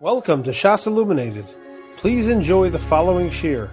Welcome 0.00 0.44
to 0.44 0.52
Shas 0.52 0.86
Illuminated. 0.86 1.44
Please 1.96 2.28
enjoy 2.28 2.70
the 2.70 2.78
following 2.78 3.30
shir. 3.30 3.68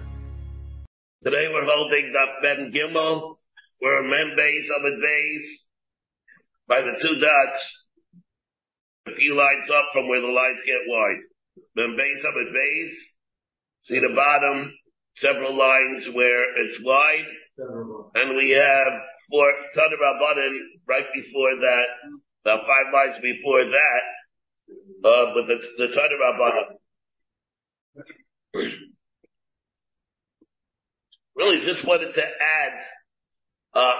Today 1.22 1.46
we're 1.54 1.64
holding 1.64 2.12
Daf 2.12 2.42
Mem 2.42 2.72
Gimel. 2.72 3.36
We're 3.80 4.02
Mem 4.02 4.34
Beis 4.36 4.66
Amid 4.76 4.98
Beis 4.98 5.44
by 6.66 6.80
the 6.80 6.98
two 7.00 7.20
dots. 7.20 7.60
A 9.06 9.14
few 9.14 9.36
lines 9.36 9.70
up 9.70 9.84
from 9.92 10.08
where 10.08 10.20
the 10.20 10.26
lines 10.26 10.58
get 10.66 10.82
wide. 10.88 11.22
Mem 11.76 11.96
Beis 11.96 12.18
Amid. 12.18 12.90
See 13.82 14.00
the 14.00 14.12
bottom, 14.16 14.72
several 15.18 15.56
lines 15.56 16.08
where 16.12 16.42
it's 16.58 16.80
wide. 16.82 17.26
And 18.16 18.36
we 18.36 18.50
have 18.50 18.88
four 19.30 19.46
Tanur 19.76 20.18
button 20.18 20.70
right 20.88 21.06
before 21.14 21.54
that, 21.60 21.86
about 22.44 22.66
five 22.66 22.92
lines 22.92 23.14
before 23.22 23.64
that 23.70 24.02
uh, 25.04 25.34
but 25.34 25.46
the, 25.46 25.56
the 25.78 25.88
Tana 25.88 26.16
Rabbana. 26.22 26.76
really 31.36 31.60
just 31.60 31.86
wanted 31.86 32.14
to 32.14 32.22
add, 32.22 32.72
uh, 33.74 33.92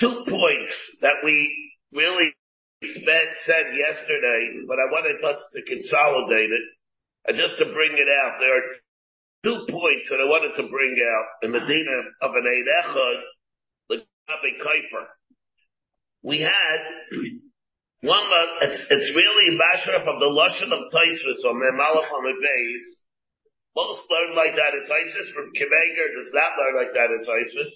two 0.00 0.24
points 0.28 0.72
that 1.02 1.22
we 1.24 1.54
really 1.92 2.32
spent, 2.82 3.28
said 3.46 3.66
yesterday, 3.78 4.64
but 4.66 4.78
I 4.78 4.90
wanted 4.90 5.22
us 5.24 5.42
to 5.54 5.62
consolidate 5.62 6.50
it 6.50 6.64
and 7.26 7.38
just 7.38 7.58
to 7.58 7.66
bring 7.66 7.92
it 7.92 8.08
out. 8.22 8.38
There 8.40 8.56
are 8.58 8.66
two 9.44 9.66
points 9.70 10.10
that 10.10 10.20
I 10.20 10.26
wanted 10.26 10.56
to 10.56 10.68
bring 10.68 10.96
out 10.98 11.26
in 11.42 11.52
the 11.52 11.60
dina 11.60 11.98
of 12.22 12.34
an 12.34 12.44
Eid 12.44 12.66
Echad, 12.84 13.20
the 13.88 13.96
Gabi 14.28 14.58
Kaifer. 14.60 15.06
We 16.22 16.40
had 16.40 16.80
one, 18.04 18.26
but 18.28 18.68
it's, 18.68 18.80
it's 18.90 19.10
really 19.16 19.56
Bashra 19.56 20.04
from 20.04 20.20
the 20.20 20.28
Lashon 20.28 20.68
of 20.68 20.92
Taisvis 20.92 21.40
on 21.48 21.56
their 21.60 21.72
Malach 21.72 22.08
on 22.12 22.24
the 22.28 22.36
base. 22.36 22.88
Most 23.74 24.06
learn 24.06 24.36
like 24.36 24.54
that 24.54 24.76
in 24.76 24.84
Taisus 24.86 25.32
from 25.34 25.50
Kimeger 25.56 26.08
does 26.14 26.30
not 26.30 26.54
learn 26.60 26.76
like 26.78 26.94
that 26.94 27.10
in 27.10 27.24
Taisvis. 27.24 27.72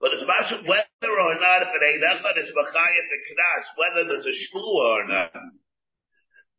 But 0.00 0.12
it's 0.12 0.24
Bashra 0.24 0.64
whether 0.64 1.12
or 1.12 1.34
not 1.40 1.62
if 1.62 1.72
ain't 1.72 2.04
Echad 2.04 2.36
is 2.40 2.52
Machayim 2.56 3.06
the 3.08 3.20
Knas, 3.28 3.64
whether 3.76 4.02
there's 4.08 4.26
a 4.26 4.34
Shmua 4.34 4.86
or 4.96 5.04
not. 5.08 5.32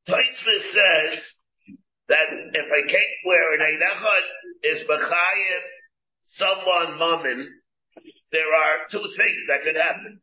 Taisvis 0.07 0.65
says 0.71 1.19
that 2.07 2.27
if 2.31 2.89
cake 2.89 3.15
where 3.25 3.53
an 3.53 3.81
Echad 3.81 4.25
is 4.63 4.83
Machayim 4.89 5.63
someone 6.23 6.97
mumming, 6.97 7.49
there 8.31 8.53
are 8.53 8.87
two 8.91 9.05
things 9.17 9.41
that 9.47 9.63
could 9.63 9.75
happen. 9.75 10.21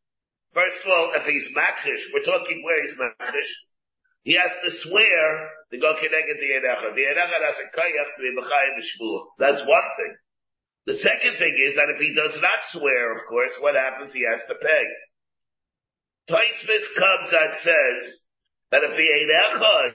First 0.55 0.86
of 0.86 0.88
all, 0.94 1.10
if 1.19 1.27
he's 1.27 1.50
makrish, 1.50 2.14
we're 2.14 2.22
talking 2.22 2.62
where 2.62 2.80
he's 2.80 2.94
makrish, 2.94 3.52
he 4.22 4.38
has 4.38 4.55
to 4.62 4.70
swear 4.86 5.50
to 5.70 5.77
go 5.83 5.98
connected 5.98 6.38
the 6.38 6.50
Erecha. 6.55 6.94
The 6.94 7.05
Erecha 7.10 7.38
has 7.42 7.58
a 7.58 7.69
kayach 7.74 8.10
to 8.14 8.20
be 8.22 8.30
Mechayim. 8.38 8.78
That's 9.38 9.66
one 9.66 9.88
thing. 9.98 10.14
The 10.86 10.97
second 10.97 11.36
thing 11.42 11.58
is 11.66 11.75
that 11.75 11.91
if 11.91 11.98
he 11.98 12.14
does 12.14 12.38
not 12.41 12.62
swear, 12.70 13.12
of 13.12 13.27
course, 13.28 13.52
what 13.60 13.75
happens? 13.75 14.14
He 14.14 14.22
has 14.22 14.41
to 14.47 14.55
pay. 14.55 14.84
Taisvis 16.30 16.86
comes 16.97 17.28
and 17.34 17.52
says 17.58 18.02
that 18.70 18.84
if 18.84 18.97
the 18.97 19.08
Erecha 19.10 19.92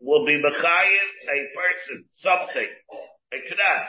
will 0.00 0.24
be 0.24 0.38
Mechayim, 0.38 1.06
a 1.26 1.38
person, 1.50 2.04
something, 2.12 2.70
a 3.32 3.36
knas. 3.36 3.86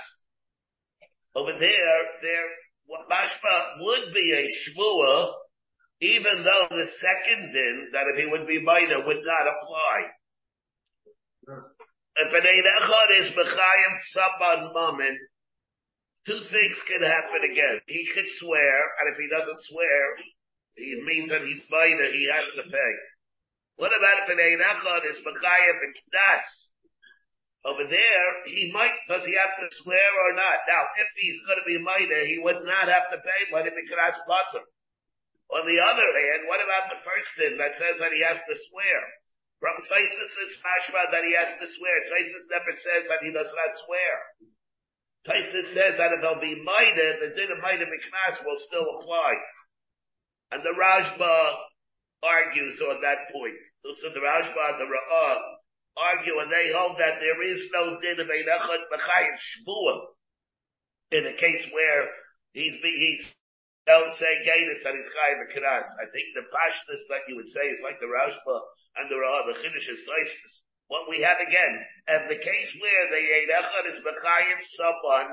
Over 1.35 1.53
there, 1.59 1.99
there, 2.21 2.47
what 2.87 3.07
mashma 3.07 3.79
would 3.79 4.13
be 4.13 4.33
a 4.33 4.49
shmua 4.49 5.31
even 6.01 6.41
though 6.41 6.65
the 6.73 6.89
second 6.97 7.53
din, 7.53 7.93
that 7.93 8.09
if 8.09 8.17
he 8.17 8.25
would 8.25 8.47
be 8.49 8.61
minor, 8.61 9.05
would 9.05 9.21
not 9.21 9.45
apply. 9.45 9.97
If 12.17 12.33
an 12.33 12.41
Echad 12.41 13.09
is 13.21 13.29
Mechayim 13.37 13.93
Saban 14.09 14.73
Mammon, 14.73 15.17
two 16.25 16.41
things 16.49 16.77
can 16.89 17.05
happen 17.05 17.41
again. 17.45 17.81
He 17.85 18.09
could 18.13 18.25
swear, 18.41 18.73
and 18.97 19.13
if 19.13 19.17
he 19.21 19.29
doesn't 19.29 19.61
swear, 19.61 20.01
it 20.75 21.05
means 21.05 21.29
that 21.29 21.45
he's 21.45 21.63
minor, 21.69 22.09
he 22.09 22.27
has 22.33 22.49
to 22.57 22.63
pay. 22.65 22.93
What 23.77 23.93
about 23.93 24.25
if 24.25 24.29
an 24.33 24.41
Echad 24.41 25.05
is 25.05 25.21
Mechayim 25.21 25.79
Knas? 25.85 26.45
Over 27.63 27.85
there, 27.85 28.25
he 28.49 28.73
might, 28.73 28.97
does 29.07 29.21
he 29.21 29.37
have 29.37 29.53
to 29.53 29.69
swear 29.85 30.09
or 30.25 30.33
not? 30.33 30.65
Now, 30.65 30.81
if 30.97 31.13
he's 31.13 31.37
going 31.45 31.61
to 31.61 31.69
be 31.69 31.77
minor, 31.77 32.25
he 32.25 32.41
would 32.41 32.65
not 32.65 32.89
have 32.89 33.13
to 33.13 33.21
pay, 33.21 33.41
he 33.45 33.85
could 33.85 34.01
ask 34.01 34.17
Potter. 34.25 34.65
On 35.51 35.67
the 35.67 35.79
other 35.83 36.09
hand, 36.15 36.47
what 36.47 36.63
about 36.63 36.87
the 36.87 37.03
first 37.03 37.29
thing 37.35 37.59
that 37.59 37.75
says 37.75 37.99
that 37.99 38.15
he 38.15 38.23
has 38.23 38.39
to 38.39 38.55
swear? 38.71 38.99
From 39.59 39.77
Taisus, 39.83 40.33
it's 40.47 40.57
mashma 40.63 41.11
that 41.11 41.27
he 41.27 41.35
has 41.37 41.51
to 41.59 41.67
swear. 41.67 41.97
Taisus 42.07 42.49
never 42.49 42.73
says 42.73 43.03
that 43.11 43.21
he 43.21 43.29
does 43.35 43.51
not 43.51 43.71
swear. 43.85 44.13
Taisus 45.27 45.67
says 45.75 45.99
that 46.01 46.15
if 46.17 46.23
he'll 46.23 46.41
be 46.41 46.63
minded, 46.63 47.21
the 47.21 47.35
din 47.35 47.51
of 47.53 47.61
Maida 47.61 47.85
Miknas 47.85 48.41
will 48.41 48.57
still 48.57 48.87
apply. 48.97 49.31
And 50.55 50.63
the 50.63 50.73
Rashba 50.73 51.35
argues 52.23 52.81
on 52.81 53.01
that 53.05 53.29
point. 53.29 53.59
So 54.01 54.09
the 54.09 54.23
Rashba 54.23 54.61
and 54.73 54.79
the 54.81 54.89
Ra'ah 54.89 55.37
argue 55.97 56.39
and 56.39 56.51
they 56.51 56.71
hold 56.73 56.97
that 56.97 57.19
there 57.19 57.41
is 57.43 57.61
no 57.73 57.99
din 57.99 58.17
of 58.17 58.27
Einachot 58.27 58.83
Mechayim 58.89 59.35
Shvuah 59.35 59.99
in 61.11 61.27
a 61.27 61.35
case 61.35 61.67
where 61.73 62.07
he's, 62.53 62.73
he's 62.81 63.35
don't 63.87 64.13
say 64.17 64.45
Gainus 64.45 64.83
that 64.83 64.93
he's 64.93 65.09
Chayim 65.09 65.41
Kiras. 65.49 65.89
I 65.97 66.05
think 66.13 66.33
the 66.37 66.45
Pashtus 66.49 67.01
that 67.09 67.25
you 67.27 67.35
would 67.35 67.49
say 67.49 67.65
is 67.73 67.81
like 67.81 67.97
the 67.99 68.09
Rashba 68.09 68.57
and 69.01 69.09
the 69.09 69.17
Ra, 69.17 69.47
the 69.47 69.57
Chiddush 69.57 69.89
is 69.89 70.05
What 70.87 71.09
we 71.09 71.21
have 71.21 71.39
again, 71.41 71.73
and 72.07 72.29
the 72.29 72.37
case 72.37 72.69
where 72.77 73.05
the 73.09 73.21
Yedechad 73.21 73.85
is 73.89 74.03
Mechayim 74.05 74.59
someone, 74.77 75.29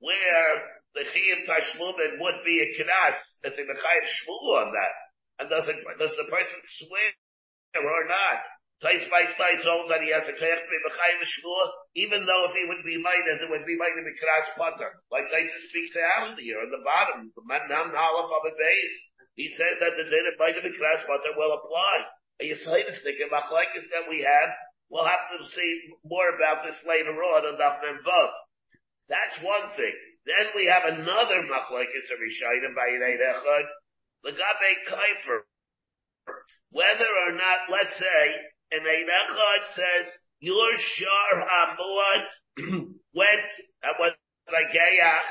where 0.00 0.52
the 0.94 1.04
Chiyim 1.06 1.46
Tashlumin 1.46 2.18
would 2.18 2.38
be 2.44 2.66
a 2.66 2.68
Kiras, 2.74 3.20
as 3.44 3.54
a 3.58 3.62
Mechayim 3.62 4.06
Shmu 4.06 4.38
on 4.58 4.72
that. 4.72 4.94
And 5.38 5.50
does, 5.50 5.68
it, 5.68 5.76
does 5.98 6.16
the 6.16 6.26
person 6.26 6.58
swear 6.82 7.14
or 7.78 8.08
not? 8.08 8.42
Tais 8.78 9.02
by 9.10 9.26
slice 9.34 9.66
holds 9.66 9.90
that 9.90 10.06
he 10.06 10.14
has 10.14 10.22
a 10.30 10.34
kayach 10.38 10.62
be 10.70 10.78
b'chayim 10.86 11.18
shmua, 11.18 11.64
even 11.98 12.22
though 12.22 12.46
if 12.46 12.54
he 12.54 12.62
would 12.62 12.86
be 12.86 12.94
minor, 13.02 13.34
it 13.34 13.50
would 13.50 13.66
be 13.66 13.74
minor 13.74 14.06
mikras 14.06 14.54
potter. 14.54 15.02
Like 15.10 15.26
Tais 15.34 15.50
speaks 15.66 15.98
out 15.98 16.38
here 16.38 16.62
on 16.62 16.70
the 16.70 16.86
bottom, 16.86 17.34
the 17.34 17.42
man 17.42 17.66
nam 17.66 17.90
halaf 17.90 18.30
of 18.30 18.46
a 18.46 18.54
base. 18.54 18.96
He 19.34 19.50
says 19.50 19.82
that 19.82 19.98
the 19.98 20.06
din 20.06 20.30
of 20.30 20.38
minor 20.38 20.62
mikras 20.62 21.02
potter 21.10 21.34
will 21.34 21.58
apply. 21.58 22.06
A 22.38 22.46
Yisraelis 22.46 23.02
thinking 23.02 23.26
machlekes 23.34 23.82
that 23.90 24.06
we 24.06 24.22
have, 24.22 24.50
we'll 24.86 25.10
have 25.10 25.26
to 25.26 25.42
see 25.42 25.70
more 26.06 26.30
about 26.38 26.62
this 26.62 26.78
later 26.86 27.18
on 27.18 27.50
on 27.50 27.58
Daf 27.58 27.82
Vav. 27.82 28.30
That's 29.10 29.42
one 29.42 29.74
thing. 29.74 29.96
Then 30.22 30.54
we 30.54 30.70
have 30.70 30.86
another 30.86 31.42
machlekes 31.50 32.06
of 32.14 32.22
Rishayim 32.22 32.78
by 32.78 32.94
Yidei 32.94 33.18
Echad, 33.26 33.66
the 34.22 34.32
Gabe 34.38 34.86
Kaifer. 34.86 35.50
Whether 36.70 37.10
or 37.26 37.32
not, 37.32 37.74
let's 37.74 37.98
say, 37.98 38.22
and 38.72 38.82
Ein 38.84 39.08
Echad 39.08 39.62
says, 39.74 40.06
your 40.40 40.70
Shar 40.76 41.32
Hamuad 41.42 42.22
went 43.14 43.50
and 43.82 43.94
was 43.98 44.12
like 44.52 44.70
Gayach, 44.70 45.28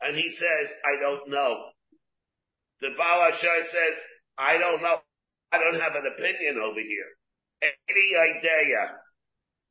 and 0.00 0.16
he 0.16 0.28
says, 0.30 0.66
I 0.84 1.00
don't 1.00 1.30
know. 1.30 1.74
The 2.80 2.94
Baal 2.96 3.28
Ashar 3.28 3.66
says, 3.66 3.96
I 4.38 4.58
don't 4.58 4.82
know. 4.82 5.02
I 5.50 5.58
don't 5.58 5.80
have 5.80 5.96
an 5.96 6.06
opinion 6.06 6.62
over 6.62 6.78
here. 6.78 7.10
Any 7.62 8.08
idea. 8.14 8.94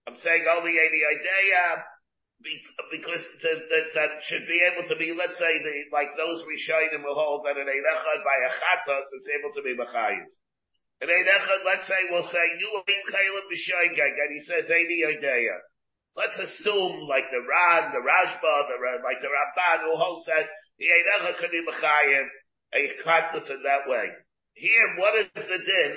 I'm 0.07 0.17
saying 0.19 0.43
only 0.49 0.75
any 0.75 1.01
idea 1.07 1.83
because 2.91 3.23
that, 3.41 3.85
that 3.95 4.11
should 4.29 4.45
be 4.45 4.61
able 4.61 4.87
to 4.89 4.95
be, 4.95 5.13
let's 5.15 5.37
say, 5.37 5.53
the, 5.63 5.89
like 5.91 6.13
those 6.17 6.43
Rishayim 6.45 7.01
will 7.03 7.17
hold 7.17 7.45
that 7.45 7.57
an 7.57 7.65
Einachad 7.65 8.19
by 8.21 8.37
a 8.45 8.51
is 8.51 9.27
able 9.39 9.51
to 9.55 9.61
be 9.63 9.73
Machayim. 9.73 10.27
And 10.99 11.11
let's 11.13 11.85
say 11.85 12.09
we'll 12.09 12.25
say 12.25 12.45
you 12.57 12.69
ain't 12.73 13.05
chaylim 13.05 13.45
b'shoigeg, 13.53 14.13
and 14.17 14.31
he 14.33 14.41
says 14.41 14.65
eighty 14.65 15.05
idea. 15.05 15.53
Let's 16.17 16.39
assume 16.41 17.05
like 17.05 17.29
the 17.29 17.45
Ran, 17.45 17.93
the 17.93 18.01
Rashba, 18.01 18.53
the 18.65 18.77
like 19.05 19.21
the 19.21 19.29
Ramban 19.29 19.85
who 19.85 19.93
holds 19.93 20.25
that 20.25 20.49
the 20.81 20.89
Einecha 20.89 21.37
could 21.37 21.53
be 21.53 21.61
mechayev 21.61 22.25
a 22.73 22.81
chatlas 23.05 23.45
in 23.45 23.61
that 23.61 23.85
way. 23.85 24.09
Here, 24.57 24.97
what 24.97 25.13
is 25.21 25.29
the 25.37 25.61
din 25.61 25.93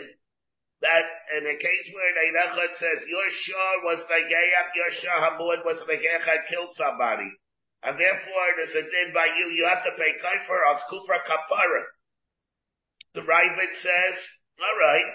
that 0.83 1.05
in 1.37 1.49
a 1.49 1.57
case 1.57 1.87
where 1.93 2.09
an 2.13 2.37
Einecha 2.37 2.77
says 2.77 3.09
your 3.09 3.29
shah 3.33 3.73
was 3.89 4.05
Nagayach, 4.05 4.69
your 4.77 4.93
shah 5.01 5.33
hamud 5.33 5.65
was 5.65 5.81
Nagayach 5.89 6.29
had 6.29 6.45
killed 6.53 6.77
somebody, 6.77 7.33
and 7.85 7.97
therefore 7.97 8.47
there's 8.61 8.77
a 8.77 8.85
din 8.85 9.17
by 9.17 9.33
you, 9.41 9.49
you 9.57 9.65
have 9.65 9.81
to 9.85 9.97
pay 9.97 10.13
kaifer 10.21 10.61
of 10.73 10.85
kufra 10.93 11.25
kapara. 11.25 11.85
The 13.15 13.25
Ravid 13.25 13.73
says 13.81 14.17
all 14.61 14.79
right. 14.79 15.09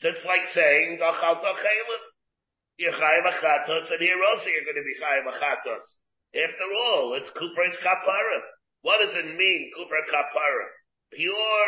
So 0.00 0.08
it's 0.12 0.24
like 0.24 0.44
saying, 0.52 1.00
you're 1.00 2.92
chayim 2.92 3.24
achatos, 3.24 3.88
and 3.90 4.00
here 4.00 4.20
also 4.28 4.46
you're 4.52 4.68
going 4.68 4.76
to 4.76 4.84
be 4.84 5.00
chayim 5.00 5.24
achatos. 5.32 5.84
After 6.36 6.68
all, 6.68 7.16
it's 7.16 7.30
kufra's 7.32 7.76
kapara. 7.80 8.40
What 8.82 9.00
does 9.00 9.16
it 9.16 9.36
mean, 9.36 9.72
kufra 9.72 10.04
kapara? 10.12 10.68
Pure, 11.12 11.66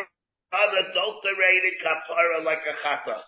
unadulterated 0.53 1.81
kapara 1.81 2.45
like 2.45 2.61
a 2.69 2.77
chatos. 2.85 3.25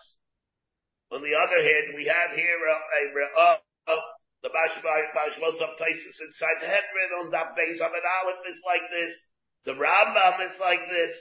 On 1.11 1.21
the 1.21 1.33
other 1.33 1.61
hand, 1.61 1.97
we 1.97 2.05
have 2.05 2.37
here 2.37 2.61
a, 2.69 2.77
a, 2.77 3.93
a 3.93 3.95
the 4.41 4.49
Bashmos 4.49 5.61
of 5.61 5.77
Taisus 5.77 6.17
inside 6.17 6.57
the 6.61 6.65
Hedron 6.65 7.25
on 7.25 7.29
that 7.29 7.53
base 7.55 7.77
of 7.77 7.93
an 7.93 8.01
Aleph 8.01 8.41
is 8.49 8.57
like 8.65 8.89
this. 8.89 9.13
The 9.65 9.77
Rambam 9.77 10.41
is 10.49 10.57
like 10.59 10.81
this. 10.89 11.13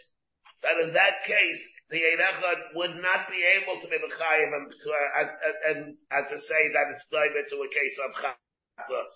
That 0.63 0.77
in 0.85 0.93
that 0.93 1.25
case, 1.25 1.63
the 1.89 2.05
Einechad 2.05 2.77
would 2.77 3.01
not 3.01 3.33
be 3.33 3.41
able 3.41 3.81
to 3.81 3.89
be 3.89 3.97
Mechayiv 3.97 4.51
and, 4.53 4.69
and, 4.69 5.31
and, 5.67 5.81
and 5.97 6.25
to 6.29 6.37
say 6.37 6.63
that 6.77 6.93
it's 6.93 7.09
divided 7.09 7.49
to 7.49 7.65
a 7.65 7.71
case 7.73 7.97
of 8.05 8.11
Chathos. 8.21 9.13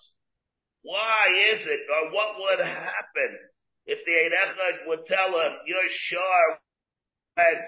Why 0.81 1.53
is 1.53 1.61
it, 1.65 1.81
or 1.85 2.13
what 2.13 2.37
would 2.41 2.65
happen 2.65 3.31
if 3.85 4.01
the 4.05 4.15
Einechad 4.25 4.89
would 4.89 5.05
tell 5.05 5.37
him, 5.37 5.53
you're 5.65 5.89
sure 5.89 6.47
that 7.37 7.61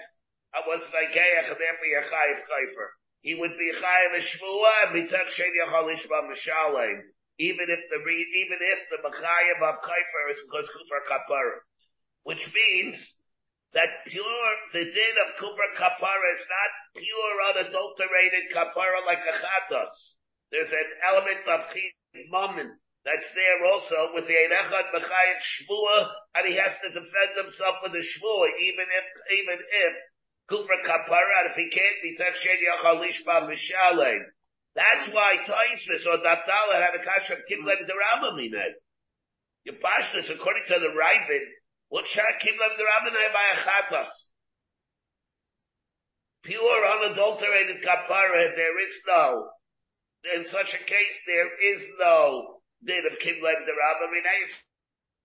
I 0.54 0.66
was 0.66 0.82
Vakeach 0.90 1.50
and 1.50 1.58
therefore 1.58 1.86
you're 1.86 2.02
Chayiv 2.02 2.42
Kaifer? 2.46 2.88
He 3.22 3.34
would 3.34 3.54
be 3.58 3.78
Chayiv 3.78 4.10
a 4.14 4.22
Shvuah 4.22 4.90
and 4.90 4.92
Mitzach 4.98 5.28
Shem 5.30 5.50
Yachal 5.54 5.90
Ishma 5.90 6.26
Mishalem. 6.26 7.14
Even 7.38 7.66
if 7.70 7.82
the, 7.90 7.98
even 8.02 8.58
if 8.58 8.80
the 8.90 8.98
Mechayiv 9.06 9.58
of 9.62 9.82
Kaifer 9.82 10.30
is 10.30 10.38
because 10.46 10.66
Kufar 10.66 11.06
Kapara. 11.06 11.62
Which 12.24 12.50
means, 12.54 12.98
that 13.74 14.04
pure, 14.08 14.50
the 14.72 14.84
din 14.84 15.14
of 15.28 15.36
Kupra 15.36 15.68
Kapara 15.76 16.28
is 16.34 16.44
not 16.48 16.72
pure 16.96 17.36
unadulterated 17.52 18.48
Kapara 18.54 19.04
like 19.04 19.20
a 19.28 19.34
Chatos. 19.36 19.92
There's 20.50 20.72
an 20.72 20.90
element 21.04 21.44
of 21.44 21.60
Mammon 22.32 22.72
that's 23.04 23.30
there 23.36 23.60
also 23.68 24.12
with 24.14 24.26
the 24.26 24.36
Einechad 24.36 24.88
Mechayiv 24.92 25.40
Shvua, 25.40 25.98
and 26.36 26.44
he 26.48 26.56
has 26.56 26.72
to 26.80 26.88
defend 26.92 27.32
himself 27.36 27.80
with 27.84 27.92
a 27.92 28.04
Shvua, 28.04 28.46
even 28.68 28.86
if, 28.88 29.06
even 29.36 29.58
if 29.60 29.92
Kupra 30.48 30.80
Kapara, 30.84 31.44
and 31.44 31.50
if 31.52 31.56
he 31.56 31.68
can't 31.68 32.00
be 32.02 32.16
Tekshen 32.16 32.60
Yachalishma 32.64 33.48
Mishalem. 33.48 34.24
That's 34.74 35.12
why 35.12 35.40
Taisvis 35.44 36.06
or 36.06 36.18
Dabdala 36.20 36.80
had 36.80 36.94
a 36.94 37.04
kasha 37.04 37.34
of 37.34 37.44
Kiblem 37.50 37.84
Derama 37.84 38.36
Mine. 38.36 38.76
Your 39.64 39.76
Pashtas, 39.76 40.30
according 40.30 40.64
to 40.68 40.78
the 40.78 40.92
Ravid, 40.94 41.44
what 41.88 42.04
shakim 42.04 42.56
lev 42.60 42.76
the 42.76 42.84
rabbanai 42.84 43.28
by 43.32 43.46
a 43.52 43.58
chatas? 43.64 44.12
Pure, 46.44 46.84
unadulterated 46.86 47.82
kapara, 47.82 48.54
there 48.56 48.78
is 48.84 48.94
no. 49.06 49.48
In 50.34 50.46
such 50.46 50.74
a 50.74 50.84
case, 50.84 51.18
there 51.26 51.52
is 51.74 51.82
no 51.98 52.60
din 52.84 53.04
of 53.10 53.18
kim 53.20 53.40
lev 53.42 53.64
the 53.64 53.72
rabbanai. 53.72 54.38
It's 54.44 54.56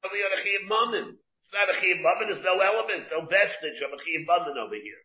only 0.07 0.19
on 0.19 0.31
a 0.31 0.41
chiyim 0.41 0.65
mammon. 0.67 1.17
It's 1.19 1.53
not 1.53 1.67
a 1.67 1.79
chiyim 1.79 1.99
mammon. 2.01 2.31
There's 2.31 2.43
no 2.43 2.59
element, 2.59 3.11
no 3.11 3.27
vestige 3.27 3.83
of 3.83 3.91
a 3.91 3.99
chiyim 3.99 4.23
mammon 4.23 4.55
over 4.55 4.75
here. 4.75 5.03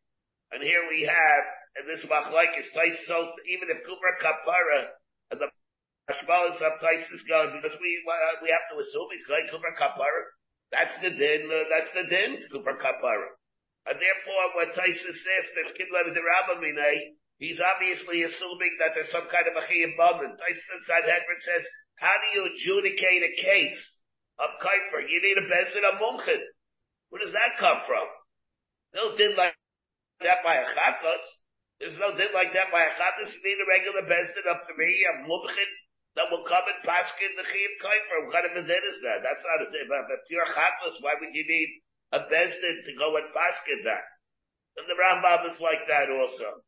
And 0.50 0.62
here 0.62 0.87
we 0.88 1.05
have, 1.05 1.44
and 1.76 1.84
this 1.90 2.06
machlaik 2.06 2.56
is 2.56 2.70
taisos, 2.72 3.31
even 3.50 3.69
if 3.69 3.84
kupra 3.84 4.16
kapara, 4.22 4.94
and 5.31 5.40
the 5.40 5.50
Hashmalas 6.08 6.56
of 6.56 6.81
Taisus 6.81 7.20
going, 7.28 7.52
because 7.60 7.76
we, 7.76 7.90
uh, 8.08 8.40
we 8.40 8.49
have 8.49 8.64
to 8.72 8.81
assume 8.81 9.12
he's 9.12 9.28
going 9.28 9.44
kupra 9.52 9.76
kapara, 9.76 10.38
that's 10.70 10.97
the 11.00 11.11
din, 11.11 11.49
uh, 11.49 11.65
that's 11.73 11.93
the 11.97 12.06
din 12.09 12.44
for 12.50 12.76
kapara. 12.76 13.29
And 13.88 13.97
therefore, 13.97 14.44
when 14.53 14.69
Taisa 14.76 15.12
says 15.17 15.47
that 15.56 15.73
Kibla 15.73 16.12
the 16.12 16.20
Rabamine, 16.20 17.17
he's 17.41 17.56
obviously 17.56 18.20
assuming 18.20 18.76
that 18.85 18.93
there's 18.93 19.09
some 19.09 19.25
kind 19.32 19.49
of 19.49 19.56
a 19.56 19.65
chiyim 19.65 19.97
bummin. 19.97 20.37
Taisa 20.37 20.75
Sanhedrin 20.85 21.41
says, 21.41 21.65
how 21.97 22.12
do 22.20 22.26
you 22.37 22.43
adjudicate 22.53 23.25
a 23.25 23.32
case 23.41 23.81
of 24.38 24.61
kaifer? 24.61 25.09
You 25.09 25.19
need 25.25 25.41
a 25.41 25.49
bezin 25.49 25.88
of 25.88 25.99
mumchid. 25.99 26.43
Where 27.09 27.25
does 27.25 27.32
that 27.32 27.56
come 27.59 27.81
from? 27.88 28.06
No 28.93 29.17
din 29.17 29.35
like 29.41 29.56
that 30.20 30.44
by 30.44 30.61
a 30.61 30.67
chatos. 30.69 31.25
There's 31.81 31.97
no 31.97 32.12
din 32.12 32.29
like 32.37 32.53
that 32.53 32.69
by 32.69 32.85
a 32.85 32.93
chatos. 32.93 33.32
You 33.32 33.41
need 33.41 33.56
a 33.56 33.67
regular 33.73 34.05
bezin 34.05 34.47
of 34.53 34.69
three, 34.69 35.00
a 35.09 35.25
mumchid, 35.25 35.70
that 36.19 36.35
will 36.35 36.43
come 36.43 36.67
and 36.67 36.82
paskin 36.82 37.31
the 37.38 37.47
chiv 37.47 37.73
kaifer. 37.79 38.26
What 38.26 38.35
kind 38.35 38.50
of 38.50 38.59
a 38.59 38.67
is 38.67 38.99
that? 39.06 39.23
That's 39.23 39.47
not 39.47 39.62
a 39.62 39.70
din. 39.70 39.87
If 39.87 40.26
you're 40.26 40.50
chatless, 40.50 40.99
why 40.99 41.15
would 41.15 41.31
you 41.31 41.47
need 41.47 41.70
a 42.11 42.26
bezdin 42.26 42.76
to 42.91 42.93
go 42.99 43.15
and 43.15 43.31
paskin 43.31 43.87
that? 43.87 44.03
And 44.82 44.91
the 44.91 44.99
Rambam 44.99 45.47
is 45.47 45.62
like 45.62 45.87
that 45.87 46.11
also. 46.11 46.67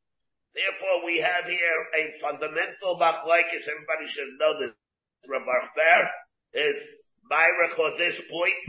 Therefore, 0.55 1.03
we 1.03 1.19
have 1.19 1.51
here 1.51 1.81
a 1.99 2.03
fundamental 2.23 2.95
machlaikis. 2.95 3.67
Everybody 3.67 4.07
should 4.07 4.39
know 4.39 4.55
this. 4.63 4.75
Rabbi 5.27 5.51
is 6.55 6.79
Myrich 7.27 7.75
on 7.75 7.99
this 7.99 8.19
point. 8.31 8.63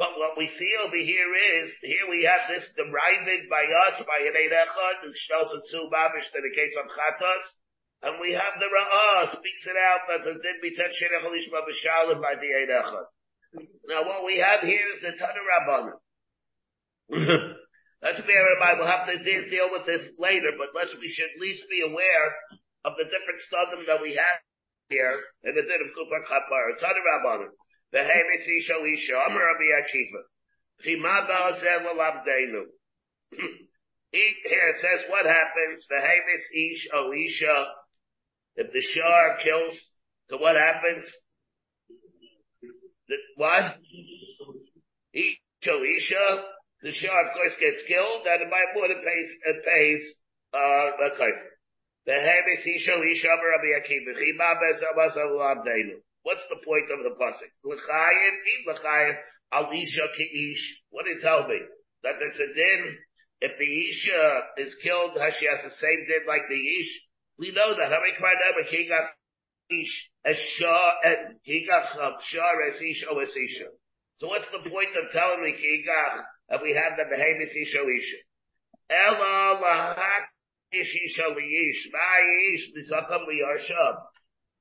But 0.00 0.16
what 0.16 0.38
we 0.38 0.48
see 0.48 0.72
over 0.80 0.96
here 0.96 1.32
is, 1.60 1.68
here 1.82 2.08
we 2.08 2.22
have 2.24 2.48
this 2.48 2.64
derived 2.76 3.50
by 3.50 3.64
us, 3.88 4.00
by 4.08 4.20
an 4.24 4.36
Echad, 4.40 5.04
who 5.04 5.12
shows 5.12 5.52
a 5.52 5.60
two 5.68 5.90
babish 5.92 6.32
in 6.32 6.42
the 6.44 6.54
case 6.56 6.76
of 6.80 6.88
Chatos. 6.88 7.44
And 8.02 8.20
we 8.22 8.30
have 8.32 8.54
the 8.62 8.70
Ra'ah 8.70 9.34
speaks 9.34 9.66
it 9.66 9.74
out 9.74 10.06
as 10.14 10.26
a 10.26 10.34
din 10.38 10.58
bitet 10.62 10.94
sherech 10.94 11.26
alishma 11.26 11.66
b'shalim 11.66 12.22
by 12.22 12.38
the 12.38 12.46
Eidechad. 12.46 13.06
Now 13.88 14.06
what 14.06 14.24
we 14.24 14.38
have 14.38 14.60
here 14.60 14.86
is 14.94 15.02
the 15.02 15.18
Tana 15.18 15.42
Rabbanim. 15.42 15.98
let's 18.02 18.20
bear 18.22 18.44
in 18.54 18.58
mind, 18.60 18.78
we'll 18.78 18.86
have 18.86 19.08
to 19.08 19.18
de- 19.18 19.50
deal 19.50 19.70
with 19.72 19.86
this 19.86 20.14
later, 20.18 20.54
but 20.54 20.70
let's, 20.78 20.94
we 21.00 21.08
should 21.08 21.26
at 21.34 21.40
least 21.40 21.64
be 21.70 21.82
aware 21.82 22.28
of 22.84 22.94
the 22.94 23.04
different 23.10 23.42
studim 23.42 23.86
that 23.90 24.00
we 24.00 24.14
have 24.14 24.38
here 24.88 25.18
in 25.42 25.56
the 25.56 25.62
din 25.62 25.82
of 25.82 25.90
Kufar 25.98 26.22
Kapar. 26.22 26.78
Tana 26.78 27.02
Rabbanim. 27.02 27.50
The 27.90 27.98
Hemis 27.98 28.46
Isha 28.46 28.78
Isha, 28.84 29.16
Amar 29.26 29.42
Rabbi 29.42 29.74
Akiva. 29.74 30.22
Chima 30.84 31.26
Ba'azel 31.26 31.82
L'Abdeinu. 31.96 32.62
Here 34.10 34.68
it 34.72 34.80
says 34.80 35.10
what 35.10 35.26
happens, 35.26 35.84
the 35.88 35.96
Hemis 35.96 36.44
Ish 36.54 36.88
O 36.94 37.12
Isha, 37.12 37.66
if 38.58 38.72
the 38.74 38.82
Shah 38.82 39.38
kills, 39.38 39.78
so 40.28 40.36
what 40.38 40.56
happens? 40.58 41.06
What? 43.36 43.78
Isha, 45.14 45.74
Isha, 45.78 46.26
the 46.82 46.90
Shah 46.90 47.22
of 47.22 47.32
course 47.38 47.54
gets 47.62 47.86
killed, 47.86 48.26
and 48.26 48.50
by 48.50 48.62
it 48.74 49.00
pays, 49.06 49.30
it 49.46 49.58
pays, 49.62 50.02
uh, 50.52 51.06
a 51.06 51.10
kaifer. 51.14 51.54
The 52.06 52.18
Hemis 52.18 52.66
Isha, 52.66 52.98
Isha, 52.98 53.30
Rabbi 53.30 53.70
Akiva, 53.78 54.18
Chima 54.18 54.58
Bezabasa 54.58 55.22
Abdeinu. 55.38 56.02
What's 56.24 56.42
the 56.50 56.58
point 56.66 56.90
of 56.90 57.06
the 57.06 57.14
pasuk? 57.14 57.52
L'chayim, 57.64 58.34
eat 58.42 58.66
l'chayim, 58.66 59.16
al 59.52 59.70
Isha 59.70 60.06
ki 60.16 60.56
What 60.90 61.06
did 61.06 61.18
it 61.18 61.22
tell 61.22 61.46
me? 61.46 61.60
That 62.02 62.14
it's 62.20 62.40
a 62.40 62.54
din, 62.54 62.98
if 63.40 63.52
the 63.56 63.88
Isha 63.88 64.40
is 64.58 64.74
killed, 64.82 65.12
she 65.38 65.46
has 65.46 65.62
the 65.62 65.70
same 65.70 66.06
din 66.06 66.26
like 66.26 66.48
the 66.48 66.58
Ish, 66.58 67.07
we 67.38 67.52
know 67.52 67.70
that. 67.76 67.90
How 67.90 68.00
many 68.02 68.18
ever 68.18 68.66
he 68.68 68.90
ish 69.70 70.10
as 70.24 70.36
shah 70.36 70.92
and 71.04 71.36
he 71.42 71.66
got 71.66 71.84
shah 72.22 72.52
as 72.68 72.80
ish 72.80 73.04
o 73.08 73.18
as. 73.20 73.34
So 74.16 74.26
what's 74.26 74.50
the 74.50 74.68
point 74.68 74.96
of 74.96 75.12
telling 75.12 75.44
me 75.44 75.54
kigach 75.54 76.24
that 76.48 76.62
we 76.62 76.74
have 76.74 76.96
the 76.96 77.04
behemoth 77.04 77.54
isha 77.54 77.82
isha? 77.84 78.16
Ela 78.90 79.60
lahak 79.62 80.24
ish 80.72 80.94
isha 81.06 81.30
liyish. 81.30 81.92
By 81.92 82.20
ish 82.54 82.72
nizakam 82.74 83.28
liyarsham. 83.28 83.94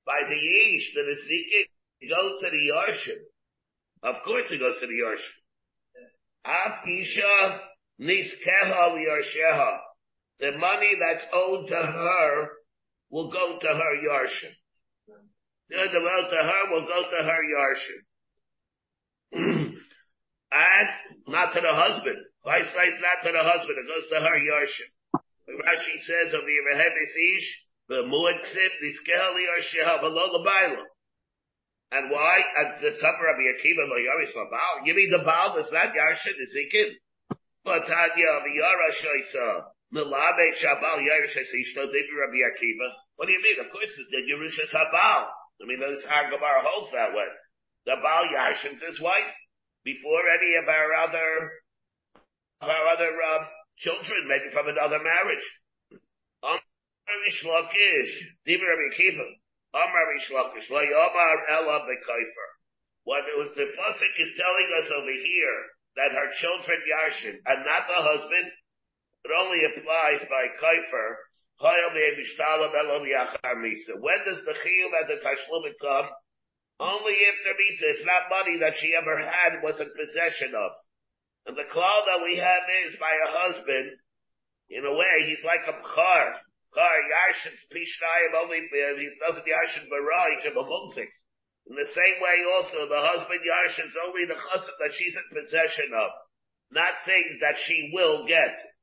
By 0.05 0.21
the 0.29 0.35
ish, 0.35 0.93
the 0.93 1.01
nizikin 1.01 2.09
go 2.09 2.37
to 2.39 2.49
the 2.49 2.71
yarsham. 2.71 3.21
Of 4.03 4.23
course 4.23 4.45
it 4.51 4.59
goes 4.59 4.79
to 4.79 4.87
the 4.87 4.93
yarsham. 4.93 5.37
Af 6.45 6.87
isha 6.87 7.61
niskeha 7.99 8.93
liyarsheha. 8.93 9.79
The 10.39 10.51
money 10.57 10.93
that's 10.99 11.25
owed 11.33 11.67
to 11.69 11.75
her 11.75 12.56
will 13.09 13.31
go 13.31 13.57
to 13.59 13.67
her. 13.67 13.93
The 15.69 15.77
other 15.77 15.99
will 15.99 16.29
to 16.29 16.43
her 16.43 16.71
will 16.71 16.87
go 16.87 17.03
to 17.03 17.23
her 17.23 17.41
Yarshim. 17.55 18.01
and 20.51 20.89
not 21.27 21.53
to 21.53 21.61
the 21.61 21.73
husband. 21.73 22.17
Vice 22.43 22.71
versa, 22.73 23.01
not 23.01 23.23
to 23.23 23.31
the 23.31 23.43
husband. 23.43 23.77
It 23.77 23.87
goes 23.87 24.07
to 24.09 24.19
her 24.23 24.37
Yarshim. 24.39 24.89
Rashi 25.47 25.99
says 26.03 26.33
of 26.33 26.41
the 26.41 26.57
Rehevis 26.71 27.15
the 27.87 28.03
Mu'aksiv, 28.03 28.71
the 28.81 28.91
Skehali 28.99 29.47
Yarsheha, 29.47 30.01
below 30.01 30.43
Baila. 30.43 30.83
And 31.91 32.11
why? 32.11 32.39
At 32.59 32.81
the 32.81 32.91
supper 32.91 33.27
of 33.31 33.37
Akiva, 33.39 33.87
lo 33.87 33.95
Yaris 33.95 34.33
Baal. 34.35 34.85
You 34.85 34.93
mean 34.93 35.09
the 35.09 35.23
Baal 35.23 35.57
is 35.57 35.71
not 35.71 35.93
Yarshin, 35.95 36.35
is 36.41 36.53
Ikin? 36.55 36.91
But 37.63 37.87
Tanya, 37.87 38.43
the 38.43 38.51
Yara 38.55 38.91
Shaisa. 38.91 39.63
Shabal. 39.93 40.99
What 43.15 43.25
do 43.25 43.31
you 43.31 43.41
mean? 43.41 43.59
Of 43.59 43.71
course, 43.71 43.89
it's 43.97 44.11
the 44.11 44.21
Yerushas 44.27 44.73
Habal. 44.75 45.27
I 45.61 45.65
mean, 45.65 45.79
this 45.79 46.05
Hagabar 46.05 46.61
holds 46.61 46.91
that 46.91 47.13
way. 47.13 47.27
The 47.85 47.95
Baal 48.03 48.25
Yashim's 48.29 48.81
his 48.81 48.99
wife 49.01 49.33
before 49.83 50.21
any 50.27 50.55
of 50.59 50.67
our 50.67 50.93
other, 51.07 51.51
of 52.61 52.69
our 52.69 52.85
other 52.93 53.09
um, 53.09 53.47
children, 53.77 54.27
maybe 54.27 54.51
from 54.51 54.67
another 54.67 54.99
marriage. 54.99 55.47
Amar 56.43 56.59
Rishlakish, 57.23 58.11
Divi 58.45 58.61
Rabbi 58.61 58.91
Akiva. 58.93 59.27
Amar 59.73 60.05
Rishlakish, 60.13 60.69
Lo 60.69 60.83
Yomar 60.83 61.37
Ella 61.49 61.87
Bekaifer. 61.87 62.49
What 63.07 63.23
the 63.55 63.71
pasuk 63.71 64.13
is 64.19 64.31
telling 64.35 64.69
us 64.83 64.91
over 64.91 65.15
here 65.15 65.57
that 65.95 66.11
her 66.11 66.29
children 66.43 66.79
Yashin 66.83 67.39
and 67.39 67.65
not 67.65 67.87
the 67.87 68.03
husband 68.03 68.51
it 69.27 69.35
only 69.35 69.59
applies 69.67 70.23
by 70.31 70.47
Kaifer 70.55 71.27
When 71.59 71.75
does 74.23 74.41
the 74.45 74.55
chiyuv 74.55 74.91
and 74.93 75.09
the 75.09 75.19
tashlum 75.19 75.67
come? 75.81 76.07
Only 76.79 77.13
if 77.13 77.35
the 77.43 77.49
misa, 77.57 77.91
it's 77.97 78.05
not 78.05 78.29
money 78.29 78.59
that 78.61 78.77
she 78.77 78.95
ever 78.95 79.17
had, 79.17 79.63
was 79.63 79.81
in 79.81 79.91
possession 79.97 80.53
of. 80.55 80.71
And 81.47 81.57
the 81.57 81.65
cloud 81.71 82.05
that 82.05 82.23
we 82.23 82.37
have 82.37 82.63
is 82.85 82.95
by 82.99 83.09
a 83.09 83.31
husband, 83.31 83.97
in 84.69 84.85
a 84.85 84.93
way, 84.93 85.25
he's 85.25 85.43
like 85.43 85.65
a 85.67 85.73
Yarshin's 86.77 87.65
pishnayim 87.73 88.33
only, 88.37 88.61
he 88.69 89.09
doesn't. 89.19 89.47
In 91.67 91.75
the 91.75 91.85
same 91.85 92.21
way 92.21 92.45
also, 92.55 92.87
the 92.87 93.01
husband 93.01 93.41
Yarshin's 93.41 93.97
only 94.05 94.25
the 94.25 94.35
chassid 94.35 94.77
that 94.79 94.93
she's 94.93 95.15
in 95.15 95.23
possession 95.33 95.91
of, 95.95 96.11
not 96.71 96.93
things 97.05 97.39
that 97.41 97.57
she 97.57 97.89
will 97.93 98.27
get. 98.27 98.76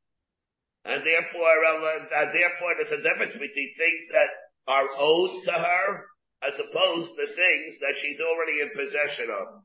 And 0.85 1.01
therefore, 1.01 1.65
uh, 1.65 2.33
therefore 2.33 2.75
there's 2.77 2.93
a 2.93 3.03
difference 3.03 3.33
between 3.33 3.73
things 3.77 4.03
that 4.13 4.29
are 4.69 4.89
owed 4.97 5.45
to 5.45 5.53
her 5.53 6.05
as 6.45 6.61
opposed 6.61 7.17
to 7.17 7.27
things 7.33 7.81
that 7.81 7.97
she's 7.97 8.21
already 8.21 8.61
in 8.61 8.71
possession 8.77 9.33
of. 9.33 9.65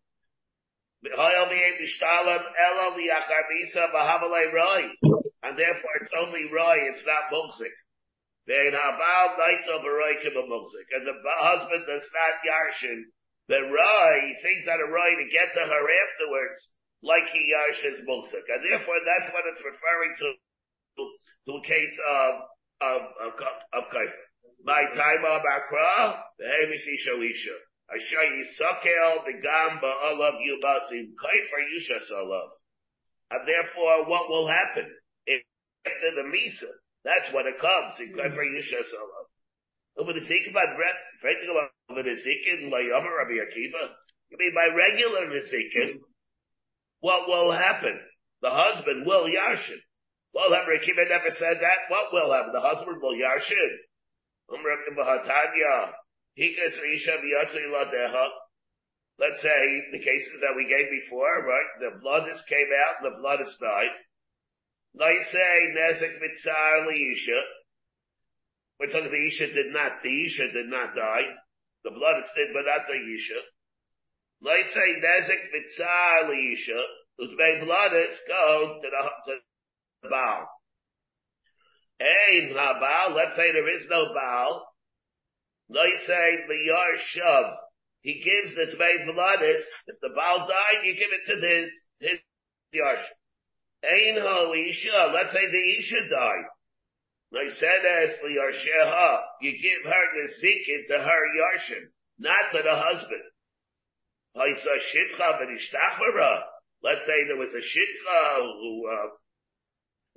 And 5.42 5.56
therefore 5.56 5.96
it's 6.02 6.14
only 6.16 6.44
Roy, 6.52 6.78
it's 6.92 7.06
not 7.06 7.32
Mumsik. 7.32 7.72
And 8.48 8.72
the 11.06 11.16
husband 11.40 11.84
does 11.88 12.08
not 12.12 12.34
Yarshin. 12.44 13.04
The 13.48 13.62
Roy 13.62 14.16
thinks 14.42 14.66
that 14.66 14.80
a 14.80 14.88
Roy 14.92 15.16
to 15.16 15.28
get 15.32 15.54
to 15.54 15.64
her 15.68 15.84
afterwards, 16.04 16.70
like 17.04 17.30
he 17.32 17.52
Yarshins 17.54 18.04
Mumsik. 18.08 18.44
And 18.48 18.64
therefore 18.64 19.00
that's 19.06 19.32
what 19.34 19.48
it's 19.52 19.64
referring 19.64 20.16
to, 20.20 20.34
to 21.50 21.58
a 21.58 21.66
case 21.66 21.98
of, 21.98 22.32
of, 22.86 23.02
of, 23.26 23.32
of 23.74 23.84
Kaifa. 23.90 24.22
My 24.62 24.86
time 24.94 25.24
of 25.26 25.42
Akra, 25.42 26.22
the 26.38 26.46
Hamish 26.46 26.86
Isha 26.86 27.18
Isha. 27.18 27.58
Asher 27.90 28.22
Yisakel 28.22 29.26
begam 29.26 29.82
ba'alav 29.82 30.38
yubasim 30.46 31.10
kaifer 31.18 31.62
yushas 31.74 32.06
alav. 32.14 32.54
And 33.32 33.48
therefore, 33.50 34.06
what 34.06 34.30
will 34.30 34.48
happen? 34.48 34.94
if 35.26 35.42
After 35.88 36.12
the 36.22 36.30
Misa, 36.30 36.70
that's 37.04 37.34
when 37.34 37.48
it 37.48 37.58
comes, 37.58 37.98
in 37.98 38.14
kaifer 38.14 38.46
yushas 38.46 38.94
alav. 38.94 39.26
Over 39.98 40.14
the 40.14 40.22
sake 40.22 40.46
of 40.48 40.54
my 40.54 40.70
frankly, 41.20 41.50
over 41.90 42.04
the 42.04 42.14
Zikin, 42.14 42.70
Layomer 42.70 43.18
Rabbi 43.18 43.42
Akiva, 43.42 43.90
I 44.32 44.36
mean, 44.38 44.54
by 44.54 44.70
regular 44.76 45.26
Nizikin, 45.26 46.00
what 47.00 47.28
will 47.28 47.52
happen? 47.52 48.00
The 48.42 48.50
husband 48.52 49.06
will 49.06 49.26
Yarshin. 49.26 49.82
Well, 50.34 50.52
Rabbi 50.52 50.78
Akiva 50.78 51.10
never 51.10 51.32
said 51.32 51.58
that. 51.62 51.90
What 51.90 52.14
will 52.14 52.32
happen? 52.32 52.54
The 52.54 52.62
husband 52.62 53.02
will 53.02 53.18
Yarshin. 53.18 53.74
Let's 59.20 59.42
say 59.42 59.62
the 59.92 60.00
cases 60.00 60.40
that 60.42 60.56
we 60.56 60.64
gave 60.64 60.88
before, 60.90 61.44
right? 61.44 61.70
The 61.82 62.00
blood 62.00 62.30
is 62.32 62.42
came 62.48 62.72
out, 62.88 63.04
the 63.04 63.20
blood 63.20 63.42
is 63.42 63.58
died. 63.60 63.92
Let's 64.96 65.30
say 65.32 65.76
nezek 65.76 66.18
mitzar 66.24 66.88
liisha. 66.88 67.42
We're 68.80 68.88
talking 68.88 69.12
the 69.12 69.28
isha 69.28 69.54
did 69.54 69.74
not, 69.74 70.02
the 70.02 70.26
isha 70.26 70.52
did 70.54 70.68
not 70.68 70.96
die. 70.96 71.28
The 71.84 71.92
blood 71.92 72.20
is 72.20 72.32
dead, 72.36 72.54
but 72.54 72.66
not 72.66 72.88
the 72.88 72.96
isha. 72.96 73.42
Let's 74.42 74.74
say 74.74 74.96
nezek 75.04 75.52
mitzar 75.52 76.30
liisha. 76.32 76.82
Uzbei 77.20 77.66
blood 77.66 77.94
is 77.94 78.18
go 78.26 78.80
to 78.82 78.88
the, 78.90 79.34
to 79.34 79.49
the 80.04 80.10
bow. 80.10 80.48
Hey, 82.00 82.52
Baal, 82.54 83.16
let's 83.16 83.36
say 83.36 83.52
there 83.52 83.76
is 83.76 83.86
no 83.90 84.14
Baal. 84.14 84.66
Let's 85.70 86.08
say 86.08 86.48
Liyar 86.50 86.96
Shav. 87.16 87.56
He 88.02 88.24
gives 88.24 88.56
the 88.56 88.72
Dvei 88.76 89.06
Vladis. 89.06 89.62
If 89.88 90.00
the 90.02 90.10
Baal 90.16 90.48
died, 90.48 90.86
you 90.86 90.94
give 90.94 91.12
it 91.12 91.26
to 91.28 91.36
his, 91.48 91.72
his 92.00 92.20
Yarsh. 92.74 93.04
Ein 93.84 94.22
Ho 94.22 94.54
Isha. 94.54 95.12
Let's 95.14 95.34
say 95.34 95.46
the 95.46 95.78
Isha 95.78 96.10
died. 96.10 96.48
Like 97.32 97.52
said 97.60 97.86
as 97.86 98.10
Liyar 98.24 98.52
Sheha. 98.52 99.20
You 99.42 99.52
give 99.52 99.84
her 99.86 100.06
the 100.16 100.30
Zikin 100.42 100.88
to 100.88 101.04
her 101.04 101.22
Yarshin, 101.38 101.86
not 102.18 102.52
to 102.54 102.64
the 102.64 102.76
husband. 102.76 103.24
Haisa 104.36 104.76
Shitcha 104.80 105.42
V'nishtachvara. 105.42 106.42
Let's 106.82 107.06
say 107.06 107.28
there 107.28 107.38
was 107.38 107.54
a 107.54 107.62
Shitcha 107.62 108.42
who, 108.42 108.88
uh, 108.88 109.10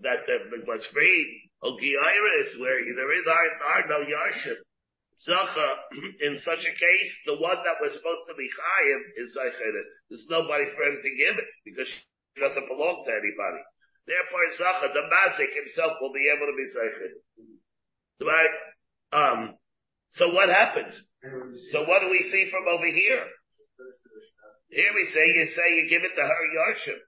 that 0.02 0.26
was 0.66 0.84
freed 0.92 1.28
Ogiiris, 1.62 2.58
where 2.58 2.82
there 2.82 3.12
is 3.14 3.26
are, 3.26 3.86
no 3.88 4.02
Yarshim. 4.02 4.58
Zacha, 5.22 5.68
in 6.26 6.38
such 6.42 6.66
a 6.66 6.74
case, 6.74 7.12
the 7.26 7.38
one 7.38 7.58
that 7.62 7.78
was 7.80 7.94
supposed 7.94 8.26
to 8.26 8.34
be 8.34 8.50
Chayiv 8.50 9.00
is 9.22 9.38
Zaychedet. 9.38 9.88
There's 10.10 10.26
nobody 10.28 10.66
for 10.74 10.82
him 10.82 10.98
to 11.02 11.10
give 11.14 11.38
it, 11.38 11.50
because 11.64 11.86
she 11.86 12.40
doesn't 12.40 12.66
belong 12.66 13.04
to 13.06 13.12
anybody. 13.14 13.62
Therefore, 14.06 14.42
Zacha, 14.58 14.92
the 14.92 15.06
Mazik 15.06 15.54
himself 15.54 15.92
will 16.00 16.12
be 16.12 16.26
able 16.34 16.50
to 16.50 16.56
be 16.58 16.66
Zaychedet. 16.66 17.18
Right? 18.26 18.54
Um, 19.12 19.54
so 20.18 20.34
what 20.34 20.48
happens? 20.48 20.98
So 21.70 21.84
what 21.86 22.02
do 22.02 22.10
we 22.10 22.26
see 22.30 22.50
from 22.50 22.66
over 22.66 22.86
here? 22.86 23.22
Here 24.70 24.90
we 24.94 25.06
say, 25.14 25.26
you 25.30 25.46
say 25.46 25.76
you 25.76 25.88
give 25.88 26.02
it 26.02 26.16
to 26.16 26.22
her 26.22 26.42
Yarshim. 26.58 26.98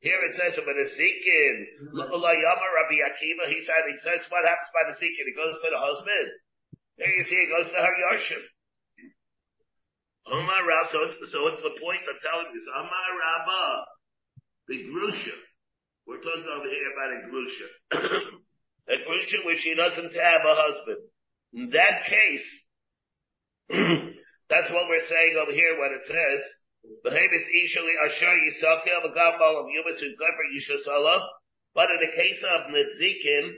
Here 0.00 0.20
it 0.28 0.36
says 0.36 0.54
about 0.60 0.76
the 0.76 0.88
Zikin, 0.92 1.56
Rabbi 1.96 2.96
Akiva, 3.00 3.44
he 3.48 3.64
said, 3.64 3.82
he 3.88 3.96
says 4.04 4.22
what 4.28 4.44
happens 4.44 4.70
by 4.76 4.84
the 4.92 4.96
Zikin? 5.00 5.24
It 5.24 5.36
goes 5.36 5.56
to 5.56 5.68
the 5.72 5.80
husband. 5.80 6.28
There 6.98 7.08
you 7.08 7.24
see 7.24 7.36
it 7.36 7.52
goes 7.52 7.68
to 7.72 7.80
her 7.80 7.94
Yarshim. 7.96 8.44
Omar 10.26 10.66
Rab, 10.66 10.86
so 10.90 10.98
it's, 11.06 11.16
so 11.32 11.46
it's 11.48 11.62
the 11.62 11.78
point 11.78 12.02
of 12.10 12.18
telling 12.18 12.50
this. 12.50 12.66
Omar 12.66 13.08
Rabba, 13.14 13.62
the 14.68 14.78
Grusha. 14.90 15.36
We're 16.06 16.18
talking 16.18 16.50
over 16.50 16.66
here 16.66 16.88
about 16.92 17.14
a 17.14 17.20
Grusha. 17.30 17.68
a 18.90 18.96
Grusha 19.06 19.38
where 19.44 19.58
she 19.58 19.74
doesn't 19.74 20.12
have 20.12 20.42
a 20.42 20.54
husband. 20.54 21.02
In 21.54 21.70
that 21.70 22.04
case, 22.10 22.48
that's 24.50 24.70
what 24.72 24.88
we're 24.88 25.06
saying 25.06 25.36
over 25.40 25.52
here 25.52 25.78
when 25.78 25.92
it 25.94 26.04
says, 26.06 26.40
but 31.76 31.92
in 31.92 31.98
the 32.00 32.12
case 32.16 32.42
of 32.42 32.72
Nezikin, 32.72 33.52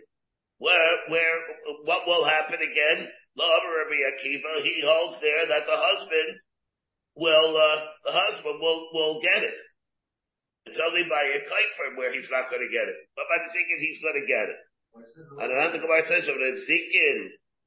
where, 0.58 0.92
where, 1.08 1.36
what 1.84 2.06
will 2.06 2.24
happen 2.24 2.58
again? 2.58 3.08
Rabbi 3.38 3.98
Akiva, 4.10 4.62
he 4.66 4.82
holds 4.82 5.20
there 5.22 5.46
that 5.46 5.64
the 5.70 5.78
husband 5.78 6.40
will, 7.14 7.54
uh, 7.56 7.80
the 8.04 8.12
husband 8.12 8.58
will, 8.60 8.90
will 8.92 9.20
get 9.22 9.44
it. 9.44 9.54
It's 10.66 10.80
only 10.82 11.06
by 11.08 11.22
a 11.22 11.46
kaifer 11.46 11.96
where 11.96 12.12
he's 12.12 12.28
not 12.30 12.50
going 12.50 12.66
to 12.66 12.72
get 12.74 12.90
it. 12.90 12.96
But 13.14 13.30
by 13.30 13.38
the 13.46 13.52
he's 13.80 14.02
going 14.02 14.20
to 14.20 14.26
get 14.26 14.50
it. 14.50 14.58
And 15.38 15.52
another 15.52 15.78
Gemara 15.78 16.04
says, 16.08 16.26
of 16.28 16.34
the 16.34 16.66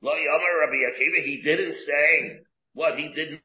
Lo 0.01 0.13
Yamar 0.13 0.53
Rabbi 0.67 0.79
Akiva, 0.91 1.23
he 1.23 1.41
didn't 1.41 1.75
say 1.75 2.43
what 2.73 2.99
he 2.99 3.07
didn't 3.15 3.41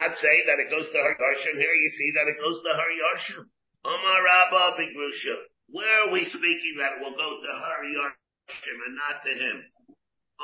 not 0.00 0.12
say 0.16 0.36
that 0.44 0.60
it 0.60 0.68
goes 0.68 0.88
to 0.92 0.98
her 1.00 1.14
Yarshim. 1.16 1.56
Here 1.56 1.76
you 1.76 1.90
see 1.90 2.10
that 2.16 2.28
it 2.28 2.36
goes 2.36 2.60
to 2.60 2.72
her 2.76 2.90
Yarshim. 2.92 3.42
Omar 3.84 4.18
Rabba 4.22 4.76
Bigrusha. 4.76 5.36
Where 5.72 6.06
are 6.06 6.12
we 6.12 6.24
speaking 6.28 6.74
that 6.78 6.98
it 6.98 7.00
will 7.00 7.16
go 7.16 7.30
to 7.40 7.52
her 7.56 7.78
Yarshim 7.88 8.76
and 8.86 8.94
not 8.96 9.24
to 9.24 9.32
him? 9.32 9.56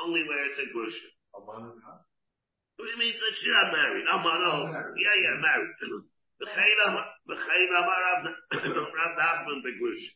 Only 0.01 0.25
where 0.25 0.49
it's 0.49 0.57
a 0.57 0.67
Grusha. 0.73 1.09
What 1.37 2.85
do 2.85 2.91
you 2.91 2.97
mean 2.97 3.13
that 3.13 3.35
not 3.53 3.69
married? 3.77 4.05
I'm 4.09 4.25
on 4.25 4.41
Yeah, 4.97 5.15
yeah, 5.21 5.35
married. 5.37 5.73
Rav 8.57 9.13
Nachman 9.15 9.61
Begrusha. 9.61 10.11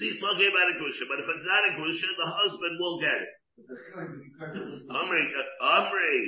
See, 0.00 0.10
he's 0.10 0.18
talking 0.18 0.50
about 0.50 0.72
a 0.72 0.76
Grusha, 0.80 1.04
but 1.06 1.22
if 1.22 1.28
it's 1.30 1.46
not 1.46 1.68
a 1.68 1.72
Grusha, 1.78 2.08
the 2.18 2.26
husband 2.26 2.74
will 2.80 2.98
get 2.98 3.14
it. 3.22 3.32
Amri, 4.90 5.22
Amri, 5.62 6.18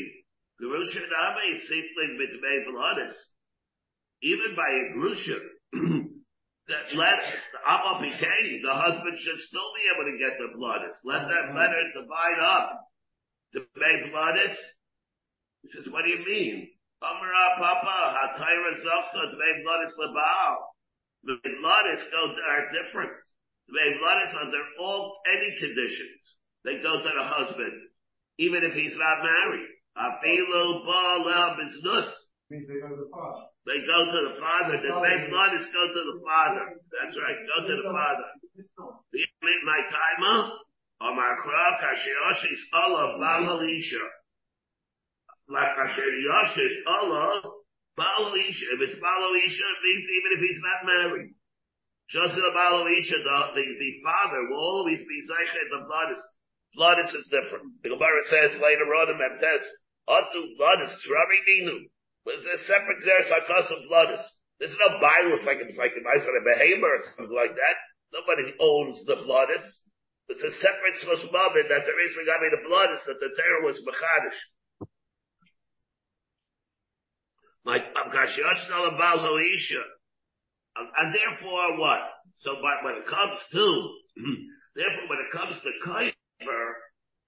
Even 4.22 4.56
by 4.56 4.68
a 4.72 4.84
Grusha, 4.96 5.38
that 6.68 6.86
let 6.96 7.20
the 7.52 7.60
Amma 7.62 8.00
became, 8.00 8.62
the 8.62 8.75
husband 8.75 9.18
should 9.18 9.40
still 9.46 9.70
be 9.76 9.84
able 9.92 10.10
to 10.10 10.18
get 10.18 10.38
the 10.38 10.56
bloodis. 10.56 10.96
Let 11.04 11.28
that 11.28 11.54
letter 11.54 11.82
divide 11.94 12.40
up 12.40 12.80
the 13.52 13.66
bloodis. 13.76 14.56
He 15.62 15.68
says, 15.70 15.88
what 15.92 16.04
do 16.04 16.10
you 16.10 16.25
mean? 16.25 16.68
Amra 17.02 17.46
Papa, 17.58 18.16
Hatayra 18.16 18.72
Zoksa, 18.80 19.30
the 19.30 19.50
bloodis 19.62 19.94
Labal. 20.00 20.56
The 21.25 21.38
bloodis 21.44 22.02
go 22.10 22.22
are 22.48 22.72
different. 22.72 23.12
The 23.68 23.98
bloodis 24.00 24.34
under 24.40 24.62
all 24.80 25.20
any 25.26 25.58
conditions. 25.60 26.22
They 26.64 26.82
go 26.82 26.98
to 26.98 27.02
the 27.02 27.25
husband, 27.25 27.72
even 28.38 28.64
if 28.64 28.75
he's 28.75 28.96
not 28.96 29.22
married. 29.22 29.75
Afilu 29.96 30.84
ba'ala 30.84 31.56
biznus. 31.56 32.08
Means 32.50 32.68
they 32.68 32.78
go 32.78 32.88
to 32.92 33.00
the 33.00 33.10
father. 33.10 33.42
They 33.66 33.80
go 33.82 33.98
to 34.06 34.20
the 34.30 34.34
father. 34.38 34.78
The 34.78 34.92
same 34.94 35.22
blood 35.32 35.52
is 35.58 35.66
go 35.72 35.82
to 35.82 36.02
the 36.14 36.18
father. 36.22 36.64
That's 36.94 37.16
right. 37.18 37.38
Go 37.42 37.56
to 37.66 37.74
the 37.82 37.88
father. 37.90 38.28
My 39.66 39.80
timer. 39.90 40.52
Amar 41.00 41.36
Kra 41.42 41.66
Kasher 41.82 42.16
Yoshis 42.24 42.62
Allah 42.72 43.18
Baal 43.18 43.58
Halisha. 43.58 44.04
Like 45.48 45.76
Kasher 45.76 46.06
Yoshis 46.08 46.76
Allah 46.86 47.42
Baal 47.96 48.30
Halisha. 48.32 48.64
If 48.76 48.80
it's 48.80 49.00
Baal 49.00 49.22
Halisha, 49.26 49.66
it 49.66 49.80
means 49.82 50.06
even 50.08 50.30
if 50.36 50.40
he's 50.40 50.62
not 50.62 50.80
married. 50.86 51.34
Just 52.08 52.36
the 52.36 52.52
Baal 52.54 52.86
Halisha, 52.86 53.18
the, 53.18 53.36
the, 53.58 53.64
the 53.66 53.90
father 54.06 54.40
will 54.48 54.62
always 54.62 55.02
be 55.02 55.18
Zeichet 55.26 55.66
the 55.74 55.82
bloodis. 55.84 56.22
blood 56.78 56.98
is 57.02 57.12
different. 57.28 57.82
The 57.82 57.90
Gemara 57.90 58.22
says 58.30 58.60
later 58.62 58.86
on 58.94 59.10
in 59.10 59.18
Memtes, 59.18 59.64
Atu 60.08 60.40
bloodis, 60.58 60.92
Trami 61.02 61.38
Dinu. 61.46 61.76
It's 62.26 62.46
a 62.46 62.58
separate 62.66 63.02
Zeres 63.02 63.30
Hakas 63.30 63.70
of 63.70 63.86
bloodis. 63.90 64.22
There's 64.58 64.76
no 64.78 64.98
bias 65.00 65.44
like 65.46 65.58
it's 65.60 65.78
like 65.78 65.92
I 65.92 66.18
said 66.18 66.32
a 66.32 66.44
behavior 66.44 66.88
or 66.88 66.98
something 67.14 67.34
like 67.34 67.54
that. 67.54 67.76
Nobody 68.12 68.54
owns 68.58 69.04
the 69.04 69.16
bloodis. 69.16 69.66
It's 70.28 70.42
a 70.42 70.50
separate 70.58 70.98
Shmosmabit 71.02 71.68
that 71.68 71.86
there 71.86 72.00
is 72.06 72.16
regarding 72.18 72.50
the 72.50 72.66
bloodis 72.66 73.04
that 73.06 73.20
the 73.20 73.30
terror 73.36 73.62
was 73.62 73.78
Mechadish. 73.86 74.40
My 77.64 77.78
Abkashiyach 77.78 78.98
Baal 78.98 79.18
Hoisha. 79.18 79.82
And 80.76 81.14
therefore 81.14 81.78
what? 81.78 82.00
So 82.38 82.54
but 82.54 82.84
when 82.84 82.94
it 82.96 83.06
comes 83.06 83.40
to, 83.52 83.94
therefore 84.76 85.08
when 85.08 85.18
it 85.18 85.32
comes 85.32 85.56
to 85.62 85.70
Kuiper, 85.84 86.72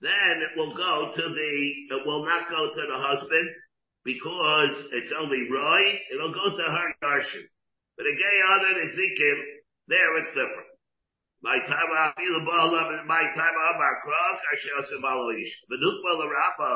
then 0.00 0.35
it 0.47 0.52
will 0.57 0.75
go 0.76 1.12
to 1.17 1.23
the, 1.23 1.52
it 1.90 2.02
will 2.07 2.25
not 2.25 2.50
go 2.50 2.71
to 2.75 2.83
the 2.87 2.99
husband 2.99 3.49
because 4.05 4.75
it's 4.93 5.12
only 5.19 5.49
Roy, 5.50 5.83
it'll 6.14 6.35
go 6.35 6.57
to 6.57 6.64
her 6.64 6.88
Yarshin. 7.02 7.45
But 7.97 8.07
a 8.07 8.14
gay 8.14 8.37
other 8.55 8.73
Ezekiel, 8.87 9.38
there 9.88 10.19
it's 10.23 10.31
different. 10.31 10.71
My 11.43 11.59
time 11.67 11.90
I 11.95 12.12
feel 12.19 12.35
the 12.35 12.47
ball 12.47 12.75
up 12.75 13.07
my 13.07 13.23
time 13.35 13.57
of 13.71 13.76
our 13.78 13.99
cross, 14.02 14.38
I 14.43 14.55
shall 14.59 14.83
say 14.87 14.99
Baloish. 15.02 15.52
But 15.69 15.78
look 15.78 16.02
the 16.02 16.26
Rappa. 16.26 16.75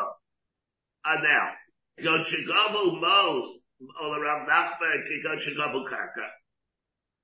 And 1.05 1.23
now, 1.23 1.47
go 2.03 2.23
Chigabu 2.23 3.01
Mos, 3.01 3.45
all 4.01 4.15
around 4.15 4.47
Nachman, 4.47 5.03
go 5.23 5.35
Chigabu 5.35 5.83
Karka. 5.91 6.27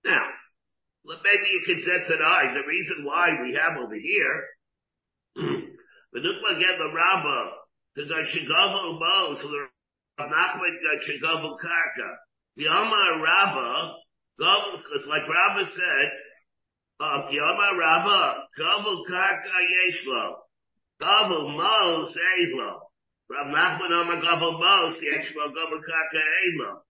Now, 0.04 0.26
maybe 1.04 1.46
you 1.52 1.62
can 1.66 1.82
sense 1.82 2.08
an 2.08 2.22
eye. 2.24 2.54
The 2.54 2.66
reason 2.66 3.04
why 3.04 3.28
we 3.42 3.54
have 3.54 3.78
over 3.78 3.94
here, 3.94 4.46
again 6.14 6.76
the 6.78 6.90
Rabbah, 6.94 7.50
to 7.96 8.04
Mos, 8.04 9.42
to 9.42 9.48
the 9.48 9.66
Nachman 10.20 10.74
go 10.82 10.92
Chigabu 11.04 11.56
Karka. 11.58 12.16
The 12.56 12.66
Amar 12.66 13.22
Rabbah, 13.22 13.94
because 14.36 15.06
like 15.06 15.28
Rabbah 15.28 15.68
said, 15.70 16.10
um, 17.00 17.30
Yoma 17.30 17.78
Rabba, 17.78 18.48
Gavu 18.58 19.06
Karka 19.08 19.58
Yeshlo, 19.70 20.34
Gavu 21.00 21.56
Mos 21.56 22.16
Eilo, 22.16 22.80
Rav 23.30 23.46
Nachman 23.46 23.92
Omer 23.92 24.20
Gavu 24.22 24.58
Mos 24.58 24.98
Yeshlo, 24.98 25.52
Gavu 25.54 25.78
Karka 25.78 26.22
Eilo. 26.42 26.82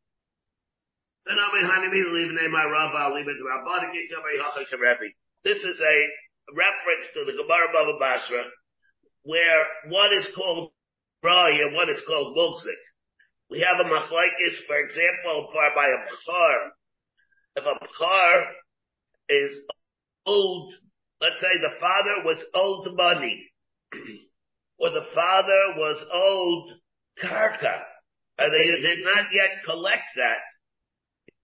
Rabba, 1.29 3.13
Rabba, 3.45 3.81
This 5.45 5.59
is 5.59 5.81
a 5.81 6.09
reference 6.57 7.07
to 7.13 7.25
the 7.27 7.33
Gemara 7.33 7.69
Baba 7.73 7.99
Basra, 8.01 8.45
where 9.29 9.93
one 9.93 10.09
is 10.17 10.27
called 10.35 10.73
Rai 11.23 11.61
and 11.61 11.75
one 11.75 11.91
is 11.91 12.01
called 12.07 12.35
Mulzik. 12.35 12.81
We 13.51 13.61
have 13.61 13.77
a 13.79 13.89
machlaikis, 13.89 14.57
for 14.67 14.79
example, 14.81 15.49
for 15.53 15.69
by 15.77 15.85
a 15.85 16.01
bchar. 16.09 16.57
If 17.57 17.65
a 17.65 17.77
bchar 17.85 18.45
is 19.29 19.59
old, 20.25 20.73
let's 21.21 21.41
say 21.43 21.53
the 21.61 21.79
father 21.79 22.25
was 22.25 22.43
old 22.55 22.97
money, 22.97 23.45
or 24.79 24.91
the 24.91 25.05
father 25.15 25.77
was 25.77 26.03
old 26.11 26.73
karka, 27.23 27.83
and 28.39 28.51
they 28.51 28.81
did 28.81 29.05
not 29.05 29.27
yet 29.35 29.63
collect 29.67 30.09
that. 30.17 30.41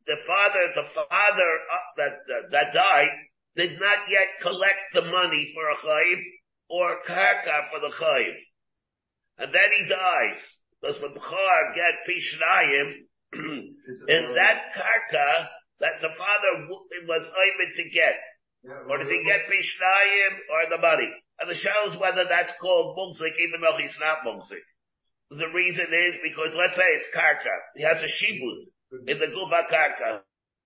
The 0.06 0.16
father, 0.26 0.72
the 0.74 0.88
father 0.94 1.50
uh, 1.70 1.76
that, 1.98 2.12
that, 2.28 2.50
that 2.50 2.72
died 2.72 3.12
did 3.56 3.78
not 3.78 4.08
yet 4.08 4.28
collect 4.40 4.80
the 4.94 5.02
money 5.02 5.52
for 5.54 5.68
a 5.68 5.76
chayv 5.76 6.22
or 6.68 6.96
karka 7.06 7.70
for 7.70 7.80
the 7.80 7.94
chayv. 7.94 8.34
And 9.38 9.52
then 9.52 9.70
he 9.78 9.88
dies. 9.88 10.40
Does 10.82 11.00
the 11.00 11.08
Bchar 11.08 11.74
get 11.74 12.06
Pishnayim? 12.06 13.06
in 13.34 14.24
that 14.38 14.70
karka 14.74 15.48
that 15.80 15.98
the 16.00 16.12
father 16.16 16.52
was 16.70 17.24
able 17.26 17.68
to 17.76 17.84
get, 17.90 18.16
or 18.88 18.98
does 18.98 19.10
he 19.10 19.20
get 19.26 19.50
Mishnayim 19.50 20.32
or 20.48 20.70
the 20.70 20.80
money? 20.80 21.10
And 21.40 21.50
the 21.50 21.58
show 21.58 21.90
is 21.90 21.98
whether 21.98 22.24
that's 22.24 22.54
called 22.60 22.96
Mugzik, 22.96 23.34
even 23.42 23.60
though 23.60 23.76
he's 23.76 23.98
not 23.98 24.22
Mugzik. 24.22 24.62
The 25.30 25.50
reason 25.50 25.88
is 25.90 26.14
because 26.22 26.54
let's 26.54 26.76
say 26.76 26.86
it's 26.94 27.10
Karka. 27.10 27.56
He 27.74 27.82
has 27.82 27.98
a 27.98 28.06
Shibud 28.06 28.70
in 29.08 29.18
the 29.18 29.26
Gufa 29.34 29.66
Karka. 29.66 30.20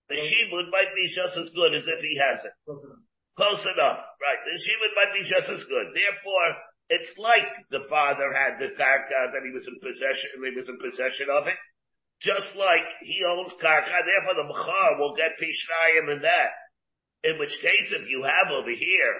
The 0.09 0.17
Shibud 0.17 0.71
might 0.71 0.93
be 0.95 1.09
just 1.09 1.37
as 1.39 1.49
good 1.55 1.75
as 1.75 1.87
if 1.89 2.01
he 2.01 2.21
has 2.21 2.45
it. 2.45 2.53
Close 3.39 3.63
enough. 3.63 4.03
Right. 4.19 4.41
The 4.43 4.59
Shibud 4.59 4.93
might 4.99 5.15
be 5.15 5.23
just 5.23 5.47
as 5.47 5.63
good. 5.71 5.95
Therefore, 5.95 6.49
it's 6.91 7.15
like 7.15 7.47
the 7.71 7.87
father 7.87 8.35
had 8.35 8.59
the 8.59 8.75
Karka 8.75 9.31
that 9.31 9.47
he 9.47 9.55
was 9.55 9.63
in 9.63 9.79
possession, 9.79 10.43
he 10.43 10.59
was 10.59 10.67
in 10.67 10.83
possession 10.83 11.31
of 11.31 11.47
it. 11.47 11.55
Just 12.19 12.51
like 12.59 12.83
he 13.07 13.23
owns 13.23 13.55
Karka, 13.63 13.95
therefore 13.95 14.35
the 14.43 14.51
Machar 14.51 14.99
will 14.99 15.15
get 15.15 15.39
Pishnayim 15.39 16.19
in 16.19 16.21
that. 16.27 16.51
In 17.23 17.39
which 17.39 17.55
case, 17.63 17.95
if 17.95 18.11
you 18.11 18.27
have 18.27 18.51
over 18.51 18.75
here 18.75 19.15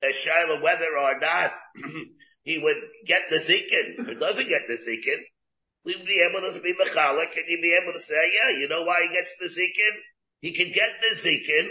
a 0.00 0.12
Shiloh, 0.24 0.64
whether 0.64 0.88
or 0.96 1.20
not 1.20 1.52
he 2.48 2.56
would 2.56 2.80
get 3.04 3.28
the 3.28 3.44
Zikin, 3.44 4.08
or 4.08 4.16
doesn't 4.16 4.48
get 4.48 4.64
the 4.68 4.80
Zikin, 4.80 5.20
we 5.84 5.96
would 5.96 6.08
be 6.08 6.24
able 6.24 6.40
to 6.48 6.60
be 6.64 6.72
Mechalik, 6.72 7.32
and 7.36 7.44
you'd 7.48 7.60
be 7.60 7.76
able 7.76 7.92
to 7.92 8.04
say, 8.08 8.22
yeah, 8.32 8.60
you 8.60 8.68
know 8.68 8.84
why 8.88 9.04
he 9.04 9.12
gets 9.12 9.32
the 9.36 9.52
Zikin? 9.52 9.94
He 10.40 10.56
can 10.56 10.72
get 10.72 10.96
the 11.00 11.12
Zikin, 11.20 11.68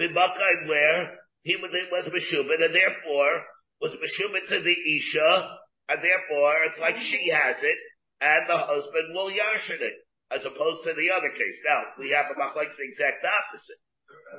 Bibakai 0.00 0.68
where 0.68 1.18
he 1.42 1.56
was 1.56 2.08
Meshubin, 2.08 2.64
and 2.64 2.74
therefore 2.74 3.44
was 3.80 3.92
Meshubin 3.92 4.48
to 4.48 4.60
the 4.60 4.76
Isha, 4.96 5.58
and 5.88 6.00
therefore 6.02 6.54
it's 6.64 6.80
like 6.80 6.96
she 6.96 7.28
has 7.28 7.56
it, 7.60 7.78
and 8.20 8.48
the 8.48 8.56
husband 8.56 9.12
will 9.12 9.30
Yarshin 9.30 9.80
it, 9.80 9.96
as 10.32 10.44
opposed 10.44 10.84
to 10.84 10.94
the 10.94 11.10
other 11.12 11.30
case. 11.36 11.58
Now, 11.64 11.82
we 11.98 12.10
have 12.10 12.26
a 12.32 12.34
Machlaik's 12.34 12.76
the 12.76 12.84
exact 12.84 13.24
opposite 13.24 13.80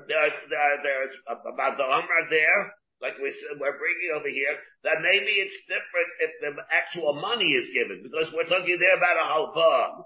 there, 0.07 0.29
there, 0.49 0.73
there's 0.83 1.15
about 1.27 1.77
the 1.77 1.83
Umrah 1.83 2.29
there, 2.29 2.73
like 3.01 3.17
we 3.17 3.33
we're 3.59 3.77
bringing 3.77 4.11
over 4.15 4.29
here, 4.29 4.55
that 4.83 5.01
maybe 5.01 5.31
it's 5.41 5.57
different 5.65 6.09
if 6.21 6.31
the 6.41 6.51
actual 6.69 7.13
money 7.19 7.53
is 7.53 7.69
given, 7.73 8.03
because 8.03 8.31
we're 8.33 8.49
talking 8.49 8.77
there 8.77 8.97
about 8.97 9.17
a 9.17 9.25
halva. 9.25 10.05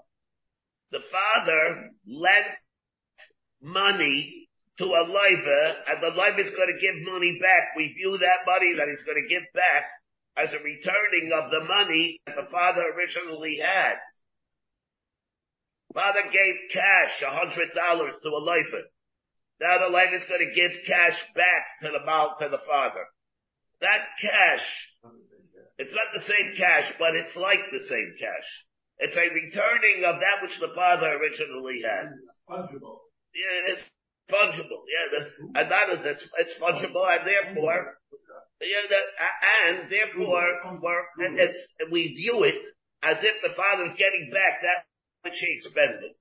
The 0.92 1.02
father 1.10 1.90
lent 2.06 2.52
money 3.60 4.45
to 4.78 4.84
a 4.84 5.04
liver, 5.08 5.64
and 5.88 6.02
the 6.02 6.12
liver 6.12 6.40
is 6.40 6.52
going 6.52 6.72
to 6.72 6.80
give 6.80 6.96
money 7.04 7.38
back. 7.40 7.76
We 7.76 7.92
view 7.92 8.18
that 8.18 8.44
money 8.46 8.74
that 8.76 8.88
he's 8.88 9.02
going 9.02 9.22
to 9.22 9.28
give 9.28 9.44
back 9.54 9.84
as 10.36 10.52
a 10.52 10.62
returning 10.62 11.32
of 11.32 11.50
the 11.50 11.64
money 11.64 12.20
that 12.26 12.36
the 12.36 12.50
father 12.50 12.84
originally 12.92 13.58
had. 13.62 13.96
Father 15.94 16.28
gave 16.28 16.54
cash, 16.72 17.22
a 17.24 17.30
hundred 17.30 17.72
dollars 17.74 18.14
to 18.22 18.28
a 18.28 18.42
lifer. 18.44 18.84
Now 19.60 19.78
the 19.78 19.88
Levi 19.88 20.20
is 20.20 20.28
going 20.28 20.44
to 20.44 20.52
give 20.52 20.84
cash 20.86 21.16
back 21.34 21.80
to 21.80 21.88
the 21.88 22.04
mouth 22.04 22.36
to 22.40 22.48
the 22.50 22.60
father. 22.66 23.08
That 23.80 24.04
cash, 24.20 24.66
it's 25.78 25.94
not 25.94 26.12
the 26.12 26.20
same 26.20 26.56
cash, 26.58 26.92
but 26.98 27.16
it's 27.16 27.34
like 27.36 27.64
the 27.72 27.80
same 27.80 28.14
cash. 28.20 28.48
It's 28.98 29.16
a 29.16 29.32
returning 29.32 30.04
of 30.04 30.20
that 30.20 30.42
which 30.42 30.58
the 30.60 30.72
father 30.74 31.16
originally 31.16 31.80
had. 31.80 32.12
It's 32.12 32.36
fungible. 32.48 33.00
Yeah, 33.32 33.72
it's 33.72 33.84
fungible. 34.30 34.82
Yeah, 34.86 35.06
the, 35.10 35.20
mm-hmm. 35.24 35.56
and 35.56 35.66
that 35.70 35.86
is 35.98 36.02
it's 36.04 36.24
it's 36.38 36.54
fungible, 36.60 37.06
and 37.06 37.26
therefore, 37.26 37.98
yeah, 38.60 38.84
the, 38.88 39.00
and 39.66 39.90
therefore, 39.90 40.46
mm-hmm. 40.66 40.78
for, 40.78 41.06
it's 41.18 41.60
we 41.90 42.14
view 42.14 42.44
it 42.44 42.60
as 43.02 43.18
if 43.22 43.36
the 43.42 43.54
father's 43.54 43.94
getting 43.98 44.30
back 44.32 44.62
that 44.62 44.86
which 45.22 45.38
he 45.38 45.58
expended. 45.58 46.14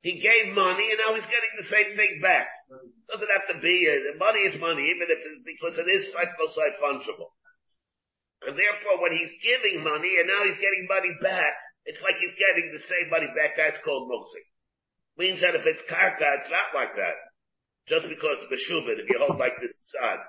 He 0.00 0.22
gave 0.22 0.54
money 0.54 0.86
and 0.94 1.00
now 1.02 1.18
he's 1.18 1.26
getting 1.26 1.54
the 1.58 1.66
same 1.66 1.96
thing 1.96 2.22
back. 2.22 2.46
Mm-hmm. 2.70 3.10
Doesn't 3.10 3.32
have 3.32 3.46
to 3.52 3.58
be, 3.58 3.90
uh, 3.90 4.16
money 4.16 4.46
is 4.46 4.56
money, 4.60 4.88
even 4.88 5.10
if 5.10 5.18
it's 5.18 5.42
because 5.42 5.76
it 5.76 5.88
is 5.90 6.12
side 6.12 6.30
side 6.30 6.76
fungible. 6.78 7.34
And 8.46 8.54
therefore 8.54 9.02
when 9.02 9.12
he's 9.12 9.32
giving 9.42 9.82
money 9.82 10.16
and 10.20 10.30
now 10.30 10.46
he's 10.46 10.60
getting 10.62 10.86
money 10.86 11.10
back, 11.20 11.58
it's 11.86 12.02
like 12.02 12.18
he's 12.22 12.38
getting 12.38 12.70
the 12.70 12.82
same 12.82 13.10
money 13.10 13.30
back, 13.34 13.58
that's 13.58 13.82
called 13.82 14.06
moxie. 14.06 14.46
Means 15.16 15.40
that 15.40 15.56
if 15.56 15.64
it's 15.64 15.82
karka, 15.88 16.28
it's 16.40 16.52
not 16.52 16.76
like 16.76 16.92
that. 16.96 17.16
Just 17.88 18.04
because 18.08 18.36
of 18.44 18.52
Beshubin, 18.52 19.00
if 19.00 19.08
you 19.08 19.16
hold 19.16 19.40
like 19.40 19.56
this 19.62 19.72
side. 19.88 20.20